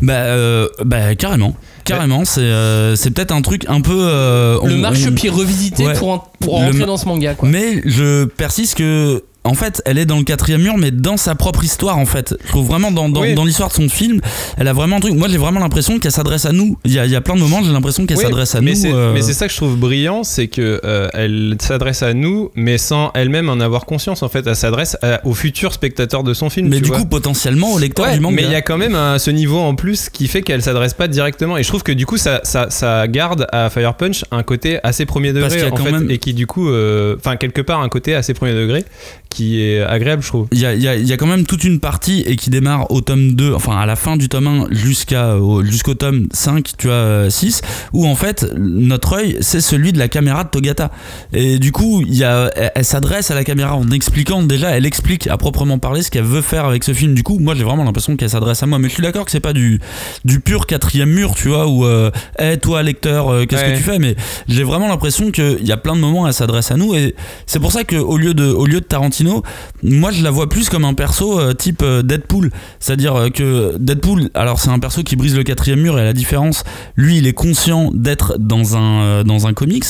Bah, 0.00 0.12
euh, 0.14 0.68
bah 0.84 1.14
carrément. 1.14 1.54
Carrément, 1.84 2.24
c'est 2.24 2.40
euh, 2.40 2.96
c'est 2.96 3.10
peut-être 3.12 3.32
un 3.32 3.42
truc 3.42 3.64
un 3.68 3.80
peu. 3.80 3.96
euh, 3.96 4.58
le 4.64 4.74
on- 4.74 4.78
marche-pied 4.78 5.30
revisité 5.30 5.86
Ouais. 5.86 5.94
pour, 5.94 6.10
en- 6.10 6.30
pour 6.40 6.58
Le 6.58 6.64
rentrer 6.66 6.80
ma- 6.80 6.86
dans 6.86 6.96
ce 6.96 7.06
manga 7.06 7.34
quoi. 7.34 7.48
Mais 7.48 7.82
je 7.84 8.24
persiste 8.24 8.76
que. 8.76 9.22
En 9.46 9.54
fait, 9.54 9.82
elle 9.84 9.98
est 9.98 10.04
dans 10.06 10.18
le 10.18 10.24
quatrième 10.24 10.62
mur, 10.62 10.76
mais 10.76 10.90
dans 10.90 11.16
sa 11.16 11.34
propre 11.34 11.64
histoire, 11.64 11.98
en 11.98 12.06
fait. 12.06 12.34
Je 12.44 12.48
trouve 12.48 12.66
vraiment 12.66 12.90
dans, 12.90 13.08
dans, 13.08 13.22
Oui. 13.22 13.34
dans 13.34 13.44
l'histoire 13.44 13.68
de 13.68 13.74
son 13.74 13.88
film, 13.88 14.20
elle 14.58 14.68
a 14.68 14.72
vraiment 14.72 14.96
un 14.96 15.00
truc. 15.00 15.14
Moi, 15.14 15.28
j'ai 15.28 15.38
vraiment 15.38 15.60
l'impression 15.60 15.98
qu'elle 15.98 16.12
s'adresse 16.12 16.44
à 16.46 16.52
nous. 16.52 16.78
Il 16.84 16.92
y 16.92 16.98
a, 16.98 17.06
il 17.06 17.12
y 17.12 17.16
a 17.16 17.20
plein 17.20 17.34
de 17.34 17.40
moments, 17.40 17.62
j'ai 17.62 17.72
l'impression 17.72 18.06
qu'elle 18.06 18.16
Oui, 18.18 18.24
s'adresse 18.24 18.54
à 18.54 18.60
mais 18.60 18.72
nous. 18.74 18.94
euh, 18.94 19.12
Mais 19.14 19.22
c'est 19.22 19.32
ça 19.32 19.46
que 19.46 19.52
je 19.52 19.56
trouve 19.58 19.76
brillant, 19.76 20.24
c'est 20.24 20.48
que 20.48 20.80
euh, 20.84 21.08
elle 21.14 21.56
s'adresse 21.60 22.02
à 22.02 22.12
nous, 22.14 22.50
mais 22.54 22.78
sans 22.78 23.10
elle-même 23.14 23.48
en 23.48 23.60
avoir 23.60 23.86
conscience. 23.86 24.22
En 24.22 24.28
fait, 24.28 24.46
elle 24.46 24.56
s'adresse 24.56 24.96
à- 25.02 25.20
aux 25.26 25.34
futurs 25.34 25.72
spectateurs 25.72 26.22
de 26.24 26.34
son 26.34 26.50
film. 26.50 26.68
mais 26.68 26.76
tu 26.76 26.82
du 26.82 26.88
vois. 26.88 26.98
coup, 26.98 27.06
potentiellement 27.06 27.72
au 27.72 27.78
lecteur 27.78 28.06
Ouais, 28.06 28.14
du 28.14 28.20
manga. 28.20 28.36
mais 28.36 28.42
il 28.42 28.50
y 28.50 28.54
a 28.54 28.62
quand 28.62 28.76
même 28.78 28.94
un- 28.94 29.18
ce 29.18 29.30
niveau 29.30 29.58
en 29.58 29.74
plus 29.74 30.08
qui 30.10 30.26
fait 30.28 30.42
qu'elle 30.42 30.62
s'adresse 30.62 30.94
pas 30.94 31.08
directement. 31.08 31.56
Et 31.56 31.62
je 31.62 31.68
trouve 31.68 31.82
que 31.82 31.92
du 31.92 32.06
coup, 32.06 32.16
ça, 32.16 32.40
ça, 32.42 32.66
ça 32.70 33.06
garde 33.08 33.46
à 33.52 33.70
Fire 33.70 33.94
Punch 33.94 34.24
un 34.30 34.42
côté 34.42 34.78
assez 34.82 35.06
premier 35.06 35.32
degré 35.32 35.62
en 35.70 35.76
fait, 35.76 35.92
même- 35.92 36.10
et 36.10 36.18
qui 36.18 36.34
du 36.34 36.46
coup, 36.46 36.68
euh, 36.68 37.16
enfin 37.18 37.36
quelque 37.36 37.60
part 37.60 37.80
un 37.80 37.88
côté 37.88 38.14
assez 38.14 38.34
premier 38.34 38.54
degré 38.54 38.84
qui 39.30 39.35
est 39.60 39.80
agréable, 39.82 40.22
je 40.22 40.28
trouve. 40.28 40.46
Il 40.52 40.58
y, 40.58 40.66
a, 40.66 40.74
il 40.74 40.82
y 40.82 40.88
a- 40.88 40.96
il 40.96 41.06
y 41.06 41.12
a 41.12 41.16
quand 41.16 41.26
même 41.26 41.44
toute 41.46 41.64
une 41.64 41.80
partie 41.80 42.20
et 42.26 42.36
qui 42.36 42.50
démarre 42.50 42.90
au 42.90 43.00
tome 43.00 43.32
2, 43.34 43.54
enfin 43.54 43.76
à 43.76 43.86
la 43.86 43.96
fin 43.96 44.16
du 44.16 44.28
tome 44.28 44.46
1 44.46 44.66
jusqu'à, 44.70 45.36
au- 45.36 45.62
jusqu'au 45.64 45.94
tome 45.94 46.26
5, 46.32 46.72
tu 46.78 46.86
vois, 46.86 46.96
euh, 46.96 47.30
6, 47.30 47.62
où 47.92 48.06
en 48.06 48.14
fait 48.14 48.46
notre 48.56 49.14
œil 49.14 49.36
c'est 49.40 49.60
celui 49.60 49.92
de 49.92 49.98
la 49.98 50.08
caméra 50.08 50.44
de 50.44 50.48
Togata. 50.50 50.90
Et 51.32 51.58
du 51.58 51.72
coup, 51.72 52.02
y 52.06 52.24
a, 52.24 52.50
elle, 52.56 52.72
elle 52.74 52.84
s'adresse 52.84 53.30
à 53.30 53.34
la 53.34 53.44
caméra 53.44 53.76
en 53.76 53.90
expliquant 53.90 54.42
déjà, 54.42 54.70
elle 54.70 54.86
explique 54.86 55.26
à 55.26 55.36
proprement 55.36 55.78
parler 55.78 56.02
ce 56.02 56.10
qu'elle 56.10 56.24
veut 56.24 56.42
faire 56.42 56.64
avec 56.64 56.84
ce 56.84 56.92
film. 56.94 57.14
Du 57.14 57.22
coup, 57.22 57.38
moi 57.38 57.54
j'ai 57.54 57.64
vraiment 57.64 57.84
l'impression 57.84 58.16
qu'elle 58.16 58.30
s'adresse 58.30 58.62
à 58.62 58.66
moi. 58.66 58.78
Mais 58.78 58.88
je 58.88 58.94
suis 58.94 59.02
d'accord 59.02 59.24
que 59.24 59.30
c'est 59.30 59.40
pas 59.40 59.52
du, 59.52 59.80
du 60.24 60.40
pur 60.40 60.66
quatrième 60.66 61.10
mur, 61.10 61.34
tu 61.34 61.48
vois, 61.48 61.66
où, 61.66 61.84
euh, 61.84 62.10
Hey, 62.38 62.58
toi 62.58 62.82
lecteur, 62.82 63.28
euh, 63.32 63.44
qu'est-ce 63.46 63.62
Ouais. 63.62 63.72
que 63.72 63.76
tu 63.78 63.82
fais? 63.82 63.98
Mais 63.98 64.14
j'ai 64.48 64.62
vraiment 64.64 64.88
l'impression 64.88 65.30
qu'il 65.30 65.64
y 65.66 65.72
a 65.72 65.76
plein 65.76 65.94
de 65.96 66.00
moments 66.00 66.22
où 66.22 66.26
elle 66.26 66.32
s'adresse 66.34 66.70
à 66.70 66.76
nous. 66.76 66.94
Et 66.94 67.14
c'est 67.46 67.58
pour 67.60 67.72
ça 67.72 67.84
qu'au 67.84 68.16
lieu 68.16 68.34
de, 68.34 68.44
au 68.44 68.66
lieu 68.66 68.80
de 68.80 68.84
Tarantino, 68.86 69.25
Tarantino, 69.26 69.42
moi 69.82 70.10
je 70.12 70.22
la 70.22 70.30
vois 70.30 70.48
plus 70.48 70.68
comme 70.68 70.84
un 70.84 70.94
perso 70.94 71.38
euh, 71.40 71.52
type 71.54 71.82
euh, 71.82 72.02
Deadpool. 72.02 72.50
C'est-à-dire 72.80 73.14
euh, 73.16 73.28
que 73.30 73.76
Deadpool, 73.78 74.30
alors 74.34 74.60
c'est 74.60 74.70
un 74.70 74.78
perso 74.78 75.02
qui 75.02 75.16
brise 75.16 75.36
le 75.36 75.42
quatrième 75.42 75.80
mur 75.80 75.98
et 75.98 76.02
à 76.02 76.04
la 76.04 76.12
différence, 76.12 76.64
lui 76.96 77.18
il 77.18 77.26
est 77.26 77.32
conscient 77.32 77.90
d'être 77.92 78.36
dans 78.38 78.76
un, 78.76 79.00
euh, 79.02 79.24
dans 79.24 79.46
un 79.46 79.52
comics, 79.52 79.84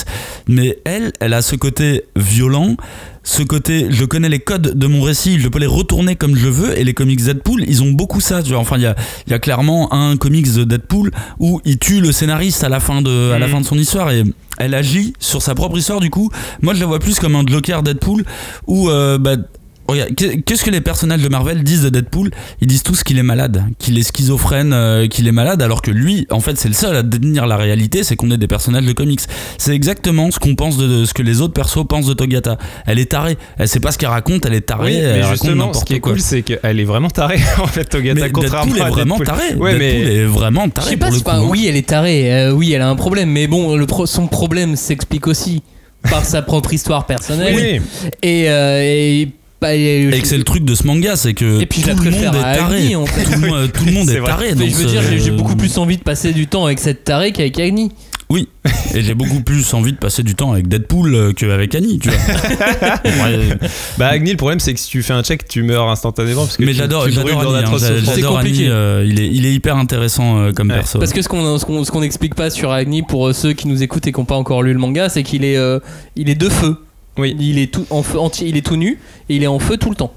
mais 0.49 0.79
elle, 0.85 1.13
elle 1.21 1.35
a 1.35 1.43
ce 1.43 1.57
côté 1.57 2.05
violent. 2.17 2.77
Ce 3.29 3.43
côté, 3.43 3.89
je 3.91 4.05
connais 4.05 4.29
les 4.29 4.39
codes 4.39 4.79
de 4.79 4.87
mon 4.87 5.03
récit, 5.03 5.41
je 5.41 5.49
peux 5.49 5.59
les 5.59 5.67
retourner 5.67 6.15
comme 6.15 6.37
je 6.37 6.47
veux, 6.47 6.79
et 6.79 6.85
les 6.85 6.95
comics 6.95 7.21
Deadpool, 7.21 7.65
ils 7.67 7.83
ont 7.83 7.91
beaucoup 7.91 8.21
ça. 8.21 8.41
Tu 8.41 8.51
vois. 8.51 8.61
Enfin, 8.61 8.77
il 8.77 8.85
y 8.85 8.87
a, 8.87 8.95
y 9.29 9.35
a 9.35 9.41
clairement 9.41 9.93
un 9.93 10.17
comics 10.17 10.53
de 10.55 10.63
Deadpool 10.63 11.11
où 11.41 11.61
il 11.65 11.79
tue 11.79 12.01
le 12.01 12.13
scénariste 12.13 12.63
à 12.63 12.69
la 12.69 12.79
fin 12.79 13.03
de, 13.03 13.33
à 13.33 13.41
la 13.41 13.47
Mhm. 13.49 13.53
fin 13.53 13.61
de 13.63 13.67
son 13.67 13.79
histoire, 13.79 14.13
et 14.13 14.23
elle 14.59 14.75
agit 14.75 15.13
sur 15.19 15.43
sa 15.43 15.55
propre 15.55 15.77
histoire. 15.79 16.01
Du 16.01 16.11
coup, 16.11 16.31
moi 16.63 16.75
je 16.75 16.81
la 16.81 16.87
vois 16.87 16.99
plus 16.99 17.19
comme 17.19 17.37
un 17.37 17.45
Joker 17.47 17.83
Deadpool 17.83 18.25
où 18.67 18.89
euh, 18.89 19.19
bah, 19.19 19.37
Regarde, 19.89 20.11
qu'est-ce 20.45 20.65
que 20.65 20.71
les 20.71 20.81
personnages 20.81 21.23
de 21.23 21.29
Marvel 21.29 21.63
disent 21.63 21.83
de 21.83 21.89
Deadpool? 21.89 22.31
Ils 22.61 22.67
disent 22.67 22.83
tous 22.83 23.03
qu'il 23.05 23.19
est 23.19 23.23
malade, 23.23 23.63
qu'il 23.79 23.99
est 23.99 24.03
schizophrène, 24.03 24.73
euh, 24.73 25.07
qu'il 25.07 25.27
est 25.29 25.33
malade, 25.33 25.63
alors 25.63 25.83
que 25.83 25.91
lui, 25.91 26.27
en 26.31 26.41
fait, 26.41 26.57
c'est 26.59 26.69
le 26.69 26.75
seul 26.75 26.97
à 26.97 27.03
détenir 27.03 27.47
la 27.47 27.57
réalité, 27.57 28.03
c'est 28.03 28.17
qu'on 28.17 28.31
est 28.31 28.37
des 28.39 28.47
personnages 28.49 28.85
de 28.85 28.93
comics. 28.93 29.21
C'est 29.59 29.75
exactement 29.75 30.31
ce 30.31 30.39
qu'on 30.39 30.55
pense 30.55 30.77
de, 30.77 30.87
de 30.87 31.05
ce 31.05 31.15
que 31.15 31.23
les 31.23 31.41
autres 31.41 31.53
persos 31.55 31.87
pensent 31.89 32.07
de 32.07 32.15
Togata. 32.15 32.59
Elle 32.87 32.99
est 32.99 33.11
tarée, 33.13 33.37
elle 33.59 33.69
sait 33.69 33.81
pas 33.81 33.93
ce 33.93 33.99
qu'elle 33.99 34.09
raconte, 34.09 34.45
elle 34.47 34.55
est 34.55 34.61
tarée, 34.63 34.93
Oui, 34.93 34.97
elle 34.97 35.05
mais 35.17 35.23
raconte 35.23 35.33
justement, 35.33 35.63
ce 35.63 35.67
n'importe 35.69 35.87
qui 35.87 35.95
est 35.95 36.01
quoi. 36.01 36.13
cool, 36.13 36.21
c'est 36.21 36.43
qu'elle 36.43 36.81
est 36.81 36.85
vraiment 36.85 37.11
tarée 37.11 37.39
en 37.63 37.67
fait, 37.67 37.85
Togata, 37.85 38.21
mais 38.23 38.31
contrairement 38.31 38.65
Deadpool 38.73 38.83
à 38.83 38.87
est 38.89 38.91
vraiment 38.91 39.19
Deadpool. 39.19 39.37
taré. 39.37 39.55
Ouais, 39.55 39.79
Deadpool 39.79 39.79
mais 39.79 40.15
est 40.15 40.25
vraiment 40.25 40.65
Je 40.67 40.71
taré 40.71 40.91
sais 40.91 40.97
pas, 40.97 41.07
pour 41.07 41.13
le 41.13 41.19
c'est 41.19 41.25
coup. 41.25 41.31
pas- 41.31 41.37
hein. 41.37 41.47
oui, 41.49 41.67
elle 41.69 41.77
est 41.77 41.89
tarée, 41.89 42.33
euh, 42.35 42.51
oui, 42.53 42.73
elle 42.73 42.83
a 42.83 42.89
un 42.89 42.97
problème, 42.97 43.31
mais 43.31 43.47
bon, 43.47 43.77
le 43.77 43.87
pro- 43.87 44.07
son 44.07 44.27
problème 44.27 44.75
s'explique 44.77 45.27
aussi 45.27 45.63
par 46.11 46.25
sa 46.25 46.43
propre 46.43 46.73
histoire 46.73 47.07
personnelle. 47.07 47.55
Oui. 47.55 47.81
Et, 48.23 48.49
euh, 48.51 48.81
et, 48.83 49.29
bah, 49.61 49.75
et- 49.75 50.11
que 50.21 50.27
c'est 50.29 50.39
le 50.39 50.45
truc 50.45 50.65
de 50.65 50.75
ce 50.75 50.87
manga, 50.87 51.17
c'est 51.17 51.35
que 51.35 51.61
Et 51.61 51.67
puis 51.67 51.81
je 51.83 51.91
tout 51.93 52.03
le 52.05 52.11
monde 52.11 52.23
est 52.35 52.57
taré. 52.57 52.77
Agni, 52.79 52.97
en 52.97 53.07
fait. 53.07 53.25
Tout 53.25 53.41
le, 53.41 53.47
monde- 53.49 53.73
tout 53.73 53.85
le 53.85 53.93
monde 53.93 54.07
C'est 54.09 54.17
est 54.17 54.23
taré. 54.23 54.55
Mais 54.57 54.69
je 54.71 54.77
veux 54.77 54.85
dire, 54.87 55.03
j'ai 55.09 55.19
j'ai 55.19 55.31
beaucoup 55.31 55.57
plus 55.57 55.77
envie 55.79 55.97
de 55.97 56.03
passer 56.03 56.33
du 56.33 56.47
temps 56.47 56.65
avec 56.67 56.79
cette 56.79 57.05
tarée 57.05 57.33
qu'avec 57.33 57.59
Agni. 57.59 57.91
Oui, 58.29 58.49
et 58.93 59.03
j'ai 59.03 59.15
beaucoup 59.15 59.41
plus 59.41 59.73
envie 59.73 59.93
de 59.93 59.99
passer 59.99 60.25
du 60.25 60.35
temps 60.35 60.51
avec 60.51 60.67
Deadpool 60.67 61.15
euh, 61.15 61.33
qu'avec 61.33 61.73
Annie, 61.77 62.01
tu 62.01 62.09
vois. 62.09 62.19
Ouais, 63.05 63.39
Bah, 63.99 64.09
Agni, 64.09 64.33
le 64.33 64.37
problème, 64.37 64.59
c'est 64.59 64.75
que 64.75 64.81
si 64.81 64.89
tu 64.89 65.01
fais 65.05 65.13
un 65.13 65.23
check, 65.23 65.47
tu 65.47 65.63
meurs 65.63 65.89
instantanément. 65.89 66.43
Parce 66.45 66.57
que 66.57 66.65
mais 66.65 66.73
j'adore, 66.73 67.05
Annie. 67.05 67.17
hein, 67.17 67.77
j'adore. 68.05 68.39
Annie, 68.39 68.67
euh, 68.67 69.05
il, 69.09 69.21
est, 69.21 69.29
il 69.29 69.47
est 69.47 69.55
hyper 69.55 69.77
intéressant 69.77 70.41
euh, 70.41 70.53
comme 70.53 70.71
Ouais. 70.71 70.75
perso. 70.75 70.99
Parce 70.99 71.13
que 71.13 71.23
ce 71.23 71.29
qu'on 71.29 71.57
ce 71.57 71.65
qu'on 71.65 71.85
ce 71.85 71.93
qu'on 71.93 72.01
n'explique 72.01 72.35
pas 72.35 72.51
sur 72.51 72.73
Agni 72.73 73.03
pour 73.03 73.29
euh, 73.29 73.33
ceux 73.33 73.53
qui 73.53 73.69
nous 73.69 73.85
écoutent 73.85 74.09
et 74.09 74.13
qui 74.13 74.19
n'ont 74.19 74.25
pas 74.27 74.35
encore 74.35 74.65
lu 74.65 74.73
le 74.73 74.81
manga, 74.81 75.09
c'est 75.09 75.23
qu'il 75.23 75.45
est 75.45 75.57
euh, 75.57 75.79
il 76.17 76.29
est 76.29 76.35
de 76.35 76.49
feu. 76.49 76.77
Oui. 77.19 77.37
Il 77.39 77.59
est 77.59 77.73
tout 77.73 77.87
en 77.91 78.03
feu 78.03 78.19
entier, 78.19 78.49
il 78.49 78.57
est 78.57 78.65
tout 78.67 78.77
nu 78.77 78.99
et 79.29 79.37
il 79.37 79.43
est 79.43 79.47
en 79.49 79.59
feu 79.59 79.77
tout 79.77 79.91
le 79.91 79.97
temps. 79.97 80.13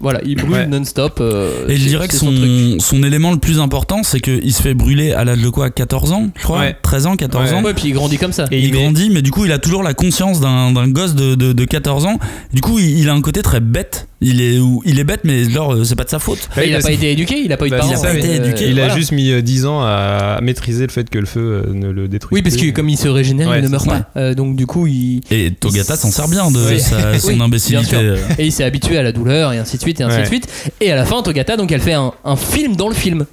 Voilà, 0.00 0.20
il 0.24 0.36
brûle 0.36 0.52
Ouais. 0.52 0.66
non-stop. 0.68 1.18
euh, 1.20 1.66
Et 1.68 1.74
je 1.76 1.88
dirais 1.88 2.06
que 2.06 2.14
son, 2.14 2.32
son, 2.78 3.02
élément 3.02 3.32
le 3.32 3.38
plus 3.38 3.58
important, 3.58 4.02
c'est 4.04 4.20
qu'il 4.20 4.52
se 4.54 4.62
fait 4.62 4.74
brûler 4.74 5.12
à 5.12 5.24
l'âge 5.24 5.40
de 5.42 5.48
quoi? 5.48 5.70
14 5.70 6.12
ans, 6.12 6.28
je 6.36 6.42
crois? 6.44 6.60
Ouais. 6.60 6.76
13 6.82 7.06
ans, 7.06 7.16
14 7.16 7.50
Ouais. 7.50 7.56
ans? 7.58 7.62
Ouais, 7.64 7.74
puis 7.74 7.88
il 7.88 7.92
grandit 7.94 8.16
comme 8.16 8.32
ça. 8.32 8.44
Et 8.52 8.58
il, 8.58 8.66
il 8.66 8.76
est- 8.76 8.80
grandit, 8.80 9.10
mais 9.10 9.22
du 9.22 9.32
coup, 9.32 9.44
il 9.44 9.50
a 9.50 9.58
toujours 9.58 9.82
la 9.82 9.94
conscience 9.94 10.38
d'un 10.40 10.70
d'un 10.72 10.86
gosse 10.88 11.14
de, 11.16 11.34
de, 11.34 11.52
de 11.52 11.64
14 11.64 12.06
ans. 12.06 12.18
Du 12.52 12.60
coup, 12.60 12.78
il, 12.78 12.98
il 13.00 13.08
a 13.08 13.12
un 13.14 13.20
côté 13.20 13.42
très 13.42 13.60
bête. 13.60 14.06
Il 14.20 14.40
est, 14.40 14.58
ou- 14.58 14.82
il 14.84 14.98
est 14.98 15.04
bête, 15.04 15.20
mais 15.22 15.48
genre, 15.48 15.74
euh, 15.74 15.84
c'est 15.84 15.94
pas 15.94 16.02
de 16.02 16.08
sa 16.10 16.18
faute. 16.18 16.48
Bah, 16.56 16.64
il 16.64 16.70
a 16.70 16.78
parce 16.78 16.86
pas 16.86 16.90
été 16.92 17.12
éduqué, 17.12 17.36
il 17.44 17.52
a 17.52 17.56
pas 17.56 17.66
eu 17.66 17.70
de 17.70 17.74
Bah, 17.76 17.82
parents. 17.82 17.92
il 17.92 17.96
a 17.96 18.00
pas 18.00 18.14
été 18.18 18.28
euh, 18.30 18.44
éduqué. 18.44 18.64
Il 18.68 18.80
a 18.80 18.86
voilà. 18.86 18.96
juste 18.96 19.12
mis 19.12 19.30
euh, 19.30 19.42
10 19.42 19.64
ans 19.66 19.80
à 19.80 20.40
maîtriser 20.42 20.84
le 20.88 20.92
fait 20.92 21.08
que 21.08 21.18
le 21.20 21.26
feu 21.26 21.62
euh, 21.68 21.72
ne 21.72 21.88
le 21.92 22.08
détruise 22.08 22.34
Oui, 22.34 22.42
parce 22.42 22.56
que 22.56 22.68
comme 22.70 22.88
il 22.88 22.96
se 22.98 23.06
régénère, 23.06 23.48
Ouais, 23.50 23.60
il 23.60 23.64
ne 23.64 23.68
meurt 23.68 23.86
pas. 23.86 24.10
Euh, 24.16 24.34
donc 24.34 24.56
du 24.56 24.66
coup, 24.66 24.88
il 24.88 25.20
Et 25.30 25.52
Togata 25.52 25.94
s'en 25.96 26.10
sert 26.10 26.26
bien 26.26 26.50
de 26.50 26.58
Oui. 26.58 26.80
sa- 26.80 27.16
son 27.20 27.28
Oui, 27.28 27.40
imbécilité. 27.40 27.94
euh. 27.94 28.16
et 28.38 28.46
il 28.46 28.50
s'est 28.52 28.64
habitué 28.64 28.98
à 28.98 29.04
la 29.04 29.12
douleur 29.12 29.52
et 29.52 29.58
ainsi 29.58 29.76
de 29.76 29.82
suite 29.82 30.00
et 30.00 30.02
ainsi 30.02 30.16
Ouais. 30.16 30.22
de 30.22 30.26
suite. 30.26 30.48
Et 30.80 30.90
à 30.90 30.96
la 30.96 31.04
fin, 31.04 31.22
Togata, 31.22 31.56
donc 31.56 31.70
elle 31.70 31.80
fait 31.80 31.92
un, 31.92 32.12
un 32.24 32.34
film 32.36 32.74
dans 32.74 32.88
le 32.88 32.96
film. 32.96 33.24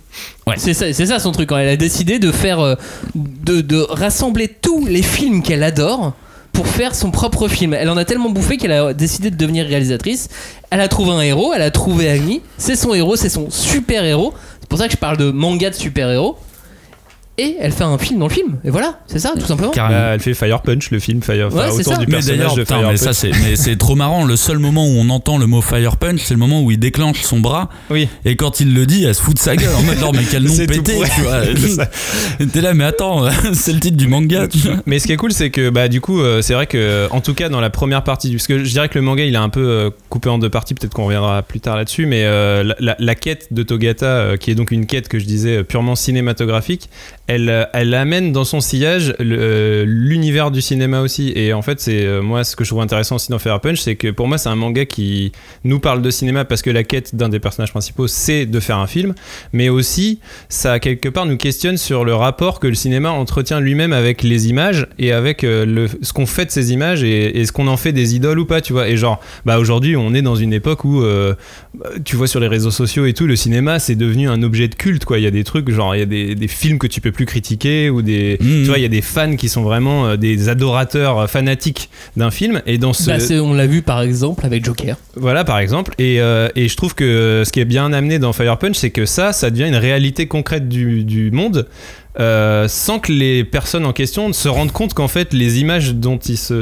Ouais. 0.46 0.54
C'est 0.58 0.76
ça, 0.76 0.94
c'est 0.94 1.08
ça 1.08 1.18
son 1.18 1.32
truc. 1.32 1.50
Quand 1.50 1.58
elle 1.58 1.68
a 1.70 1.78
décidé 1.78 2.20
de 2.20 2.32
faire, 2.32 2.60
euh, 2.60 2.76
de, 3.16 3.62
de 3.62 3.78
rassembler 3.90 4.48
tous 4.62 4.86
les 4.86 5.02
films 5.02 5.42
qu'elle 5.42 5.64
adore 5.64 6.14
pour 6.56 6.68
faire 6.68 6.96
son 6.96 7.12
propre 7.12 7.50
film. 7.50 7.74
Elle 7.74 7.90
en 7.90 7.98
a 7.98 8.06
tellement 8.06 8.30
bouffé 8.30 8.56
qu'elle 8.56 8.72
a 8.72 8.94
décidé 8.94 9.30
de 9.30 9.36
devenir 9.36 9.66
réalisatrice. 9.66 10.30
Elle 10.72 10.80
a 10.80 10.88
trouvé 10.88 11.12
un 11.12 11.22
héros, 11.22 11.52
elle 11.54 11.62
a 11.62 11.70
trouvé 11.70 12.10
Agni. 12.10 12.42
C'est 12.58 12.78
son 12.78 12.94
héros, 12.94 13.18
c'est 13.18 13.30
son 13.30 13.52
super 13.52 14.06
héros. 14.06 14.34
C'est 14.62 14.70
pour 14.70 14.80
ça 14.80 14.88
que 14.88 14.94
je 14.94 14.98
parle 14.98 15.18
de 15.18 15.32
manga 15.32 15.70
de 15.70 15.76
super 15.76 16.10
héros. 16.10 16.38
Et 17.38 17.58
elle 17.60 17.74
fait 17.74 17.84
un 17.84 17.98
film 17.98 18.20
dans 18.20 18.28
le 18.28 18.34
film. 18.34 18.56
Et 18.64 18.70
voilà, 18.70 19.00
c'est 19.08 19.20
ça, 19.20 19.34
tout 19.38 19.46
simplement. 19.46 19.72
Carrément. 19.72 20.00
Bah, 20.00 20.08
elle 20.14 20.22
fait 20.22 20.34
Fire 20.34 20.62
Punch, 20.62 20.90
le 20.92 21.00
film 21.00 21.22
Fire 21.22 21.54
Ouais, 21.54 21.66
c'est 21.70 21.80
autour 21.82 21.94
ça. 21.94 22.00
du 22.00 22.06
Mais 22.08 22.14
personnage 22.14 22.38
d'ailleurs, 22.38 22.56
putain, 22.56 22.66
Fire 22.76 22.82
mais 22.88 22.94
Punch. 22.96 23.00
ça 23.00 23.14
c'est, 23.14 23.32
mais 23.44 23.56
c'est 23.58 23.76
trop 23.76 23.96
marrant. 23.96 24.24
Le 24.24 24.36
seul 24.38 24.58
moment 24.60 24.86
où 24.86 24.92
on 24.98 25.10
entend 25.10 25.38
le 25.38 25.46
mot 25.46 25.62
Fire 25.62 25.98
Punch, 25.98 26.22
c'est 26.24 26.34
le 26.34 26.40
moment 26.40 26.62
où 26.64 26.72
il 26.72 26.80
déclenche 26.80 27.22
son 27.24 27.40
bras. 27.42 27.70
Oui. 27.90 28.08
Et 28.24 28.38
quand 28.38 28.62
il 28.62 28.74
le 28.74 28.86
dit, 28.86 29.04
elle 29.04 29.14
se 29.16 29.22
fout 29.22 29.34
de 29.36 29.40
sa 29.40 29.56
gueule 29.58 29.76
en 29.76 29.82
mode 29.84 30.00
genre, 30.00 30.14
mais 30.14 30.24
quel 30.32 30.44
nom 30.44 30.56
pété, 30.68 30.94
tu 31.14 31.22
vois. 31.22 31.42
T'es 32.54 32.62
là, 32.62 32.74
mais 32.74 32.86
attends, 32.86 33.26
c'est 33.54 33.74
le 33.74 33.80
titre 33.82 33.98
du 33.98 34.08
manga, 34.08 34.48
tu 34.48 34.60
vois. 34.60 34.76
Mais 34.86 35.00
ce 35.00 35.08
qui 35.08 35.12
est 35.12 35.18
cool, 35.18 35.34
c'est 35.34 35.50
que 35.50 35.70
bah 35.70 35.88
du 35.90 36.00
coup, 36.02 36.22
euh, 36.22 36.42
c'est 36.42 36.54
vrai 36.54 36.68
que 36.68 37.08
en 37.12 37.20
tout 37.22 37.34
cas 37.34 37.50
dans 37.50 37.60
la 37.62 37.70
première 37.70 38.04
partie, 38.04 38.32
parce 38.32 38.48
que 38.48 38.64
je 38.64 38.70
dirais 38.72 38.88
que 38.90 38.96
le 38.96 39.02
manga 39.02 39.26
il 39.26 39.34
est 39.34 39.38
un 39.38 39.50
peu 39.50 39.60
euh, 39.68 39.90
coupé 40.10 40.30
en 40.30 40.38
deux 40.38 40.50
parties. 40.50 40.74
Peut-être 40.74 40.94
qu'on 40.94 41.06
reviendra 41.06 41.42
plus 41.44 41.60
tard 41.60 41.76
là-dessus, 41.76 42.06
mais 42.06 42.24
euh, 42.24 42.64
la, 42.64 42.76
la- 42.80 42.96
la 42.98 43.16
quête 43.16 43.48
de 43.52 43.62
Togata, 43.64 44.06
euh, 44.06 44.38
qui 44.38 44.52
est 44.52 44.56
donc 44.56 44.72
une 44.72 44.86
quête 44.86 45.08
que 45.10 45.20
je 45.20 45.26
disais 45.26 45.64
purement 45.64 45.96
cinématographique, 45.96 46.90
elle, 47.28 47.50
euh, 47.50 47.66
elle 47.74 47.94
amène 47.94 48.32
dans 48.32 48.44
son 48.44 48.62
sillage 48.62 49.16
euh, 49.20 49.84
l'univers 49.88 50.52
du 50.52 50.62
cinéma 50.62 51.02
aussi. 51.02 51.32
Et 51.36 51.54
en 51.54 51.62
fait, 51.62 51.80
c'est 51.80 52.06
euh, 52.06 52.22
moi 52.22 52.44
ce 52.44 52.56
que 52.56 52.64
je 52.64 52.70
trouve 52.70 52.82
intéressant 52.82 53.16
aussi 53.16 53.32
dans 53.32 53.40
Fire 53.40 53.60
Punch, 53.60 53.80
c'est 53.80 53.96
que 53.96 54.10
pour 54.12 54.28
moi 54.28 54.38
c'est 54.38 54.50
un 54.50 54.56
manga 54.56 54.86
qui 54.86 55.32
nous 55.64 55.80
parle 55.80 56.02
de 56.02 56.12
cinéma 56.12 56.46
parce 56.46 56.62
que 56.62 56.70
la 56.70 56.84
quête 56.84 57.16
d'un 57.16 57.30
des 57.30 57.40
personnages 57.40 57.72
principaux 57.72 58.08
c'est 58.08 58.46
de 58.46 58.60
faire 58.60 58.78
un 58.78 58.88
film, 58.88 59.16
mais 59.54 59.70
aussi 59.70 60.20
ça 60.50 60.80
quelque 60.80 61.10
part 61.10 61.26
nous 61.26 61.38
questionne 61.38 61.78
sur 61.78 62.06
le 62.06 62.14
rapport 62.14 62.60
que 62.60 62.68
le 62.68 62.76
cinéma 62.76 63.10
entretient 63.12 63.60
lui-même 63.60 63.94
avec 63.94 64.22
les 64.22 64.48
images 64.48 64.88
et 65.00 65.12
avec 65.12 65.42
ce 65.42 66.14
qu'on 66.14 66.26
fait 66.26 66.46
de 66.46 66.52
ces 66.52 66.72
images 66.72 67.04
et, 67.04 67.46
ce 67.46 67.52
qu'on 67.52 67.68
en 67.68 67.78
fait 67.78 67.92
des 67.92 68.16
idoles 68.16 68.40
ou 68.40 68.46
pas, 68.46 68.62
tu 68.62 68.74
vois. 68.74 68.88
Et 68.88 68.98
genre, 68.98 69.20
bah 69.46 69.60
aujourd'hui, 69.60 69.96
on 69.96 70.14
est 70.14 70.22
dans 70.22 70.36
une 70.36 70.54
époque 70.54 70.84
où, 70.84 71.04
tu 72.04 72.16
vois, 72.16 72.28
sur 72.28 72.40
les 72.40 72.48
réseaux 72.48 72.72
sociaux 72.72 73.06
et 73.06 73.14
tout, 73.14 73.28
le 73.28 73.36
cinéma 73.36 73.80
c'est 73.80 73.96
devenu 73.96 74.30
un 74.30 74.42
objet 74.44 74.68
de 74.68 74.76
culte, 74.76 75.06
quoi. 75.06 75.20
Il 75.20 75.24
y 75.24 75.28
a 75.28 75.32
des 75.32 75.44
trucs, 75.44 75.70
genre, 75.70 75.96
il 75.96 76.00
y 76.00 76.04
a 76.04 76.06
des, 76.06 76.36
des 76.36 76.48
films 76.48 76.80
que 76.80 76.88
tu 76.88 77.02
peux 77.02 77.12
plus 77.16 77.26
critiquer 77.26 77.90
ou 77.90 78.02
des, 78.04 78.38
Mhm. 78.40 78.62
tu 78.62 78.66
vois, 78.68 78.78
il 78.78 78.82
y 78.82 78.86
a 78.86 78.90
des 78.90 79.02
fans 79.02 79.36
qui 79.36 79.50
sont 79.50 79.64
vraiment 79.64 80.06
euh, 80.06 80.16
des 80.18 80.50
adorateurs 80.50 81.18
euh, 81.20 81.28
fanatiques 81.28 81.90
d'un 82.18 82.30
film 82.30 82.62
et 82.68 82.78
dans 82.78 82.94
ce, 82.94 83.10
Bah, 83.10 83.42
on 83.44 83.54
l'a 83.54 83.66
vu 83.68 83.82
par 83.82 84.02
exemple 84.02 84.46
avec 84.46 84.64
Joker. 84.64 84.98
voilà, 85.16 85.44
par 85.44 85.58
exemple. 85.60 85.94
Et, 85.98 86.20
euh, 86.22 86.50
et 86.56 86.68
je 86.68 86.76
trouve 86.78 86.94
que 86.94 87.42
ce 87.46 87.52
qui 87.52 87.60
est 87.60 87.66
bien 87.66 87.92
amené 87.94 88.20
dans 88.20 88.34
Fire 88.34 88.58
Punch, 88.60 88.76
c'est 88.76 88.92
que 88.92 89.06
ça, 89.06 89.34
ça 89.34 89.50
devient 89.50 89.68
une 89.68 89.76
réalité 89.76 90.28
concrète 90.28 90.70
du, 90.70 91.04
du 91.04 91.32
monde. 91.32 91.68
Euh, 92.20 92.68
sans 92.68 93.00
que 93.00 93.12
les 93.12 93.44
personnes 93.44 93.86
en 93.86 93.94
question 93.94 94.32
se 94.34 94.48
rendent 94.48 94.72
compte 94.72 94.94
qu'en 94.94 95.08
fait 95.08 95.34
les 95.34 95.60
images 95.60 95.94
dont 95.96 96.18
ils, 96.18 96.38
se, 96.38 96.62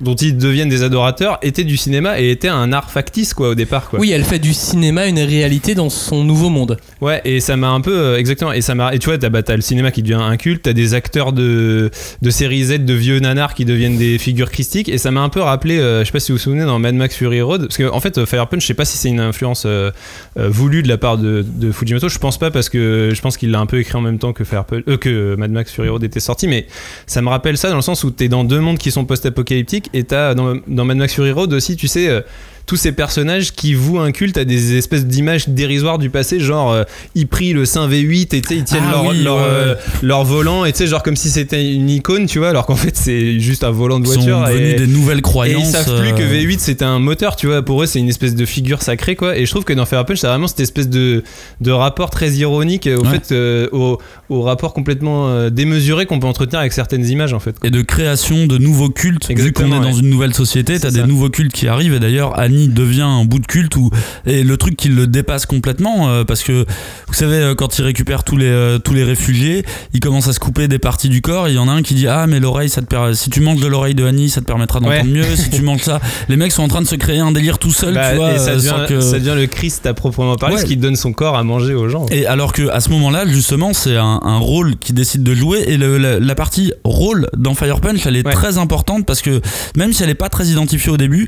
dont 0.00 0.14
ils 0.14 0.36
deviennent 0.36 0.68
des 0.68 0.82
adorateurs 0.82 1.38
étaient 1.42 1.64
du 1.64 1.76
cinéma 1.76 2.20
et 2.20 2.30
étaient 2.30 2.48
un 2.48 2.72
art 2.72 2.90
factice 2.90 3.34
quoi 3.34 3.50
au 3.50 3.54
départ 3.54 3.88
quoi. 3.88 3.98
Oui, 3.98 4.10
elle 4.10 4.24
fait 4.24 4.38
du 4.38 4.54
cinéma 4.54 5.06
une 5.06 5.20
réalité 5.20 5.74
dans 5.74 5.90
son 5.90 6.24
nouveau 6.24 6.48
monde. 6.48 6.76
Ouais, 7.00 7.20
et 7.24 7.40
ça 7.40 7.56
m'a 7.56 7.70
un 7.70 7.80
peu 7.80 7.96
euh, 7.96 8.18
exactement. 8.18 8.52
Et 8.52 8.60
ça 8.60 8.74
m'a. 8.74 8.94
Et 8.94 8.98
tu 8.98 9.08
vois, 9.08 9.18
t'as 9.18 9.28
bah, 9.28 9.42
t'as 9.42 9.56
le 9.56 9.62
cinéma 9.62 9.90
qui 9.90 10.02
devient 10.02 10.14
un 10.20 10.36
culte, 10.36 10.62
t'as 10.62 10.72
des 10.72 10.94
acteurs 10.94 11.32
de 11.32 11.90
de 12.22 12.30
série 12.30 12.64
Z 12.64 12.84
de 12.84 12.94
vieux 12.94 13.18
nanars 13.20 13.54
qui 13.54 13.64
deviennent 13.64 13.98
des 13.98 14.18
figures 14.18 14.50
christiques. 14.50 14.88
Et 14.88 14.98
ça 14.98 15.10
m'a 15.10 15.20
un 15.20 15.28
peu 15.28 15.40
rappelé, 15.40 15.78
euh, 15.78 16.00
je 16.00 16.06
sais 16.06 16.12
pas 16.12 16.20
si 16.20 16.32
vous 16.32 16.38
vous 16.38 16.42
souvenez 16.42 16.64
dans 16.64 16.78
Mad 16.78 16.94
Max 16.94 17.16
Fury 17.16 17.42
Road, 17.42 17.62
parce 17.62 17.76
que 17.76 17.90
en 17.90 18.00
fait, 18.00 18.18
euh, 18.18 18.26
Fire 18.26 18.48
Punch, 18.48 18.62
je 18.62 18.66
sais 18.66 18.74
pas 18.74 18.84
si 18.84 18.96
c'est 18.96 19.08
une 19.08 19.20
influence 19.20 19.66
voulue 20.36 20.82
de 20.82 20.88
la 20.88 20.98
part 20.98 21.18
de, 21.18 21.44
de 21.46 21.72
Fujimoto. 21.72 22.08
Je 22.08 22.18
pense 22.18 22.38
pas 22.38 22.50
parce 22.50 22.68
que 22.68 23.10
je 23.14 23.20
pense 23.20 23.36
qu'il 23.36 23.50
l'a 23.50 23.60
un 23.60 23.66
peu 23.66 23.78
écrit 23.78 23.96
en 23.96 24.00
même 24.00 24.18
temps 24.18 24.32
que 24.32 24.44
Fire 24.44 24.64
Punch, 24.64 24.83
euh, 24.88 24.96
que 24.96 25.34
Mad 25.36 25.50
Max 25.50 25.72
Fury 25.72 25.88
Road 25.88 26.02
était 26.04 26.20
sorti, 26.20 26.48
mais 26.48 26.66
ça 27.06 27.22
me 27.22 27.28
rappelle 27.28 27.56
ça 27.56 27.70
dans 27.70 27.76
le 27.76 27.82
sens 27.82 28.04
où 28.04 28.10
t'es 28.10 28.28
dans 28.28 28.44
deux 28.44 28.60
mondes 28.60 28.78
qui 28.78 28.90
sont 28.90 29.04
post-apocalyptiques 29.04 29.90
et 29.92 30.04
t'as 30.04 30.34
dans, 30.34 30.56
dans 30.66 30.84
Mad 30.84 30.96
Max 30.96 31.14
Fury 31.14 31.32
Road 31.32 31.52
aussi, 31.52 31.76
tu 31.76 31.88
sais. 31.88 32.24
Tous 32.66 32.76
ces 32.76 32.92
personnages 32.92 33.52
qui 33.52 33.74
vouent 33.74 34.00
un 34.00 34.10
culte 34.10 34.38
à 34.38 34.44
des 34.44 34.76
espèces 34.76 35.04
d'images 35.06 35.48
dérisoires 35.48 35.98
du 35.98 36.08
passé, 36.10 36.40
genre 36.40 36.72
euh, 36.72 36.84
ils 37.14 37.26
prient 37.26 37.52
le 37.52 37.66
Saint 37.66 37.88
V8 37.88 38.34
et 38.34 38.42
ils 38.50 38.64
tiennent 38.64 38.82
Ah 38.88 38.92
leur, 38.92 39.06
oui, 39.06 39.22
leur, 39.22 39.36
ouais. 39.36 39.42
euh, 39.44 39.74
leur 40.02 40.24
volant 40.24 40.64
et 40.64 40.72
tu 40.72 40.78
sais, 40.78 40.86
genre 40.86 41.02
comme 41.02 41.16
si 41.16 41.28
c'était 41.30 41.72
une 41.74 41.90
icône, 41.90 42.26
tu 42.26 42.38
vois, 42.38 42.48
alors 42.48 42.64
qu'en 42.66 42.76
fait 42.76 42.96
c'est 42.96 43.38
juste 43.38 43.64
un 43.64 43.70
volant 43.70 44.00
de 44.00 44.06
Ils 44.06 44.12
sont 44.12 44.20
voiture. 44.20 44.40
devenus 44.46 44.72
Et, 44.72 44.76
des 44.76 44.86
nouvelles 44.86 45.18
et 45.18 45.22
croyances. 45.22 45.68
ils 45.68 45.72
savent 45.72 46.00
plus 46.00 46.12
que 46.14 46.22
euh, 46.22 46.42
V8 46.42 46.58
c'était 46.58 46.84
un 46.86 46.98
moteur, 46.98 47.36
tu 47.36 47.46
vois, 47.48 47.62
pour 47.62 47.82
eux 47.82 47.86
c'est 47.86 47.98
une 47.98 48.08
espèce 48.08 48.34
de 48.34 48.44
figure 48.46 48.80
sacrée 48.82 49.14
quoi. 49.16 49.36
Et 49.36 49.44
je 49.44 49.50
trouve 49.50 49.64
que 49.64 49.72
dans 49.74 49.84
Fire 49.84 50.04
Punch, 50.06 50.18
c'est 50.18 50.26
vraiment 50.26 50.46
cette 50.48 50.60
espèce 50.60 50.88
de, 50.88 51.22
de 51.60 51.70
rapport 51.70 52.08
très 52.10 52.30
ironique 52.32 52.88
au 52.88 53.04
Ouais. 53.04 53.10
fait, 53.10 53.32
euh, 53.32 53.68
au, 53.72 53.98
au 54.30 54.40
rapport 54.42 54.72
complètement 54.72 55.50
démesuré 55.50 56.06
qu'on 56.06 56.18
peut 56.18 56.26
entretenir 56.26 56.60
avec 56.60 56.72
certaines 56.72 57.06
images 57.06 57.32
en 57.34 57.40
fait. 57.40 57.58
quoi. 57.58 57.68
et 57.68 57.70
de 57.70 57.82
création 57.82 58.46
de 58.46 58.56
nouveaux 58.56 58.88
cultes. 58.88 59.24
Vu 59.28 59.34
qu'on 59.52 59.64
Exactement, 59.64 59.76
est 59.82 59.84
dans 59.84 59.92
une 59.92 60.08
nouvelle 60.08 60.32
société, 60.32 60.78
t'as 60.80 60.90
des 60.90 61.02
nouveaux 61.02 61.28
cultes 61.28 61.52
qui 61.52 61.68
arrivent. 61.68 61.94
Et 61.94 62.00
d'ailleurs, 62.00 62.38
Annie 62.54 62.68
devient 62.68 63.02
un 63.02 63.24
bout 63.24 63.40
de 63.40 63.46
culte 63.46 63.74
ou 63.76 63.90
et 64.26 64.44
le 64.44 64.56
truc 64.56 64.76
qui 64.76 64.88
le 64.88 65.06
dépasse 65.06 65.44
complètement 65.46 66.08
euh, 66.08 66.24
parce 66.24 66.42
que 66.42 66.64
vous 67.08 67.14
savez 67.14 67.36
euh, 67.36 67.54
quand 67.54 67.78
il 67.78 67.82
récupère 67.84 68.22
tous 68.22 68.36
les 68.36 68.46
euh, 68.46 68.78
tous 68.78 68.94
les 68.94 69.02
réfugiés, 69.04 69.64
il 69.92 70.00
commence 70.00 70.28
à 70.28 70.32
se 70.32 70.38
couper 70.40 70.68
des 70.68 70.78
parties 70.78 71.08
du 71.08 71.20
corps. 71.20 71.48
Il 71.48 71.54
y 71.54 71.58
en 71.58 71.68
a 71.68 71.72
un 71.72 71.82
qui 71.82 71.94
dit 71.94 72.06
ah 72.06 72.26
mais 72.28 72.38
l'oreille 72.40 72.68
ça 72.68 72.80
te 72.80 72.86
per- 72.86 73.14
si 73.14 73.28
tu 73.30 73.40
manges 73.40 73.60
de 73.60 73.66
l'oreille 73.66 73.94
de 73.96 74.04
Annie 74.04 74.30
ça 74.30 74.40
te 74.40 74.46
permettra 74.46 74.78
d'entendre 74.80 74.94
Ouais. 75.02 75.04
mieux. 75.04 75.24
Si 75.36 75.50
tu 75.50 75.62
manges 75.62 75.82
ça, 75.82 76.00
les 76.28 76.36
mecs 76.36 76.52
sont 76.52 76.62
en 76.62 76.68
train 76.68 76.82
de 76.82 76.86
se 76.86 76.94
créer 76.94 77.18
un 77.18 77.32
délire 77.32 77.58
tout 77.58 77.72
seul, 77.72 77.94
Bah, 77.94 78.10
tu 78.10 78.16
vois, 78.16 78.34
et 78.34 78.38
ça 78.38 78.54
devient, 78.54 78.68
sans 78.68 78.86
que- 78.86 79.00
ça 79.00 79.18
devient 79.18 79.34
le 79.36 79.46
Christ 79.46 79.86
à 79.86 79.94
proprement 79.94 80.36
parler, 80.36 80.56
Ouais. 80.56 80.60
ce 80.60 80.66
qui 80.66 80.76
donne 80.76 80.96
son 80.96 81.12
corps 81.12 81.36
à 81.36 81.42
manger 81.42 81.74
aux 81.74 81.88
gens. 81.88 82.06
Et 82.10 82.26
alors 82.26 82.52
que 82.52 82.68
à 82.68 82.80
ce 82.80 82.90
moment-là, 82.90 83.26
justement, 83.26 83.72
c'est 83.72 83.96
un, 83.96 84.20
un 84.22 84.38
rôle 84.38 84.76
qui 84.76 84.92
décide 84.92 85.22
de 85.24 85.34
jouer 85.34 85.64
et 85.66 85.76
le- 85.76 85.98
la, 85.98 86.20
la 86.20 86.34
partie 86.34 86.72
rôle 86.84 87.28
dans 87.36 87.54
Fire 87.54 87.80
Punch, 87.80 88.06
elle 88.06 88.16
est 88.16 88.26
Ouais. 88.26 88.32
très 88.32 88.58
importante 88.58 89.06
parce 89.06 89.22
que 89.22 89.40
même 89.76 89.92
si 89.92 90.02
elle 90.02 90.08
n'est 90.08 90.14
pas 90.14 90.28
très 90.28 90.46
identifiée 90.46 90.90
au 90.92 90.96
début. 90.96 91.26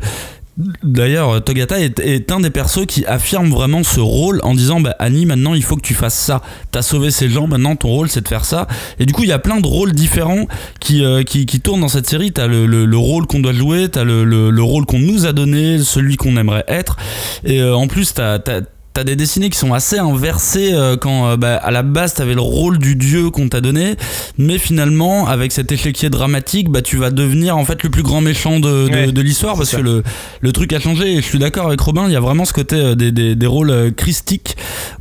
D'ailleurs, 0.83 1.45
Togata 1.45 1.79
est, 1.79 1.99
est 2.01 2.33
un 2.33 2.41
des 2.41 2.49
persos 2.51 2.87
qui 2.87 3.05
affirme 3.05 3.51
vraiment 3.51 3.83
ce 3.83 4.01
rôle 4.01 4.41
en 4.43 4.55
disant 4.55 4.81
bah, 4.81 4.97
Annie, 4.99 5.27
maintenant 5.27 5.53
il 5.53 5.63
faut 5.63 5.77
que 5.77 5.83
tu 5.83 5.93
fasses 5.93 6.19
ça. 6.19 6.41
T'as 6.71 6.81
sauvé 6.81 7.11
ces 7.11 7.29
gens, 7.29 7.47
maintenant 7.47 7.77
ton 7.77 7.89
rôle 7.89 8.09
c'est 8.09 8.23
de 8.23 8.29
faire 8.29 8.45
ça. 8.47 8.67
Et 8.99 9.05
du 9.05 9.13
coup, 9.13 9.23
il 9.23 9.29
y 9.29 9.33
a 9.33 9.39
plein 9.39 9.61
de 9.61 9.67
rôles 9.67 9.93
différents 9.93 10.47
qui, 10.81 11.05
euh, 11.05 11.25
qui, 11.25 11.45
qui 11.45 11.61
tournent 11.61 11.83
dans 11.83 11.89
cette 11.89 12.09
série. 12.09 12.33
T'as 12.33 12.47
le, 12.47 12.67
le, 12.67 12.87
le 12.87 12.97
rôle 12.97 13.27
qu'on 13.27 13.41
doit 13.41 13.53
jouer, 13.53 13.89
t'as 13.91 14.05
le, 14.05 14.25
le, 14.25 14.51
le 14.51 14.63
rôle 14.63 14.87
qu'on 14.87 14.99
nous 14.99 15.27
a 15.27 15.33
donné, 15.35 15.79
celui 15.81 16.17
qu'on 16.17 16.37
aimerait 16.39 16.65
être. 16.69 16.97
Et 17.45 17.61
euh, 17.61 17.77
en 17.77 17.87
plus, 17.87 18.15
t'as. 18.15 18.39
t'as 18.39 18.61
T'as 18.97 19.05
des 19.05 19.15
dessinées 19.15 19.51
qui 19.51 19.59
sont 19.59 19.75
assez 19.75 19.99
inversées 19.99 20.71
euh, 20.73 20.97
quand 20.97 21.29
euh, 21.29 21.37
bah, 21.37 21.57
à 21.57 21.71
la 21.71 21.83
base 21.83 22.15
t'avais 22.15 22.33
le 22.33 22.41
rôle 22.41 22.79
du 22.79 22.97
dieu 22.97 23.29
qu'on 23.29 23.47
t'a 23.51 23.61
donné, 23.61 23.95
mais 24.39 24.57
finalement 24.57 25.29
avec 25.29 25.53
cet 25.53 25.71
échiquier 25.71 26.09
dramatique, 26.09 26.71
bah 26.71 26.81
tu 26.81 26.97
vas 26.97 27.11
devenir 27.11 27.59
en 27.59 27.65
fait 27.67 27.83
le 27.83 27.91
plus 27.91 28.03
grand 28.03 28.23
méchant 28.23 28.59
de, 28.59 28.89
de, 28.89 28.95
Ouais, 28.95 29.13
de 29.13 29.21
l'histoire 29.21 29.55
parce 29.57 29.69
ça. 29.69 29.77
que 29.77 29.83
le, 29.83 30.03
le 30.41 30.53
truc 30.53 30.73
a 30.73 30.81
changé. 30.81 31.13
Et 31.13 31.17
je 31.17 31.27
suis 31.27 31.39
d'accord 31.39 31.67
avec 31.67 31.79
Robin, 31.79 32.07
il 32.07 32.13
y 32.15 32.17
a 32.17 32.21
vraiment 32.21 32.47
ce 32.47 32.55
côté 32.55 32.77
euh, 32.77 32.95
des, 32.95 33.13
des, 33.13 33.35
des 33.37 33.47
rôles 33.47 33.93
christiques 33.95 34.57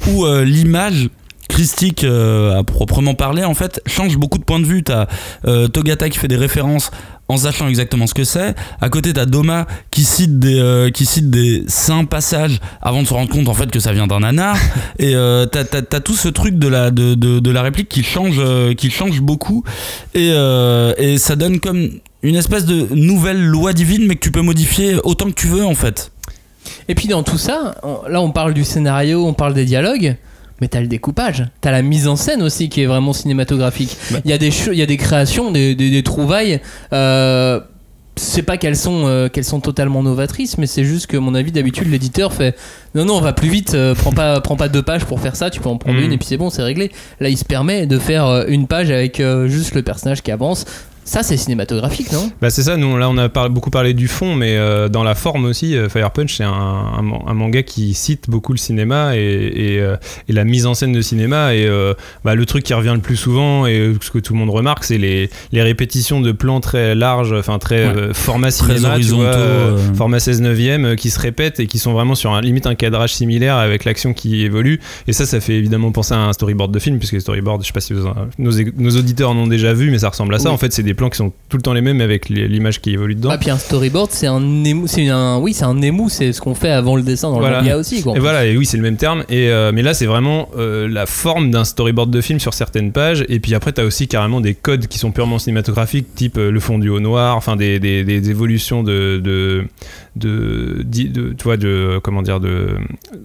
où 0.10 0.26
l'image 0.44 1.08
christique 1.48 2.04
euh, 2.04 2.60
à 2.60 2.64
proprement 2.64 3.14
parler 3.14 3.44
en 3.44 3.54
fait 3.54 3.80
change 3.86 4.18
beaucoup 4.18 4.38
de 4.38 4.44
points 4.44 4.60
de 4.60 4.66
vue. 4.66 4.84
T'as 4.84 5.08
euh, 5.48 5.68
Togata 5.68 6.10
qui 6.10 6.18
fait 6.18 6.28
des 6.28 6.36
références 6.36 6.92
en 7.28 7.38
sachant 7.38 7.68
exactement 7.68 8.06
ce 8.08 8.14
que 8.14 8.24
c'est. 8.24 8.54
À 8.82 8.90
côté, 8.90 9.12
t'as 9.14 9.26
Doma 9.26 9.66
qui 9.90 10.04
cite 10.04 10.38
des 10.40 10.60
euh, 10.60 10.92
qui 10.92 11.06
cite 11.06 11.30
des 11.32 11.64
saints 11.68 12.06
passages 12.06 12.60
avant 12.82 13.02
de 13.02 13.08
se 13.08 13.14
rendre 13.14 13.30
compte 13.32 13.48
en 13.48 13.54
fait 13.54 13.72
que 13.72 13.80
ça 13.80 13.94
vient 13.94 14.06
d'un 14.08 14.20
nanar. 14.20 14.58
Et 15.00 15.16
euh, 15.16 15.46
t'as, 15.46 15.64
t'as, 15.64 15.82
t'as 15.82 16.00
tout 16.02 16.14
ce 16.16 16.28
truc 16.28 16.60
de 16.60 16.68
la 16.68 16.92
de, 16.92 17.16
de, 17.16 17.40
de 17.40 17.52
la 17.52 17.62
réplique 17.64 17.90
qui 17.90 18.04
change 18.04 18.36
euh, 18.38 18.74
qui 18.76 18.92
change 18.92 19.22
beaucoup 19.22 19.64
et 20.14 20.30
euh, 20.34 20.94
et 20.98 21.18
ça 21.18 21.36
donne 21.36 21.60
comme 21.60 21.90
une 22.22 22.36
espèce 22.36 22.66
de 22.66 22.88
nouvelle 22.94 23.44
loi 23.44 23.74
divine 23.74 24.06
mais 24.08 24.16
que 24.16 24.22
tu 24.22 24.32
peux 24.32 24.42
modifier 24.42 24.96
autant 25.04 25.26
que 25.26 25.36
tu 25.36 25.48
veux 25.48 25.66
en 25.66 25.76
fait. 25.76 26.12
Et 26.88 26.96
puis 26.96 27.08
dans 27.08 27.24
tout 27.24 27.38
ça, 27.38 27.76
on- 27.84 28.08
là 28.08 28.22
on 28.22 28.32
parle 28.32 28.54
du 28.54 28.64
scénario, 28.64 29.26
on 29.26 29.34
parle 29.34 29.54
des 29.54 29.66
dialogues, 29.66 30.16
mais 30.62 30.68
t'as 30.68 30.80
le 30.82 30.88
découpage, 30.88 31.46
t'as 31.62 31.72
la 31.72 31.82
mise 31.82 32.08
en 32.08 32.16
scène 32.16 32.42
aussi 32.42 32.70
qui 32.70 32.82
est 32.82 32.86
vraiment 32.86 33.14
cinématographique. 33.14 33.96
Bah. 34.12 34.20
Il 34.26 34.32
y 34.32 34.34
a 34.34 34.38
des 34.38 34.52
y 34.74 34.82
a 34.82 34.86
des 34.86 34.98
créations, 34.98 35.52
des, 35.52 35.76
des- 35.76 35.90
des 35.90 36.04
trouvailles. 36.04 36.60
Euh, 36.94 37.60
c'est 38.18 38.44
pas 38.44 38.56
qu'elles 38.56 38.78
sont 38.78 39.06
euh, 39.08 39.28
qu'elles 39.28 39.44
sont 39.44 39.60
totalement 39.60 40.02
novatrices, 40.02 40.58
mais 40.58 40.68
c'est 40.68 40.86
juste 40.86 41.08
que 41.08 41.18
à 41.18 41.20
mon 41.20 41.36
avis 41.36 41.52
d'habitude 41.52 41.90
l'éditeur 41.92 42.32
fait 42.34 42.56
non 42.96 43.04
non 43.04 43.16
on 43.18 43.22
va 43.22 43.34
plus 43.34 43.50
vite, 43.50 43.74
euh, 43.74 43.94
prends 43.94 44.14
pas 44.14 44.40
prends 44.40 44.56
pas 44.56 44.70
deux 44.70 44.82
pages 44.84 45.04
pour 45.04 45.20
faire 45.20 45.36
ça, 45.36 45.50
tu 45.50 45.60
peux 45.60 45.68
en 45.68 45.76
prendre 45.78 46.00
Mm. 46.00 46.04
une 46.04 46.14
et 46.14 46.18
puis 46.18 46.26
c'est 46.28 46.38
bon 46.38 46.50
c'est 46.50 46.64
réglé. 46.64 46.92
Là 47.20 47.28
il 47.28 47.38
se 47.38 47.44
permet 47.44 47.86
de 47.88 48.00
faire 48.00 48.46
une 48.48 48.68
page 48.68 48.90
avec 48.90 49.22
juste 49.48 49.76
le 49.76 49.82
personnage 49.82 50.22
qui 50.24 50.32
avance. 50.32 50.64
Ça 51.06 51.22
c'est 51.24 51.38
cinématographique 51.38 52.12
non? 52.12 52.32
Bah 52.42 52.50
c'est 52.50 52.64
ça, 52.64 52.78
nous 52.78 52.98
là 52.98 53.10
on 53.10 53.18
a 53.18 53.30
par- 53.30 53.50
beaucoup 53.50 53.70
parlé 53.70 53.94
du 53.94 54.08
fond, 54.08 54.36
mais 54.36 54.58
euh, 54.58 54.90
dans 54.90 55.04
la 55.04 55.14
forme 55.16 55.46
aussi, 55.46 55.78
euh, 55.78 55.88
Fire 55.88 56.10
Punch 56.12 56.36
c'est 56.38 56.44
un, 56.44 56.52
un 56.52 57.02
man- 57.04 57.20
un 57.28 57.34
manga 57.36 57.62
qui 57.64 57.94
cite 57.94 58.30
beaucoup 58.30 58.52
le 58.54 58.58
cinéma 58.58 59.16
et, 59.16 59.20
et, 59.22 59.80
euh, 59.80 59.96
et 60.28 60.34
la 60.34 60.44
mise 60.44 60.66
en 60.66 60.74
scène 60.74 60.92
de 60.94 61.02
cinéma. 61.02 61.54
Et 61.54 61.66
euh, 61.68 61.94
bah, 62.24 62.34
le 62.36 62.46
truc 62.46 62.64
qui 62.64 62.74
revient 62.74 62.94
le 62.96 63.02
plus 63.02 63.16
souvent 63.18 63.68
et 63.68 63.94
ce 64.02 64.10
que 64.10 64.18
tout 64.20 64.34
le 64.34 64.40
monde 64.40 64.50
remarque, 64.50 64.84
c'est 64.84 64.98
les, 64.98 65.30
les 65.52 65.62
répétitions 65.62 66.22
de 66.22 66.32
plans 66.32 66.60
très 66.60 66.96
larges, 66.96 67.34
enfin 67.34 67.60
très 67.60 67.86
Ouais. 67.86 67.94
euh, 67.96 68.14
format 68.14 68.50
Très 68.52 68.76
cinéma, 68.78 68.88
tu 68.96 69.12
horizontaux, 69.12 69.22
vois, 69.22 69.96
format 69.96 70.20
16 70.20 70.42
neuvième 70.42 70.86
euh, 70.86 70.96
qui 70.96 71.12
se 71.12 71.20
répètent 71.20 71.60
et 71.60 71.68
qui 71.68 71.78
sont 71.78 71.94
vraiment 71.94 72.16
sur 72.16 72.32
un, 72.34 72.42
limite 72.42 72.66
un 72.66 72.74
cadrage 72.76 73.14
similaire 73.14 73.58
avec 73.58 73.86
l'action 73.86 74.14
qui 74.14 74.42
évolue. 74.44 74.80
Et 75.08 75.14
ça, 75.14 75.26
ça 75.28 75.40
fait 75.40 75.54
évidemment 75.56 75.92
penser 75.92 76.14
à 76.16 76.20
un 76.20 76.34
storyboard 76.34 76.74
de 76.74 76.80
film, 76.80 76.98
puisque 76.98 77.14
les 77.14 77.20
storyboards, 77.20 77.62
je 77.62 77.68
sais 77.68 77.74
pas 77.74 77.80
si 77.82 77.94
vous 77.94 78.08
en- 78.08 78.16
nos, 78.40 78.52
nos 78.78 78.92
auditeurs 78.98 79.30
en 79.32 79.38
ont 79.38 79.46
déjà 79.48 79.74
vu, 79.74 79.92
mais 79.92 80.00
ça 80.00 80.10
ressemble 80.10 80.34
à 80.34 80.40
ça. 80.40 80.50
Oui. 80.50 80.56
En 80.56 80.58
fait, 80.58 80.74
c'est 80.74 80.82
des 80.84 80.95
plans 80.96 81.10
qui 81.10 81.18
sont 81.18 81.32
tout 81.50 81.58
le 81.58 81.62
temps 81.62 81.74
les 81.74 81.82
mêmes 81.82 82.02
avec 82.02 82.30
l'image 82.30 82.82
qui 82.82 82.92
évolue 82.92 83.16
dedans. 83.16 83.30
Ah 83.32 83.38
puis 83.38 83.52
un 83.52 83.58
storyboard 83.58 84.10
c'est 84.12 84.28
un 84.28 84.64
émou, 84.64 84.88
c'est 84.88 85.08
un 85.10 85.38
oui 85.38 85.54
c'est 85.54 85.66
un 85.66 85.82
émou, 85.82 86.10
c'est 86.10 86.34
ce 86.34 86.42
qu'on 86.42 86.56
fait 86.56 86.72
avant 86.72 86.96
le 86.96 87.04
dessin 87.04 87.30
dans 87.30 87.40
Voilà. 87.40 87.58
le 87.58 87.64
manga 87.64 87.78
aussi 87.78 88.02
quoi. 88.02 88.16
Et 88.16 88.20
voilà, 88.20 88.46
et 88.46 88.58
oui, 88.58 88.66
c'est 88.66 88.78
le 88.78 88.84
même 88.84 88.98
terme. 88.98 89.24
Et 89.30 89.50
euh, 89.50 89.72
mais 89.74 89.82
là, 89.84 89.94
c'est 89.94 90.06
vraiment 90.08 90.50
euh, 90.58 90.88
la 90.88 91.06
forme 91.06 91.52
d'un 91.52 91.64
storyboard 91.66 92.10
de 92.10 92.22
film 92.22 92.40
sur 92.40 92.54
certaines 92.54 92.92
pages. 92.92 93.24
Et 93.30 93.40
puis 93.40 93.54
après, 93.54 93.72
tu 93.74 93.82
as 93.82 93.86
aussi 93.86 94.08
carrément 94.08 94.42
des 94.42 94.54
codes 94.56 94.88
qui 94.88 94.98
sont 94.98 95.12
purement 95.12 95.38
cinématographiques, 95.40 96.14
type 96.16 96.38
euh, 96.38 96.50
le 96.52 96.60
fondu 96.60 96.90
au 96.90 97.00
noir, 97.00 97.36
enfin 97.38 97.56
des, 97.56 97.80
des, 97.80 98.04
des 98.04 98.30
évolutions 98.30 98.84
de, 98.84 99.22
de, 99.24 99.66
de, 100.16 100.84
tu 100.92 101.44
vois, 101.44 101.58
de 101.58 102.00
comment 102.04 102.22
dire, 102.22 102.40
de 102.40 102.70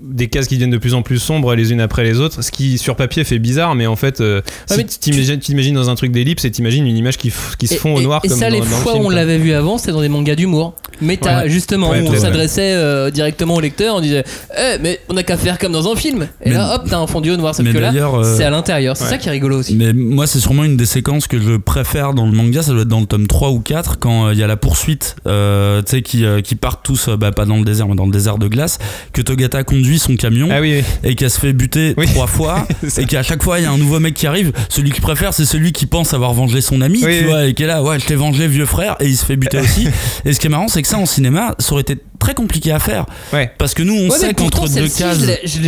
des 0.03 0.29
cases 0.29 0.47
qui 0.49 0.55
deviennent 0.55 0.71
de 0.71 0.79
plus 0.79 0.95
en 0.95 1.03
plus 1.03 1.19
sombres 1.19 1.55
les 1.55 1.73
unes 1.73 1.81
après 1.81 2.03
les 2.05 2.19
autres. 2.21 2.43
Ce 2.43 2.51
qui 2.51 2.79
sur 2.79 2.97
papier 2.97 3.25
fait 3.25 3.39
bizarre, 3.39 3.75
mais 3.75 3.87
en 3.87 3.97
fait, 3.97 4.21
euh, 4.21 4.41
Ouais, 4.41 4.43
si 4.67 4.77
mais 4.79 4.85
tu 4.85 4.99
t'imagines 4.99 5.35
tu 5.39 5.47
t'imagines 5.47 5.75
dans 5.75 5.89
un 5.91 5.95
truc 5.95 6.13
d'ellipse 6.13 6.45
et 6.45 6.51
t'imagines 6.51 6.87
une 6.87 6.97
image 6.97 7.17
qui, 7.17 7.33
qui 7.59 7.67
se 7.67 7.75
Et- 7.75 7.77
fond 7.77 7.95
au 7.95 8.01
noir 8.01 8.21
Et, 8.25 8.29
comme 8.29 8.39
ça, 8.39 8.47
dans, 8.49 8.53
les 8.55 8.59
dans 8.61 8.65
le 8.65 8.71
fois 8.71 8.93
film, 8.93 9.05
où 9.05 9.07
on 9.07 9.11
l'avait 9.11 9.39
vu 9.39 9.53
avant, 9.53 9.79
c'était 9.79 9.93
dans 9.93 10.01
des 10.01 10.09
mangas 10.09 10.35
d'humour. 10.35 10.75
Mais 11.01 11.17
t'as 11.17 11.43
Ouais. 11.45 11.49
justement 11.51 11.91
Ouais, 11.91 12.01
où 12.03 12.09
on 12.09 12.17
s'adressait 12.19 12.75
euh, 12.75 13.11
directement 13.11 13.55
au 13.55 13.61
lecteur, 13.61 13.95
on 13.97 14.01
disait 14.01 14.25
Eh, 14.57 14.77
mais 14.83 15.01
on 15.09 15.17
a 15.17 15.23
qu'à 15.23 15.37
faire 15.37 15.59
comme 15.59 15.73
dans 15.73 15.91
un 15.91 15.97
film. 15.97 16.29
Et 16.45 16.51
Mais- 16.51 16.57
là, 16.57 16.75
hop, 16.75 16.87
t'as 16.91 16.99
un 16.99 17.07
fondu 17.07 17.31
au 17.31 17.37
noir. 17.37 17.55
Sauf 17.55 17.71
que 17.73 17.79
là, 17.79 17.93
euh, 17.95 18.37
c'est 18.37 18.45
à 18.45 18.51
l'intérieur. 18.51 18.97
C'est 18.97 19.05
ouais. 19.05 19.11
ça 19.11 19.19
qui 19.19 19.29
est 19.29 19.33
rigolo 19.33 19.59
aussi. 19.61 19.77
Mais 19.77 19.93
moi, 19.93 20.27
c'est 20.27 20.41
sûrement 20.41 20.65
une 20.65 20.77
des 20.77 20.87
séquences 20.87 21.27
que 21.27 21.39
je 21.41 21.57
préfère 21.57 22.13
dans 22.15 22.27
le 22.27 22.33
manga. 22.33 22.63
Ça 22.63 22.73
doit 22.73 22.83
être 22.83 22.89
dans 22.89 23.01
le 23.01 23.07
tome 23.07 23.27
3 23.27 23.51
ou 23.51 23.61
4 23.61 23.99
quand 23.99 24.27
euh, 24.27 24.33
il 24.35 24.39
y 24.39 24.43
a 24.43 24.47
la 24.47 24.57
poursuite, 24.57 25.17
euh, 25.27 25.81
tu 25.83 25.91
sais, 25.91 26.03
qui, 26.03 26.25
euh, 26.25 26.41
qui 26.43 26.55
tous, 26.83 27.09
euh, 27.09 27.17
bah, 27.17 27.31
pas 27.33 27.45
dans 27.45 27.57
le 27.57 27.65
désert, 27.65 27.89
mais 27.89 27.95
dans 27.95 28.07
le 28.07 28.13
désert 28.13 28.39
de 28.39 28.49
glace. 28.49 28.79
Que 29.13 29.23
Togata 29.23 29.63
conduit 29.65 29.99
son 29.99 30.17
camion 30.17 30.49
Ah 30.51 30.61
oui, 30.61 30.79
oui. 30.79 30.85
et 31.11 31.15
qu'elle 31.15 31.31
se 31.31 31.39
fait 31.41 31.53
buter 31.53 31.95
Oui. 31.97 32.07
trois 32.07 32.27
fois. 32.27 32.67
Et 32.99 33.05
qu'à 33.07 33.23
chaque 33.23 33.43
fois, 33.43 33.59
il 33.59 33.63
y 33.63 33.67
a 33.67 33.71
un 33.73 33.79
nouveau 33.79 34.01
mec 34.01 34.15
qui 34.15 34.27
arrive. 34.27 34.53
Celui 34.69 34.91
qui 34.91 35.01
préfère, 35.01 35.33
c'est 35.35 35.45
celui 35.45 35.73
qui 35.73 35.87
pense 35.87 36.15
avoir 36.15 36.33
vengé 36.35 36.61
son 36.61 36.81
ami, 36.81 37.01
Oui, 37.05 37.13
tu 37.19 37.25
oui. 37.25 37.25
vois, 37.25 37.47
et 37.47 37.55
qui 37.55 37.63
est 37.63 37.67
là, 37.67 37.83
ouais, 37.83 37.99
je 37.99 38.07
t'ai 38.07 38.15
vengé, 38.15 38.47
vieux 38.49 38.67
frère, 38.67 38.97
et 39.01 39.07
il 39.07 39.17
se 39.17 39.25
fait 39.25 39.37
buter 39.37 39.59
aussi. 39.61 39.89
et 40.25 40.33
ce 40.33 40.41
qui 40.41 40.47
est 40.47 40.51
marrant, 40.51 40.69
c'est 40.69 40.83
que 40.83 40.89
ça, 40.89 40.99
en 40.99 41.07
cinéma, 41.07 41.55
ça 41.59 41.73
aurait 41.73 41.83
été 41.83 41.97
très 42.19 42.35
compliqué 42.35 42.71
à 42.73 42.79
faire. 42.79 43.07
Ouais. 43.33 43.51
Parce 43.59 43.75
que 43.75 43.83
nous, 43.83 43.95
on 43.95 44.09
Ouais, 44.11 44.19
sait 44.19 44.35
qu'entre 44.35 44.69
deux 44.69 44.89
cases. 44.89 45.21
je 45.45 45.61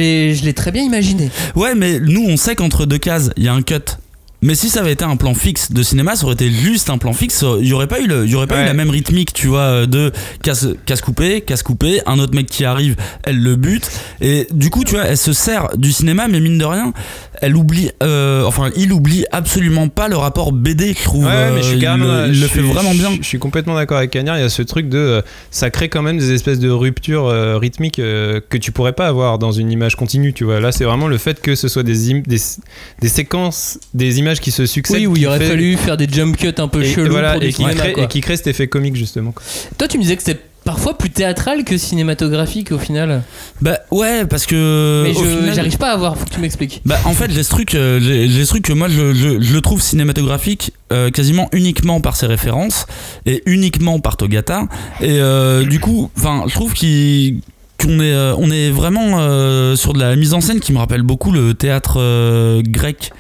l'ai 0.45 0.53
très 0.55 0.71
bien 0.73 0.83
imaginé. 0.83 1.31
Ouais, 1.55 1.75
mais 1.75 1.99
nous, 2.01 2.25
on 2.29 2.37
sait 2.37 2.55
qu'entre 2.55 2.85
deux 2.87 2.99
cases, 2.99 3.31
il 3.37 3.45
y 3.45 3.49
a 3.49 3.55
un 3.55 3.63
cut. 3.63 3.75
Mais 4.43 4.55
si 4.57 4.69
ça 4.71 4.81
avait 4.81 4.93
été 4.93 5.05
un 5.05 5.17
plan 5.17 5.35
fixe 5.35 5.71
de 5.73 5.83
cinéma, 5.83 6.17
ça 6.17 6.25
aurait 6.25 6.35
été 6.35 6.51
juste 6.51 6.91
un 6.91 6.99
plan 6.99 7.13
fixe. 7.13 7.45
Il 7.61 7.67
y 7.67 7.73
aurait 7.73 7.87
pas 7.87 8.01
eu, 8.01 8.07
le, 8.09 8.27
y 8.27 8.35
aurait 8.35 8.47
pas 8.49 8.63
eu 8.63 8.67
la 8.67 8.75
même 8.75 8.91
rythmique, 8.91 9.33
tu 9.33 9.47
vois, 9.47 9.61
euh, 9.61 9.87
de 9.87 10.11
casse, 10.43 10.67
casse 10.85 11.01
coupé, 11.01 11.41
casse 11.43 11.63
coupé, 11.63 12.01
un 12.07 12.19
autre 12.19 12.35
mec 12.35 12.47
qui 12.47 12.65
arrive, 12.65 12.97
elle 13.23 13.41
le 13.41 13.55
bute. 13.57 13.89
Et 14.21 14.49
du 14.53 14.69
coup, 14.71 14.83
tu 14.85 14.95
vois, 14.97 15.05
elle 15.05 15.17
se 15.17 15.33
sert 15.33 15.69
du 15.77 15.93
cinéma, 15.93 16.27
mais 16.29 16.41
mine 16.41 16.59
de 16.59 16.65
rien, 16.65 16.93
elle 17.41 17.57
oublie, 17.57 17.91
euh, 18.03 18.45
enfin, 18.45 18.71
il 18.77 18.93
oublie 18.93 19.25
absolument 19.33 19.89
pas 19.89 20.09
le 20.09 20.17
rapport 20.17 20.53
BD, 20.53 20.95
je 20.99 21.03
trouve. 21.05 21.25
Ouais, 21.25 21.51
mais 21.55 21.63
je 21.63 21.67
Euh, 21.67 21.69
suis 21.69 21.77
il 21.77 21.81
carrément. 21.81 22.05
le- 22.23 22.29
il, 22.29 22.35
je 22.35 22.41
le 22.43 22.49
suis- 22.49 22.61
fait 22.61 22.67
vraiment 22.67 22.95
bien. 22.95 23.11
Je, 23.21 23.27
suis 23.27 23.39
complètement 23.39 23.75
d'accord 23.77 23.99
avec 23.99 24.11
Cagnard. 24.11 24.39
Il 24.39 24.43
y 24.43 24.45
a 24.45 24.49
ce 24.49 24.63
truc 24.63 24.89
de. 24.89 24.99
euh, 24.99 25.23
ça 25.53 25.71
crée 25.71 25.89
quand 25.89 26.03
même 26.03 26.19
des 26.19 26.33
espèces 26.33 26.59
de 26.59 26.69
ruptures 26.71 27.27
euh, 27.27 27.59
rythmiques 27.59 27.99
euh, 28.01 28.41
que 28.49 28.59
tu 28.59 28.73
pourrais 28.73 28.93
pas 28.93 29.07
avoir 29.07 29.39
dans 29.39 29.53
une 29.53 29.71
image 29.71 29.95
continue, 29.97 30.33
tu 30.33 30.45
vois. 30.45 30.59
Là, 30.61 30.73
c'est 30.73 30.85
vraiment 30.85 31.07
le 31.09 31.19
fait 31.19 31.41
que 31.41 31.55
ce 31.55 31.69
soit 31.69 31.83
des, 31.85 32.21
des, 32.23 32.41
des 33.01 33.09
séquences, 33.09 33.79
des 33.95 34.19
images 34.19 34.32
qui 34.41 34.51
se 34.51 34.67
succèdent. 34.67 34.97
Oui, 34.99 35.07
où 35.07 35.17
il 35.17 35.27
aurait 35.27 35.39
fait- 35.39 35.49
fallu 35.49 35.77
faire 35.77 35.97
des 35.97 36.09
jump 36.11 36.37
cuts 36.37 36.53
un 36.59 36.69
peu 36.69 36.83
et, 36.83 36.93
chelous 36.93 37.11
voilà, 37.11 37.33
pour 37.33 37.41
du 37.41 37.47
et, 37.47 37.51
qui 37.51 37.57
cinéma. 37.57 37.75
crée, 37.75 37.93
quoi. 37.93 38.05
et 38.05 38.09
qui 38.09 38.21
crée 38.21 38.37
cet 38.37 38.47
effet 38.47 38.67
comique, 38.69 38.97
justement. 38.97 39.35
Toi, 39.79 39.89
tu 39.89 39.99
me 39.99 40.03
disais 40.03 40.17
que 40.17 40.23
c'était 40.23 40.41
parfois 40.65 40.97
plus 40.97 41.11
théâtral 41.11 41.65
que 41.65 41.77
cinématographique 41.77 42.71
au 42.71 42.79
final. 42.79 43.23
Bah 43.61 43.79
ouais, 43.91 44.25
parce 44.27 44.47
que. 44.47 45.03
Mais 45.05 45.13
je 45.13 45.53
j'arrive 45.55 45.77
pas 45.77 45.91
à 45.93 45.97
voir. 45.97 46.17
Faut 46.17 46.25
que 46.25 46.31
tu 46.31 46.39
m'expliques. 46.39 46.81
Bah 46.85 47.01
en 47.05 47.15
fait 47.15 47.33
j'ai 47.33 47.43
ce 47.43 47.51
truc, 47.51 47.75
euh, 47.75 47.99
j'ai 48.01 48.29
j'ai 48.29 48.45
ce 48.45 48.51
truc 48.51 48.65
que 48.65 48.73
moi 48.73 48.89
je, 48.89 49.13
je- 49.13 49.41
je 49.41 49.53
le 49.55 49.61
trouve 49.61 49.83
cinématographique 49.83 50.73
euh, 50.93 51.11
quasiment 51.11 51.49
uniquement 51.53 52.01
par 52.01 52.15
ses 52.15 52.27
références 52.27 52.87
et 53.27 53.43
uniquement 53.47 53.99
par 53.99 54.17
Togata 54.17 54.69
et 55.01 55.19
euh, 55.19 55.65
du 55.65 55.81
coup 55.81 56.11
enfin 56.17 56.45
je 56.47 56.55
trouve 56.55 56.75
qu'il 56.75 57.41
qu'on 57.83 57.99
est 57.99 58.13
euh, 58.13 58.35
on 58.39 58.49
est 58.53 58.71
vraiment 58.71 59.19
euh, 59.19 59.75
sur 59.75 59.95
de 59.95 59.99
la 59.99 60.15
mise 60.15 60.33
en 60.33 60.41
scène 60.41 60.61
qui 60.61 60.73
me 60.73 60.79
rappelle 60.79 61.03
beaucoup 61.03 61.33
le 61.33 61.55
théâtre 61.55 61.97
euh, 61.99 62.63
grec 62.65 63.11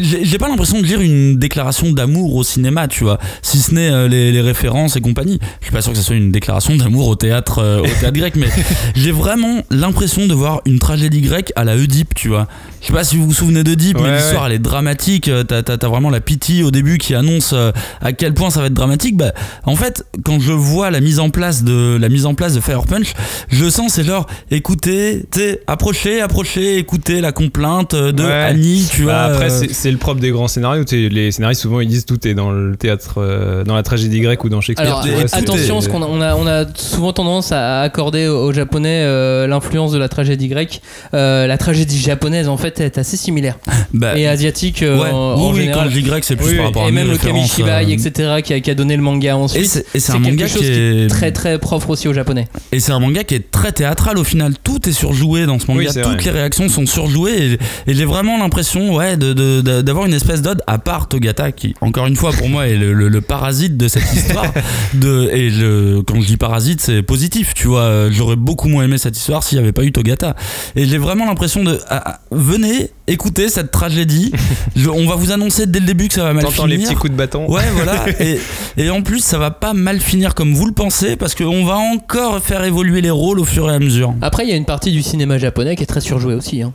j'ai 0.00 0.38
pas 0.38 0.48
l'impression 0.48 0.80
de 0.80 0.86
lire 0.86 1.00
une 1.00 1.36
déclaration 1.38 1.92
d'amour 1.92 2.34
au 2.34 2.42
cinéma, 2.44 2.88
tu 2.88 3.04
vois. 3.04 3.18
Si 3.42 3.58
ce 3.58 3.74
n'est 3.74 3.90
euh, 3.90 4.08
les, 4.08 4.32
les 4.32 4.40
références 4.40 4.96
et 4.96 5.00
compagnie. 5.00 5.38
Je 5.60 5.66
suis 5.66 5.72
pas 5.72 5.82
sûr 5.82 5.92
que 5.92 5.98
ce 5.98 6.04
soit 6.04 6.16
une 6.16 6.32
déclaration 6.32 6.76
d'amour 6.76 7.08
au 7.08 7.16
théâtre, 7.16 7.58
euh, 7.60 7.80
au 7.80 7.86
théâtre 7.86 8.12
grec, 8.12 8.34
mais 8.36 8.48
j'ai 8.94 9.12
vraiment 9.12 9.62
l'impression 9.70 10.26
de 10.26 10.34
voir 10.34 10.60
une 10.66 10.78
tragédie 10.78 11.20
grecque 11.20 11.52
à 11.56 11.64
la 11.64 11.76
Oedipe, 11.76 12.14
tu 12.14 12.28
vois. 12.28 12.46
Je 12.80 12.86
sais 12.86 12.92
pas 12.92 13.04
si 13.04 13.16
vous 13.16 13.26
vous 13.26 13.34
souvenez 13.34 13.62
d'Oedipe, 13.62 13.98
Ouais, 13.98 14.04
mais 14.04 14.16
l'histoire 14.16 14.42
ouais. 14.42 14.48
elle 14.50 14.54
est 14.56 14.58
dramatique. 14.58 15.28
Euh, 15.28 15.44
T'as 15.44 15.88
vraiment 15.88 16.10
la 16.10 16.20
pitié 16.20 16.62
au 16.62 16.70
début 16.70 16.98
qui 16.98 17.14
annonce 17.14 17.52
euh, 17.52 17.72
à 18.00 18.12
quel 18.12 18.32
point 18.34 18.50
ça 18.50 18.60
va 18.60 18.66
être 18.66 18.74
dramatique. 18.74 19.16
Bah, 19.16 19.32
en 19.64 19.76
fait, 19.76 20.04
quand 20.24 20.40
je 20.40 20.52
vois 20.52 20.90
la 20.90 21.00
mise 21.00 21.18
en 21.20 21.30
place 21.30 21.62
de 21.64 21.96
la 22.00 22.08
mise 22.08 22.26
en 22.26 22.34
place 22.34 22.54
de 22.54 22.60
Fire 22.60 22.84
Punch, 22.86 23.12
je 23.50 23.68
sens 23.68 23.92
c'est 23.94 24.04
genre 24.04 24.26
écoutez, 24.50 25.22
approchez, 25.66 26.20
approchez, 26.20 26.78
écoutez 26.78 27.20
la 27.20 27.32
complainte 27.32 27.94
euh, 27.94 28.12
de 28.12 28.22
Ouais. 28.22 28.32
Annie, 28.32 28.86
tu 28.90 29.02
vois. 29.02 29.12
Bah, 29.12 29.24
après, 29.24 29.52
euh, 29.52 29.59
c'est- 29.68 29.90
le 29.90 29.96
propre 29.98 30.20
des 30.20 30.30
grands 30.30 30.48
scénarios. 30.48 30.84
Les 30.92 31.30
scénaristes, 31.32 31.62
souvent, 31.62 31.80
ils 31.80 31.88
disent 31.88 32.06
tout 32.06 32.26
est 32.26 32.34
dans 32.34 32.50
le 32.50 32.76
théâtre, 32.76 33.14
euh, 33.18 33.64
dans 33.64 33.74
la 33.74 33.82
tragédie 33.82 34.20
grecque 34.20 34.44
ou 34.44 34.48
dans 34.48 34.60
Shakespeare. 34.60 34.86
Alors 34.98 35.06
vois, 35.06 35.24
attention, 35.32 35.74
parce 35.76 35.88
qu'on 35.88 36.02
a, 36.02 36.06
on 36.06 36.20
a, 36.20 36.34
on 36.36 36.46
a 36.46 36.64
souvent 36.74 37.12
tendance 37.12 37.52
à 37.52 37.80
accorder 37.82 38.26
aux 38.28 38.40
aux 38.50 38.52
japonais 38.52 39.02
euh, 39.04 39.46
l'influence 39.46 39.92
de 39.92 39.98
la 39.98 40.08
tragédie 40.08 40.48
grecque. 40.48 40.80
Euh, 41.14 41.46
la 41.46 41.58
tragédie 41.58 41.98
japonaise 41.98 42.48
en 42.48 42.56
fait 42.56 42.80
est 42.80 42.98
assez 42.98 43.16
similaire 43.16 43.58
bah, 43.94 44.18
et 44.18 44.26
asiatique 44.26 44.82
euh, 44.82 44.98
ouais, 44.98 45.10
en, 45.10 45.34
oui, 45.36 45.42
en 45.44 45.50
oui, 45.52 45.60
général. 45.60 45.84
quand 45.84 45.90
je 45.90 45.94
dis 45.94 46.02
grec, 46.02 46.24
c'est 46.24 46.36
plus 46.36 46.46
Oui, 46.50 46.56
par 46.56 46.66
rapport 46.66 46.84
à 46.84 46.88
et 46.88 46.90
mes 46.92 47.02
même 47.02 47.10
le 47.10 47.18
Kamishibai, 47.18 47.70
euh, 47.70 47.88
etc., 47.88 48.12
qui 48.42 48.54
a, 48.54 48.60
qui 48.60 48.70
a 48.70 48.74
donné 48.74 48.96
le 48.96 49.02
manga 49.02 49.36
ensuite. 49.36 49.84
et 49.94 50.00
c'est 50.00 50.12
un 50.12 50.20
quelque 50.20 50.30
manga 50.30 50.48
chose 50.48 50.62
qui 50.62 50.66
qui 50.68 50.72
est 50.72 51.06
très 51.08 51.32
très 51.32 51.58
propre 51.58 51.90
aussi 51.90 52.08
aux 52.08 52.12
japonais. 52.14 52.48
Et 52.72 52.80
c'est 52.80 52.92
un 52.92 52.98
manga 53.00 53.22
qui 53.24 53.34
est 53.34 53.50
très 53.50 53.72
théâtral 53.72 54.18
au 54.18 54.24
final. 54.24 54.54
Tout 54.64 54.88
est 54.88 54.92
surjoué 54.92 55.46
dans 55.46 55.58
ce 55.58 55.66
manga. 55.70 55.92
Toutes 55.92 56.02
vrai. 56.02 56.16
les 56.24 56.30
réactions 56.30 56.68
sont 56.68 56.86
surjouées. 56.86 57.58
Et, 57.86 57.90
et 57.90 57.94
j'ai 57.94 58.04
vraiment 58.04 58.38
l'impression 58.38 58.94
ouais, 58.94 59.16
de- 59.16 59.32
d'avoir 59.60 60.06
une 60.06 60.14
espèce 60.14 60.40
d'ode 60.42 60.62
à 60.66 60.78
part 60.78 61.08
Togata, 61.08 61.50
qui, 61.52 61.74
encore 61.80 62.06
une 62.06 62.16
fois, 62.16 62.30
pour 62.32 62.48
moi, 62.48 62.68
est 62.68 62.76
le, 62.76 62.92
le- 62.94 63.08
le 63.08 63.20
parasite 63.20 63.76
de 63.76 63.88
cette 63.88 64.12
histoire. 64.14 64.46
de, 64.94 65.28
et 65.32 65.50
je, 65.50 66.00
quand 66.02 66.20
je 66.20 66.26
dis 66.26 66.36
parasite, 66.36 66.80
c'est 66.80 67.02
positif. 67.02 67.54
Tu 67.54 67.66
vois, 67.66 68.10
j'aurais 68.10 68.36
beaucoup 68.36 68.68
moins 68.68 68.84
aimé 68.84 68.98
cette 68.98 69.16
histoire 69.16 69.42
s'il 69.42 69.58
n'y 69.58 69.62
avait 69.64 69.72
pas 69.72 69.82
eu 69.84 69.92
Togata. 69.92 70.36
Et 70.76 70.86
j'ai 70.86 70.98
vraiment 70.98 71.26
l'impression 71.26 71.64
de. 71.64 71.78
ah, 71.88 72.02
ah, 72.06 72.20
venez, 72.30 72.90
écoutez 73.08 73.48
cette 73.48 73.70
tragédie. 73.70 74.32
Je- 74.76 74.88
on 74.88 75.06
va 75.08 75.16
vous 75.16 75.32
annoncer 75.32 75.66
dès 75.66 75.80
le 75.80 75.86
début 75.86 76.08
que 76.08 76.14
ça 76.14 76.22
va 76.24 76.32
mal 76.32 76.46
finir. 76.46 76.66
les 76.66 76.78
petits 76.78 76.94
coups 76.94 77.10
de 77.12 77.16
bâton. 77.16 77.50
Ouais, 77.50 77.62
voilà. 77.74 78.04
et, 78.20 78.38
et 78.76 78.90
en 78.90 79.02
plus, 79.02 79.20
ça 79.24 79.38
va 79.38 79.50
pas 79.50 79.72
mal 79.72 80.00
finir 80.00 80.34
comme 80.34 80.54
vous 80.54 80.66
le 80.66 80.72
pensez, 80.72 81.16
parce 81.16 81.34
qu'on 81.34 81.64
va 81.64 81.76
encore 81.76 82.40
faire 82.40 82.62
évoluer 82.64 83.00
les 83.00 83.10
rôles 83.10 83.40
au 83.40 83.44
fur 83.44 83.70
et 83.70 83.74
à 83.74 83.78
mesure. 83.78 84.14
Après, 84.22 84.44
il 84.44 84.50
y 84.50 84.52
a 84.52 84.56
une 84.56 84.64
partie 84.64 84.92
du 84.92 85.02
cinéma 85.02 85.38
japonais 85.38 85.76
qui 85.76 85.82
est 85.82 85.86
très 85.86 86.00
surjouée 86.00 86.34
aussi. 86.34 86.62
hein. 86.62 86.72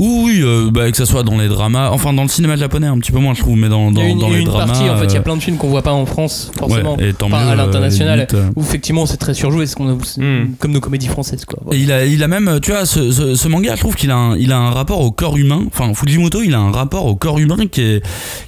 Oui, 0.00 0.22
oui, 0.24 0.40
euh, 0.42 0.70
bah, 0.72 0.90
que 0.90 0.96
ça 0.96 1.04
soit 1.06 1.22
dans 1.22 1.36
les 1.38 1.48
dramas, 1.48 1.90
enfin 1.90 2.12
dans 2.12 2.22
le 2.22 2.28
cinéma 2.28 2.56
japonais 2.56 2.86
un 2.86 2.98
petit 2.98 3.12
peu 3.12 3.18
moins, 3.18 3.34
je 3.34 3.40
trouve, 3.40 3.56
mais 3.56 3.68
dans, 3.68 3.90
Il 3.90 3.92
y 3.92 3.94
dans, 3.96 4.00
a 4.00 4.04
une, 4.06 4.18
dans 4.18 4.26
il 4.28 4.30
y 4.30 4.34
a 4.34 4.36
les 4.38 4.42
une 4.44 4.48
dramas. 4.48 4.66
partie, 4.66 4.88
en 4.88 4.96
fait, 4.96 5.04
il 5.04 5.12
y 5.12 5.16
a 5.16 5.18
euh, 5.20 5.22
plein 5.22 5.36
de 5.36 5.42
films 5.42 5.56
qu'on 5.58 5.68
voit 5.68 5.82
pas 5.82 5.92
en 5.92 6.06
France, 6.06 6.50
forcément. 6.58 6.96
ouais, 6.96 7.10
et 7.10 7.12
tant 7.12 7.26
Enfin, 7.26 7.44
mieux, 7.44 7.48
à 7.50 7.52
euh, 7.52 7.56
l'international, 7.56 8.26
euh. 8.34 8.48
où 8.56 8.62
effectivement 8.62 9.04
c'est 9.06 9.18
très 9.18 9.34
surjoué, 9.34 9.66
c'est 9.66 9.74
qu'on 9.76 9.90
Hmm. 9.90 10.54
comme 10.58 10.72
nos 10.72 10.80
comédies 10.80 11.08
françaises. 11.08 11.44
Quoi. 11.44 11.58
Et 11.74 11.78
il 11.78 11.92
a, 11.92 12.04
il 12.06 12.22
a 12.22 12.28
même, 12.28 12.60
tu 12.62 12.70
vois, 12.70 12.86
ce, 12.86 13.12
ce, 13.12 13.34
ce 13.34 13.48
manga, 13.48 13.74
je 13.76 13.80
trouve 13.80 13.94
qu'il 13.94 14.10
a, 14.10 14.16
un, 14.16 14.36
il 14.36 14.50
a 14.52 14.58
un 14.58 14.70
rapport 14.70 15.00
au 15.00 15.10
corps 15.10 15.36
humain. 15.36 15.62
Enfin, 15.66 15.92
Fujimoto, 15.94 16.42
il 16.42 16.54
a 16.54 16.58
un 16.60 16.70
rapport 16.72 17.04
au 17.06 17.14
corps 17.16 17.38
humain 17.38 17.66
qui 17.70 17.82
est, 17.82 18.02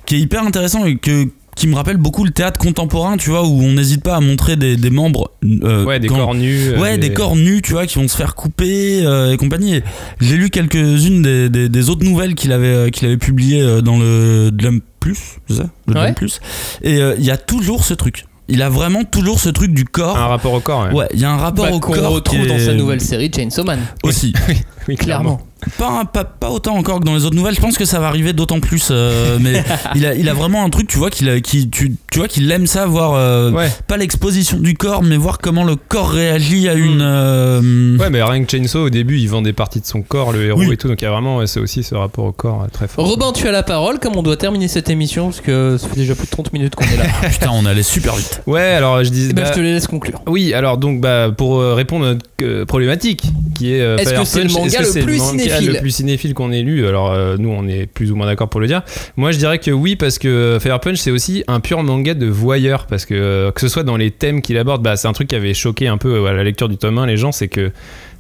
qui 0.07 0.15
est 0.17 0.21
hyper 0.21 0.43
intéressant 0.45 0.85
et 0.87 0.97
que, 0.97 1.27
qui 1.57 1.67
me 1.67 1.75
rappelle 1.75 1.97
beaucoup 1.99 2.25
le 2.25 2.31
théâtre 2.31 2.59
contemporain, 2.59 3.17
tu 3.17 3.31
vois, 3.31 3.47
où 3.47 3.61
on 3.63 3.73
n'hésite 3.73 4.03
pas 4.03 4.17
à 4.17 4.21
montrer 4.21 4.57
des, 4.57 4.77
des 4.77 4.91
membres. 4.91 5.31
euh, 5.45 5.85
Ouais, 5.85 6.01
des 6.01 6.09
quand- 6.09 6.17
corps 6.17 6.35
nus. 6.35 6.69
euh, 6.69 6.79
Ouais, 6.81 6.97
des 6.99 7.13
corps 7.13 7.37
nus, 7.37 7.61
tu 7.63 7.73
vois, 7.73 7.87
qui 7.87 7.99
vont 7.99 8.09
se 8.09 8.17
faire 8.17 8.35
couper 8.35 9.05
euh, 9.05 9.33
et 9.33 9.37
compagnie. 9.37 9.81
J'ai 10.21 10.37
lu 10.37 10.51
quelques-unes 10.51 11.23
des, 11.23 11.49
des, 11.51 11.69
des 11.69 11.91
autres 11.91 12.05
nouvelles 12.05 12.35
qu'il 12.35 12.53
avait, 12.53 12.91
qu'il 12.91 13.07
avait 13.07 13.19
publiées 13.19 13.83
dans 13.83 13.99
le 13.99 14.51
Drum 14.51 14.81
Plus, 15.01 15.19
c'est 15.49 15.57
ça? 15.57 15.65
Le 15.89 15.95
Drum 15.95 16.07
Ouais. 16.07 16.13
Plus. 16.15 16.41
Et 16.83 16.97
euh, 17.03 17.15
il 17.19 17.25
y 17.25 17.31
a 17.31 17.37
toujours 17.37 17.85
ce 17.85 17.95
truc. 17.95 18.25
Il 18.49 18.61
a 18.63 18.69
vraiment 18.69 19.05
toujours 19.05 19.39
ce 19.39 19.49
truc 19.49 19.73
du 19.73 19.85
corps. 19.85 20.17
Un 20.19 20.27
rapport 20.27 20.53
au 20.53 20.61
corps, 20.61 20.87
ouais. 20.87 20.93
Ouais, 20.93 21.09
il 21.15 21.21
y 21.21 21.25
a 21.25 21.31
un 21.33 21.37
rapport 21.37 21.67
Bah, 21.67 21.73
au 21.73 21.81
qu'on 21.81 21.93
corps 21.93 22.13
retrouve 22.13 22.41
qui 22.43 22.47
dans 22.49 22.59
sa 22.59 22.75
nouvelle 22.75 23.01
série 23.01 23.31
Chainsaw 23.35 23.65
Man. 23.65 23.79
aussi. 24.03 24.33
Oui, 24.89 24.97
Clairement. 24.97 25.41
Pas, 25.79 26.05
pas, 26.05 26.25
pas 26.25 26.51
autant 26.51 26.75
encore 26.77 26.99
que 26.99 27.05
dans 27.05 27.15
les 27.15 27.25
autres 27.25 27.37
nouvelles. 27.37 27.55
Je 27.55 27.61
pense 27.61 27.79
que 27.79 27.85
ça 27.85 28.01
va 28.01 28.09
arriver 28.09 28.33
d'autant 28.33 28.59
plus. 28.59 28.89
euh, 28.91 29.39
mais 29.41 29.63
il 29.95 30.05
a, 30.05 30.15
il 30.17 30.29
a 30.29 30.35
vraiment 30.35 30.65
un 30.65 30.71
truc, 30.71 30.89
tu 30.89 30.99
vois, 30.99 31.09
qu'il 31.09 31.29
a- 31.29 31.41
qui, 31.41 31.69
tu, 31.71 31.95
tu 32.11 32.19
vois, 32.19 32.27
qu'il 32.27 32.51
aime 32.51 32.67
ça, 32.67 32.85
voir 32.87 33.13
euh, 33.15 33.53
Ouais. 33.53 33.71
pas 33.87 33.97
l'exposition 33.97 34.57
du 34.59 34.75
corps, 34.75 35.05
mais 35.05 35.17
voir 35.17 35.39
comment 35.39 35.63
le 35.63 35.77
corps 35.77 36.11
réagit 36.11 36.69
à 36.69 36.75
une. 36.75 36.99
euh, 37.01 37.97
Ouais, 37.97 38.11
mais 38.11 38.21
rien 38.25 38.43
que 38.43 38.51
Chainsaw, 38.51 38.87
au 38.87 38.91
début, 38.91 39.19
il 39.21 39.29
vend 39.29 39.41
des 39.41 39.53
parties 39.53 39.81
de 39.81 39.87
son 39.87 40.03
corps, 40.03 40.33
le 40.33 40.45
héros 40.47 40.59
Oui. 40.59 40.73
et 40.73 40.77
tout. 40.77 40.89
Donc 40.89 41.01
il 41.01 41.05
y 41.05 41.09
a 41.09 41.13
vraiment, 41.13 41.47
c'est 41.47 41.61
aussi 41.61 41.85
ce 41.85 41.95
rapport 41.95 42.25
au 42.25 42.33
corps 42.33 42.67
très 42.73 42.89
fort. 42.89 43.07
Robin, 43.09 43.31
tu 43.33 43.47
as 43.47 43.53
la 43.53 43.63
parole. 43.63 44.01
Comme 44.01 44.17
on 44.17 44.23
doit 44.25 44.37
terminer 44.37 44.67
cette 44.67 44.91
émission, 44.91 45.27
parce 45.27 45.41
que 45.43 45.77
ça 45.79 45.87
fait 45.87 45.95
déjà 45.95 46.17
plus 46.17 46.27
de 46.27 46.31
30 46.33 46.53
minutes 46.53 46.75
qu'on 46.75 46.87
est 46.87 46.97
là. 46.97 47.05
Putain, 47.31 47.51
on 47.53 47.67
allait 47.67 47.85
super 47.85 48.17
vite. 48.17 48.43
Ouais, 48.49 48.61
alors 48.63 49.05
je 49.05 49.11
disais. 49.11 49.29
Eh 49.31 49.33
ben, 49.33 49.43
bah, 49.43 49.49
je 49.53 49.55
te 49.55 49.61
les 49.61 49.75
laisse 49.75 49.87
conclure. 49.87 50.21
Oui, 50.27 50.53
alors 50.55 50.77
donc 50.77 51.01
bah, 51.01 51.29
pour 51.37 51.61
répondre 51.63 52.05
à 52.05 52.09
notre 52.15 52.65
problématique 52.65 53.23
qui 53.57 53.75
est 53.75 53.81
euh, 53.81 53.97
Est-ce 53.99 54.15
que 54.15 54.25
c'est 54.25 54.43
le 54.43 54.51
manga 54.51 54.72
est-ce 54.75 54.79
que 54.79 54.83
le 54.85 54.91
c'est 54.91 55.03
plus 55.03 55.19
manga 55.19 55.43
cinéphile 55.43 55.73
le 55.73 55.81
plus 55.81 55.91
cinéphile 55.91 56.35
qu'on 56.35 56.53
ait 56.53 56.63
lu 56.63 56.87
Alors 56.87 57.13
euh, 57.13 57.37
nous 57.39 57.51
on 57.51 57.67
est 57.67 57.87
plus 57.87 58.13
ou 58.13 58.17
moins 58.17 58.27
d'accord 58.27 58.49
pour 58.49 58.61
le 58.61 58.67
dire. 58.67 58.83
Moi 59.17 59.33
je 59.33 59.39
dirais 59.39 59.59
que 59.59 59.71
oui 59.71 59.97
parce 59.97 60.19
que 60.19 60.59
Fire 60.61 60.81
Punch 60.81 60.99
c'est 60.99 61.11
aussi 61.11 61.45
un 61.49 61.61
pur 61.61 61.83
manga 61.83 62.15
de 62.15 62.27
voyeur 62.27 62.87
parce 62.87 63.05
que 63.05 63.15
euh, 63.15 63.51
que 63.51 63.61
ce 63.61 63.69
soit 63.69 63.83
dans 63.83 63.97
les 63.97 64.11
thèmes 64.11 64.43
qu'il 64.43 64.57
aborde, 64.59 64.83
bah, 64.83 64.97
c'est 64.97 65.09
un 65.09 65.13
truc 65.13 65.29
qui 65.29 65.35
avait 65.35 65.55
choqué 65.55 65.89
un 65.89 65.99
peu 65.99 66.15
euh, 66.15 66.27
à 66.27 66.33
la 66.33 66.45
lecture 66.45 66.69
du 66.69 66.77
tome 66.77 66.99
1 66.99 67.07
les 67.07 67.17
gens, 67.17 67.33
c'est 67.33 67.49
que 67.49 67.73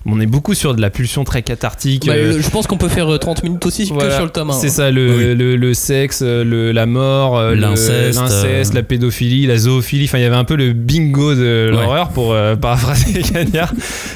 on 0.06 0.20
est 0.20 0.26
beaucoup 0.26 0.54
sur 0.54 0.74
de 0.74 0.80
la 0.80 0.90
pulsion 0.90 1.24
très 1.24 1.42
cathartique. 1.42 2.06
Bah, 2.06 2.14
euh, 2.14 2.40
je 2.40 2.50
pense 2.50 2.66
qu'on 2.66 2.76
peut 2.78 2.88
faire 2.88 3.12
euh, 3.12 3.18
30 3.18 3.42
minutes 3.42 3.64
aussi 3.66 3.82
que 3.88 4.10
sur 4.10 4.24
le 4.24 4.30
tome 4.30 4.50
1. 4.50 4.52
C'est 4.54 4.68
ça, 4.68 4.90
le, 4.90 5.16
Oui. 5.16 5.34
le, 5.36 5.56
le 5.56 5.74
sexe, 5.74 6.20
euh, 6.22 6.44
le, 6.44 6.72
la 6.72 6.86
mort, 6.86 7.38
euh, 7.38 7.54
L'inceste, 7.54 8.18
l'inceste, 8.18 8.72
euh. 8.72 8.76
la 8.76 8.82
pédophilie, 8.82 9.46
la 9.46 9.56
zoophilie. 9.56 10.04
Enfin, 10.04 10.18
il 10.18 10.22
y 10.22 10.24
avait 10.24 10.36
un 10.36 10.44
peu 10.44 10.56
le 10.56 10.72
bingo 10.72 11.34
de 11.34 11.68
l'horreur 11.70 12.08
pour 12.10 12.32
euh, 12.32 12.56
paraphraser 12.62 13.22
Cagnard. 13.22 13.72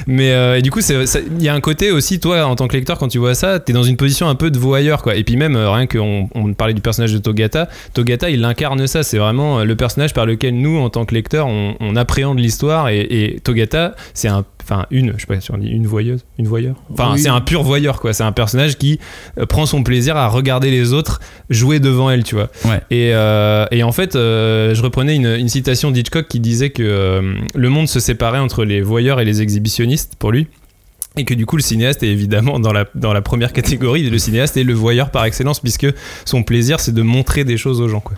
Mais 0.07 0.31
euh, 0.31 0.57
et 0.57 0.61
du 0.61 0.71
coup, 0.71 0.79
il 0.81 1.43
y 1.43 1.49
a 1.49 1.53
un 1.53 1.61
côté 1.61 1.91
aussi, 1.91 2.19
toi, 2.19 2.45
en 2.45 2.55
tant 2.55 2.67
que 2.67 2.75
lecteur, 2.75 2.97
quand 2.97 3.07
tu 3.07 3.17
vois 3.19 3.35
ça, 3.35 3.59
t'es 3.59 3.73
dans 3.73 3.83
une 3.83 3.97
position 3.97 4.27
un 4.29 4.35
peu 4.35 4.51
de 4.51 4.57
voyeur, 4.59 5.01
quoi. 5.01 5.15
Et 5.15 5.23
puis 5.23 5.35
même, 5.37 5.55
euh, 5.55 5.69
rien 5.71 5.87
qu'on 5.87 6.29
on 6.35 6.53
parlait 6.53 6.73
du 6.73 6.81
personnage 6.81 7.13
de 7.13 7.17
Togata, 7.17 7.67
Togata, 7.93 8.29
il 8.29 8.43
incarne 8.43 8.85
ça. 8.87 9.03
C'est 9.03 9.17
vraiment 9.17 9.59
euh, 9.59 9.63
le 9.63 9.75
personnage 9.75 10.13
par 10.13 10.25
lequel 10.25 10.55
nous, 10.55 10.77
en 10.79 10.89
tant 10.89 11.05
que 11.05 11.13
lecteurs, 11.13 11.47
on, 11.47 11.75
on 11.79 11.95
appréhende 11.95 12.39
l'histoire. 12.39 12.89
Et, 12.89 12.99
et 13.01 13.39
Togata, 13.43 13.95
c'est 14.13 14.27
un, 14.27 14.43
enfin 14.69 14.85
une, 14.91 15.13
je 15.15 15.21
sais 15.21 15.27
pas 15.27 15.39
si 15.39 15.49
on 15.51 15.57
dit 15.57 15.69
une 15.69 15.87
voyeuse, 15.87 16.25
une 16.37 16.47
voyeur. 16.47 16.75
Enfin, 16.91 17.13
Oui. 17.13 17.19
c'est 17.21 17.29
un 17.29 17.39
pur 17.41 17.63
voyeur, 17.63 17.99
quoi. 18.01 18.11
C'est 18.13 18.23
un 18.23 18.31
personnage 18.33 18.77
qui 18.77 18.99
euh, 19.39 19.45
prend 19.45 19.65
son 19.65 19.81
plaisir 19.83 20.17
à 20.17 20.27
regarder 20.27 20.69
les 20.71 20.91
autres 20.93 21.19
jouer 21.49 21.79
devant 21.79 22.09
elle, 22.11 22.23
tu 22.23 22.35
vois. 22.35 22.49
Ouais. 22.65 22.81
Et, 22.91 23.11
euh, 23.13 23.65
et 23.71 23.83
en 23.83 23.91
fait, 23.93 24.15
euh, 24.15 24.75
je 24.75 24.81
reprenais 24.83 25.15
une, 25.15 25.27
une 25.27 25.47
citation 25.49 25.91
d'Hitchcock 25.91 26.27
qui 26.27 26.39
disait 26.41 26.69
que 26.71 26.83
euh, 26.83 27.35
le 27.55 27.69
monde 27.69 27.87
se 27.87 27.99
séparait 28.01 28.39
entre 28.39 28.65
les 28.65 28.81
voyeurs 28.81 29.19
et 29.21 29.25
les 29.25 29.41
exhibitionnistes 29.41 30.15
pour 30.19 30.31
lui. 30.31 30.47
Et 31.19 31.25
que 31.25 31.33
du 31.33 31.45
coup, 31.47 31.55
le 31.55 31.63
cinéaste 31.63 32.03
est 32.03 32.09
évidemment 32.09 32.59
dans 32.59 32.71
la, 32.73 32.85
dans 32.93 33.11
la 33.13 33.23
première 33.23 33.51
catégorie. 33.53 34.07
Le 34.07 34.17
cinéaste 34.19 34.55
est 34.57 34.63
le 34.63 34.73
voyeur 34.73 35.09
par 35.09 35.25
excellence, 35.25 35.59
puisque 35.59 35.87
son 36.25 36.43
plaisir, 36.43 36.79
c'est 36.79 36.93
de 36.93 37.01
montrer 37.01 37.43
des 37.43 37.57
choses 37.57 37.81
aux 37.81 37.87
gens. 37.87 38.01
Quoi. 38.01 38.17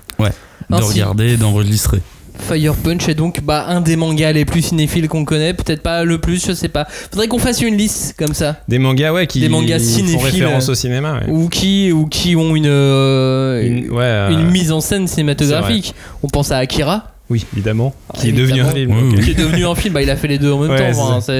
De 0.69 0.75
Ainsi. 0.75 0.93
regarder 0.93 1.37
d'enregistrer. 1.37 1.99
Fire 2.39 2.73
Punch 2.75 3.07
est 3.09 3.15
donc 3.15 3.41
bah, 3.41 3.65
un 3.67 3.81
des 3.81 3.95
mangas 3.95 4.31
les 4.31 4.45
plus 4.45 4.61
cinéphiles 4.61 5.07
qu'on 5.07 5.25
connaît, 5.25 5.53
peut-être 5.53 5.81
pas 5.81 6.03
le 6.03 6.17
plus, 6.19 6.45
je 6.45 6.53
sais 6.53 6.67
pas. 6.69 6.85
Faudrait 6.89 7.27
qu'on 7.27 7.37
fasse 7.39 7.61
une 7.61 7.75
liste 7.77 8.15
comme 8.17 8.33
ça, 8.33 8.57
Des 8.67 8.79
mangas, 8.79 9.13
ouais, 9.13 9.27
qui 9.27 9.39
Des 9.39 9.49
mangas 9.49 9.79
font 9.79 10.17
référence 10.19 10.69
au 10.69 10.75
cinéma. 10.75 11.19
Ouais. 11.19 11.31
ou 11.31 11.49
qui 11.49 11.91
ou 11.91 12.05
qui 12.07 12.35
ont 12.35 12.55
une 12.55 12.65
euh, 12.67 13.61
Une- 13.63 13.91
ouais, 13.91 14.03
euh, 14.03 14.29
une 14.31 14.49
mise 14.49 14.71
en 14.71 14.81
scène 14.81 15.07
cinématographique. 15.07 15.93
On 16.23 16.27
pense 16.27 16.51
à 16.51 16.57
Akira, 16.57 17.11
Oui, 17.29 17.45
évidemment. 17.53 17.93
Ah, 18.09 18.17
Qui 18.19 18.29
est 18.29 18.31
devenu 18.31 18.61
un 18.61 18.69
film. 18.71 18.91
Oui, 18.91 19.01
donc, 19.11 19.19
oui. 19.19 19.23
qui 19.25 19.31
est 19.31 19.35
devenu 19.45 19.65
un 19.65 19.75
film. 19.75 19.93
Bah, 19.93 20.01
il 20.01 20.09
a 20.09 20.15
fait 20.15 20.27
les 20.27 20.39
deux 20.39 20.51
en 20.51 20.59
même 20.59 20.71
Ouais, 20.71 20.91
temps. 20.91 21.17
enfin, 21.17 21.33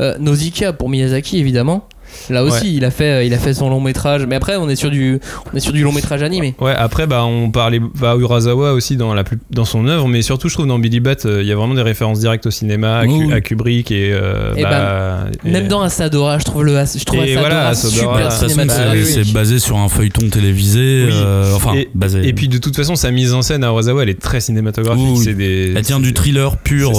euh, 0.00 0.18
Nausicaa 0.18 0.72
pour 0.72 0.88
Miyazaki 0.88 1.38
évidemment. 1.38 1.86
Là 2.30 2.44
aussi, 2.44 2.64
Ouais. 2.64 2.72
il 2.74 2.84
a 2.84 2.90
fait 2.90 3.26
il 3.26 3.34
a 3.34 3.38
fait 3.38 3.54
son 3.54 3.68
long 3.70 3.80
métrage. 3.80 4.26
Mais 4.26 4.36
après, 4.36 4.56
on 4.56 4.68
est 4.68 4.76
sur 4.76 4.90
du 4.90 5.20
on 5.52 5.56
est 5.56 5.60
sur 5.60 5.72
du 5.72 5.82
long 5.82 5.92
métrage 5.92 6.22
animé. 6.22 6.54
Ouais, 6.60 6.74
après, 6.76 7.06
bah, 7.06 7.24
on 7.24 7.50
parlait 7.50 7.80
bah, 7.80 8.16
Urasawa 8.18 8.72
aussi 8.72 8.96
dans, 8.96 9.14
la 9.14 9.24
plus, 9.24 9.38
dans 9.50 9.64
son 9.64 9.86
œuvre, 9.88 10.08
mais 10.08 10.22
surtout, 10.22 10.48
je 10.48 10.54
trouve 10.54 10.66
dans 10.66 10.78
Billy 10.78 11.00
Bat, 11.00 11.16
euh, 11.26 11.42
il 11.42 11.48
y 11.48 11.52
a 11.52 11.56
vraiment 11.56 11.74
des 11.74 11.82
références 11.82 12.20
directes 12.20 12.46
au 12.46 12.50
cinéma, 12.50 12.98
à, 13.32 13.40
Kubrick 13.40 13.90
et. 13.90 14.10
euh, 14.12 14.54
Et 14.56 14.62
bah, 14.62 15.26
et- 15.44 15.50
Même 15.50 15.68
dans 15.68 15.82
Asadora, 15.82 16.38
je 16.38 16.44
trouve 16.44 16.64
le 16.64 16.72
je 16.74 17.04
trouve 17.04 17.20
Et 17.20 17.32
Asadora 17.32 17.40
voilà, 17.40 17.68
Asadora, 17.68 18.30
super 18.30 18.32
cinématographique. 18.50 19.06
c'est 19.06 19.32
basé 19.32 19.58
sur 19.58 19.76
un 19.78 19.88
feuilleton 19.88 20.28
télévisé. 20.28 21.04
Oui. 21.08 21.12
euh, 21.14 21.54
enfin, 21.54 21.74
et, 21.74 21.88
basé. 21.94 22.26
et 22.26 22.32
puis 22.32 22.48
de 22.48 22.58
toute 22.58 22.76
façon, 22.76 22.94
sa 22.96 23.10
mise 23.10 23.32
en 23.34 23.42
scène 23.42 23.64
à 23.64 23.68
Urasawa, 23.68 24.02
elle 24.02 24.08
est 24.10 24.20
très 24.20 24.40
cinématographique. 24.40 25.18
C'est 25.22 25.34
des. 25.34 25.72
Elle 25.76 25.82
tient 25.82 26.00
du 26.00 26.12
thriller 26.12 26.56
pur. 26.56 26.92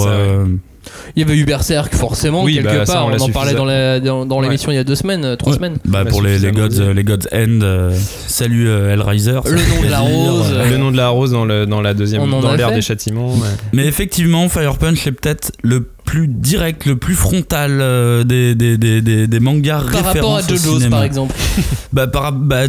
Il 1.14 1.20
y 1.20 1.24
avait 1.24 1.36
eu 1.36 1.44
Berserk 1.44 1.94
forcément 1.94 2.42
Oui, 2.42 2.54
quelque 2.54 2.66
bah, 2.78 2.86
ça, 2.86 2.94
part. 2.94 3.06
on 3.06 3.16
en 3.20 3.28
parlait 3.28 3.54
dans 3.54 3.64
la- 3.64 4.00
dans, 4.00 4.26
dans 4.26 4.40
l'émission 4.40 4.72
il 4.72 4.74
y 4.74 4.78
a 4.78 4.84
deux 4.84 4.94
semaines, 4.96 5.24
euh, 5.24 5.36
trois 5.36 5.52
ouais. 5.52 5.58
semaines. 5.58 5.76
Bah, 5.84 6.00
a 6.00 6.04
pour 6.04 6.22
les, 6.22 6.38
les 6.38 6.50
Gods, 6.52 6.80
euh, 6.80 6.92
les 6.92 7.04
Gods 7.04 7.26
End. 7.32 7.60
euh, 7.62 7.96
salut 8.26 8.68
euh, 8.68 8.92
Hellraiser. 8.92 9.40
Le 9.44 9.52
nom 9.56 9.82
de 9.84 9.90
la 9.90 10.00
rose, 10.00 10.46
euh. 10.52 10.70
Le 10.70 10.76
nom 10.78 10.90
de 10.90 10.96
la 10.96 11.08
rose 11.08 11.30
dans, 11.30 11.44
le, 11.44 11.66
dans 11.66 11.80
la 11.80 11.94
deuxième, 11.94 12.28
dans 12.28 12.54
l'ère 12.54 12.72
des 12.72 12.82
châtiments. 12.82 13.28
ouais. 13.34 13.48
Mais 13.72 13.86
effectivement, 13.86 14.48
Fire 14.48 14.78
Punch 14.78 15.06
est 15.06 15.12
peut-être 15.12 15.52
le 15.62 15.86
plus 16.04 16.28
direct, 16.28 16.86
le 16.86 16.94
plus 16.96 17.14
frontal 17.16 17.78
euh, 17.80 18.22
des, 18.22 18.54
des, 18.54 18.78
des, 18.78 19.00
des, 19.02 19.26
des 19.26 19.40
mangas 19.40 19.82
Par 19.90 20.04
rapport 20.04 20.36
à 20.36 20.40
JoJo's 20.40 20.86
par 20.88 21.02
exemple. 21.02 21.34
Bah, 21.92 22.06
par, 22.06 22.30
bah, 22.32 22.64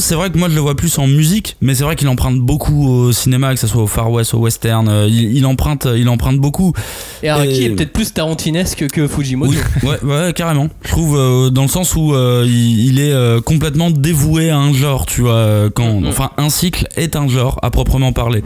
c'est 0.00 0.14
vrai 0.14 0.30
que 0.30 0.38
moi 0.38 0.48
je 0.48 0.54
le 0.54 0.60
vois 0.60 0.76
plus 0.76 0.96
en 0.98 1.08
musique, 1.08 1.56
mais 1.60 1.74
c'est 1.74 1.82
vrai 1.82 1.96
qu'il 1.96 2.06
emprunte 2.06 2.38
beaucoup 2.38 2.86
au 2.88 3.10
cinéma, 3.12 3.52
que 3.54 3.58
ce 3.58 3.66
soit 3.66 3.82
au 3.82 3.86
Far 3.88 4.08
West, 4.12 4.34
au 4.34 4.38
western. 4.38 4.88
euh, 4.88 5.06
il, 5.08 5.36
il 5.36 5.46
emprunte, 5.46 5.88
il 5.96 6.08
emprunte 6.08 6.38
beaucoup. 6.38 6.72
Et 7.24 7.28
Araki 7.28 7.61
Et- 7.62 7.66
est 7.66 7.70
peut-être 7.74 7.92
plus 7.92 8.12
tarantinesque 8.12 8.86
que 8.88 9.06
Fujimoto. 9.08 9.52
Oui, 9.82 9.88
ouais, 9.88 9.98
ouais, 10.02 10.32
carrément. 10.32 10.68
Je 10.84 10.88
trouve 10.90 11.16
euh, 11.18 11.50
dans 11.50 11.62
le 11.62 11.68
sens 11.68 11.94
où 11.96 12.14
euh, 12.14 12.44
il, 12.46 12.86
il 12.86 13.00
est 13.00 13.12
euh, 13.12 13.40
complètement 13.40 13.90
dévoué 13.90 14.50
à 14.50 14.58
un 14.58 14.72
genre, 14.72 15.06
tu 15.06 15.22
vois. 15.22 15.68
Quand, 15.74 16.00
Mhm. 16.00 16.06
enfin, 16.08 16.30
un 16.36 16.48
cycle 16.50 16.86
est 16.96 17.16
un 17.16 17.28
genre 17.28 17.58
à 17.62 17.70
proprement 17.70 18.12
parler. 18.12 18.42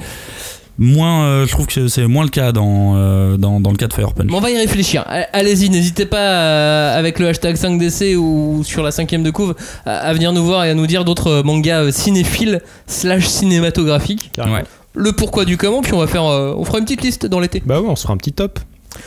Moins, 0.79 1.25
euh, 1.25 1.47
je 1.47 1.53
trouve 1.53 1.67
que 1.67 1.89
c'est 1.89 2.07
moins 2.07 2.25
le 2.25 2.29
cas 2.29 2.53
dans, 2.53 2.97
euh, 2.97 3.39
dans, 3.39 3.61
dans 3.61 3.71
le 3.71 3.79
cas 3.79 3.87
de 3.87 3.95
Fire 3.95 4.12
Punch. 4.12 4.29
On 4.31 4.41
va 4.41 4.51
y 4.51 4.59
réfléchir. 4.59 5.05
Allez-y, 5.33 5.71
n'hésitez 5.71 6.05
pas 6.05 6.19
euh, 6.19 6.99
avec 6.99 7.19
le 7.19 7.29
hashtag 7.29 7.57
5DC 7.57 8.14
ou 8.14 8.61
sur 8.62 8.83
la 8.83 8.91
cinquième 8.91 9.23
de 9.23 9.31
couve 9.31 9.55
à, 9.87 9.97
à 10.01 10.12
venir 10.12 10.35
nous 10.35 10.45
voir 10.45 10.67
et 10.67 10.71
à 10.71 10.75
nous 10.75 10.87
dire 10.87 11.07
d'autres 11.07 11.41
mangas 11.43 11.85
euh, 11.85 11.91
cinéphiles 11.93 12.61
slash 12.87 13.25
cinématographiques. 13.27 14.31
Ouais. 14.37 14.64
Le 14.95 15.12
pourquoi 15.12 15.47
du 15.47 15.57
comment, 15.57 15.81
puis 15.81 15.95
on 15.95 15.99
va 15.99 16.07
faire, 16.07 16.25
euh, 16.27 16.55
on 16.59 16.64
fera 16.67 16.79
une 16.79 16.85
petite 16.85 17.03
liste 17.03 17.25
dans 17.25 17.41
l'été. 17.41 17.62
Bah 17.64 17.81
ouais, 17.81 17.89
on 17.89 17.97
se 17.97 18.03
fera 18.03 18.12
un 18.12 18.19
petit 18.19 18.33
top. 18.33 18.59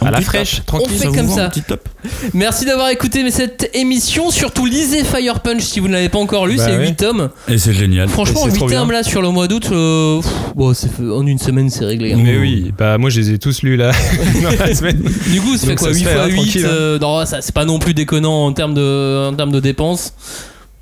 À 0.01 0.11
la 0.11 0.21
fraîche, 0.21 0.57
top. 0.57 0.65
tranquille. 0.65 0.97
fait 0.97 1.07
vous 1.07 1.13
comme 1.13 1.29
ça. 1.29 1.45
un 1.45 1.49
petit 1.49 1.61
top 1.61 1.87
Merci 2.33 2.65
d'avoir 2.65 2.89
écouté 2.89 3.29
cette 3.31 3.69
émission. 3.73 4.31
Surtout 4.31 4.65
lisez 4.65 5.03
Fire 5.03 5.39
Punch 5.41 5.61
si 5.61 5.79
vous 5.79 5.87
ne 5.87 5.93
l'avez 5.93 6.09
pas 6.09 6.19
encore 6.19 6.47
lu. 6.47 6.55
Bah 6.57 6.63
c'est 6.65 6.77
ouais. 6.77 6.87
8 6.87 6.95
tomes. 6.95 7.29
Et 7.47 7.57
c'est 7.57 7.73
génial. 7.73 8.07
Franchement, 8.09 8.41
Et 8.41 8.45
c'est 8.45 8.51
8 8.51 8.57
trop 8.57 8.67
bien. 8.67 8.79
tomes 8.81 8.91
là 8.91 9.03
sur 9.03 9.21
le 9.21 9.29
mois 9.29 9.47
d'août, 9.47 9.67
euh, 9.71 10.21
bon, 10.55 10.73
en 11.13 11.25
une 11.27 11.39
semaine 11.39 11.69
c'est 11.69 11.85
réglé. 11.85 12.13
hein. 12.13 12.19
Mais 12.23 12.37
oui, 12.37 12.73
bah 12.77 12.97
moi 12.97 13.09
je 13.09 13.19
les 13.19 13.31
ai 13.31 13.39
tous 13.39 13.61
lus 13.63 13.75
là 13.75 13.91
dans 14.43 14.65
la 14.65 14.73
semaine. 14.73 15.01
Du 15.27 15.41
coup, 15.41 15.57
ça 15.57 15.67
fait 15.67 15.75
quoi 15.75 15.87
ça 15.89 15.93
se 15.93 15.99
8 15.99 16.05
fait, 16.05 16.13
fois 16.13 16.23
hein, 16.23 16.27
8 16.27 16.33
tranquille, 16.35 16.65
hein. 16.65 16.69
euh, 16.71 16.99
Non, 16.99 17.25
ça 17.25 17.41
c'est 17.41 17.53
pas 17.53 17.65
non 17.65 17.79
plus 17.79 17.93
déconnant 17.93 18.45
en 18.45 18.53
termes 18.53 18.73
de, 18.73 19.27
en 19.29 19.33
termes 19.35 19.51
de 19.51 19.59
dépenses. 19.59 20.13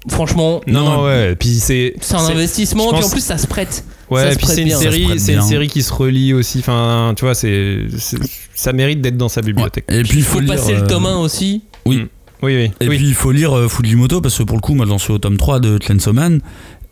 Franchement, 0.10 0.62
Non, 0.68 0.86
non, 0.86 1.03
ouais. 1.05 1.36
Puis 1.36 1.55
c'est. 1.60 1.95
c'est 2.01 2.16
un 2.16 2.26
investissement, 2.28 2.93
puis 2.93 3.03
en 3.03 3.10
plus 3.10 3.20
ça 3.22 3.38
se 3.38 3.47
prête. 3.47 3.84
Ouais, 4.10 4.32
se 4.32 4.38
puis 4.38 4.47
c'est 4.47 4.62
une 4.62 4.68
bien. 4.68 4.78
Série, 4.78 5.20
c'est 5.20 5.34
une 5.34 5.41
série 5.41 5.68
qui 5.68 5.84
se 5.84 5.93
relie 5.93 6.34
aussi. 6.34 6.60
Enfin, 6.60 7.14
tu 7.18 7.26
vois, 7.26 7.36
c'est, 7.36 7.80
ça 8.55 8.74
mérite 8.74 9.01
d'être 9.01 9.18
dans 9.18 9.30
sa 9.30 9.41
bibliothèque. 9.41 9.86
Et 9.89 10.03
puis 10.03 10.14
Il 10.14 10.20
il 10.20 10.24
faut, 10.24 10.39
lire, 10.39 10.55
passer 10.55 10.74
le 10.74 10.84
euh, 10.84 10.88
tome 10.88 11.05
1 11.05 11.18
aussi. 11.18 11.64
Oui, 11.86 12.08
oui. 12.41 12.72
Et 12.80 12.88
oui. 12.88 12.97
puis 12.97 13.08
il 13.08 13.16
faut 13.16 13.32
lire 13.32 13.55
euh, 13.55 13.68
Fujimoto 13.68 14.22
parce 14.22 14.38
que 14.38 14.43
pour 14.43 14.58
le 14.58 14.62
coup, 14.62 14.76
moi 14.76 14.86
j'en 14.86 14.97
suis 14.97 15.12
au 15.12 15.18
tome 15.18 15.38
3 15.38 15.60
de 15.60 15.80
Chainsaw 15.82 16.14
Man. 16.14 16.39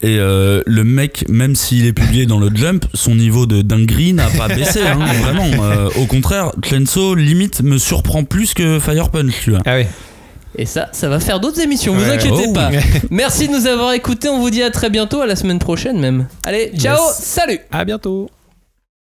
Et 0.02 0.18
euh, 0.20 0.62
le 0.66 0.84
mec, 0.84 1.26
même 1.30 1.56
s'il 1.56 1.86
est 1.86 1.94
publié 1.94 2.26
dans 2.26 2.38
le 2.38 2.54
Jump, 2.54 2.86
son 2.94 3.16
niveau 3.16 3.46
de 3.46 3.62
dinguerie 3.62 4.14
n'a 4.14 4.28
pas 4.28 4.48
baissé, 4.56 4.82
hein, 4.82 5.00
vraiment. 5.22 5.64
Euh, 5.64 5.90
au 6.00 6.06
contraire, 6.06 6.52
Chainsaw 6.64 7.16
limite 7.16 7.64
me 7.64 7.78
surprend 7.78 8.24
plus 8.24 8.54
que 8.54 8.80
Fire 8.80 9.10
Punch, 9.10 9.34
tu 9.42 9.52
vois. 9.52 9.62
Ah 9.66 9.76
ouais. 9.76 9.88
Et 10.58 10.66
ça, 10.66 10.88
ça 10.94 11.10
va 11.10 11.20
faire 11.20 11.40
d'autres 11.40 11.60
émissions, 11.62 11.94
vous 11.94 12.10
inquiétez 12.10 12.46
Oh, 12.48 12.54
pas. 12.54 12.70
oui. 12.72 12.78
Merci 13.10 13.48
de 13.48 13.54
nous 13.54 13.68
avoir 13.68 13.92
écoutés, 13.94 14.30
on 14.30 14.40
vous 14.40 14.50
dit 14.50 14.64
à 14.64 14.70
très 14.72 14.90
bientôt, 14.90 15.22
à 15.22 15.26
la 15.26 15.36
semaine 15.36 15.60
prochaine 15.60 16.00
même. 16.00 16.28
Allez, 16.46 16.72
ciao, 16.78 16.96
Yes. 16.98 17.18
salut 17.20 17.60
À 17.72 17.84
bientôt. 17.84 18.30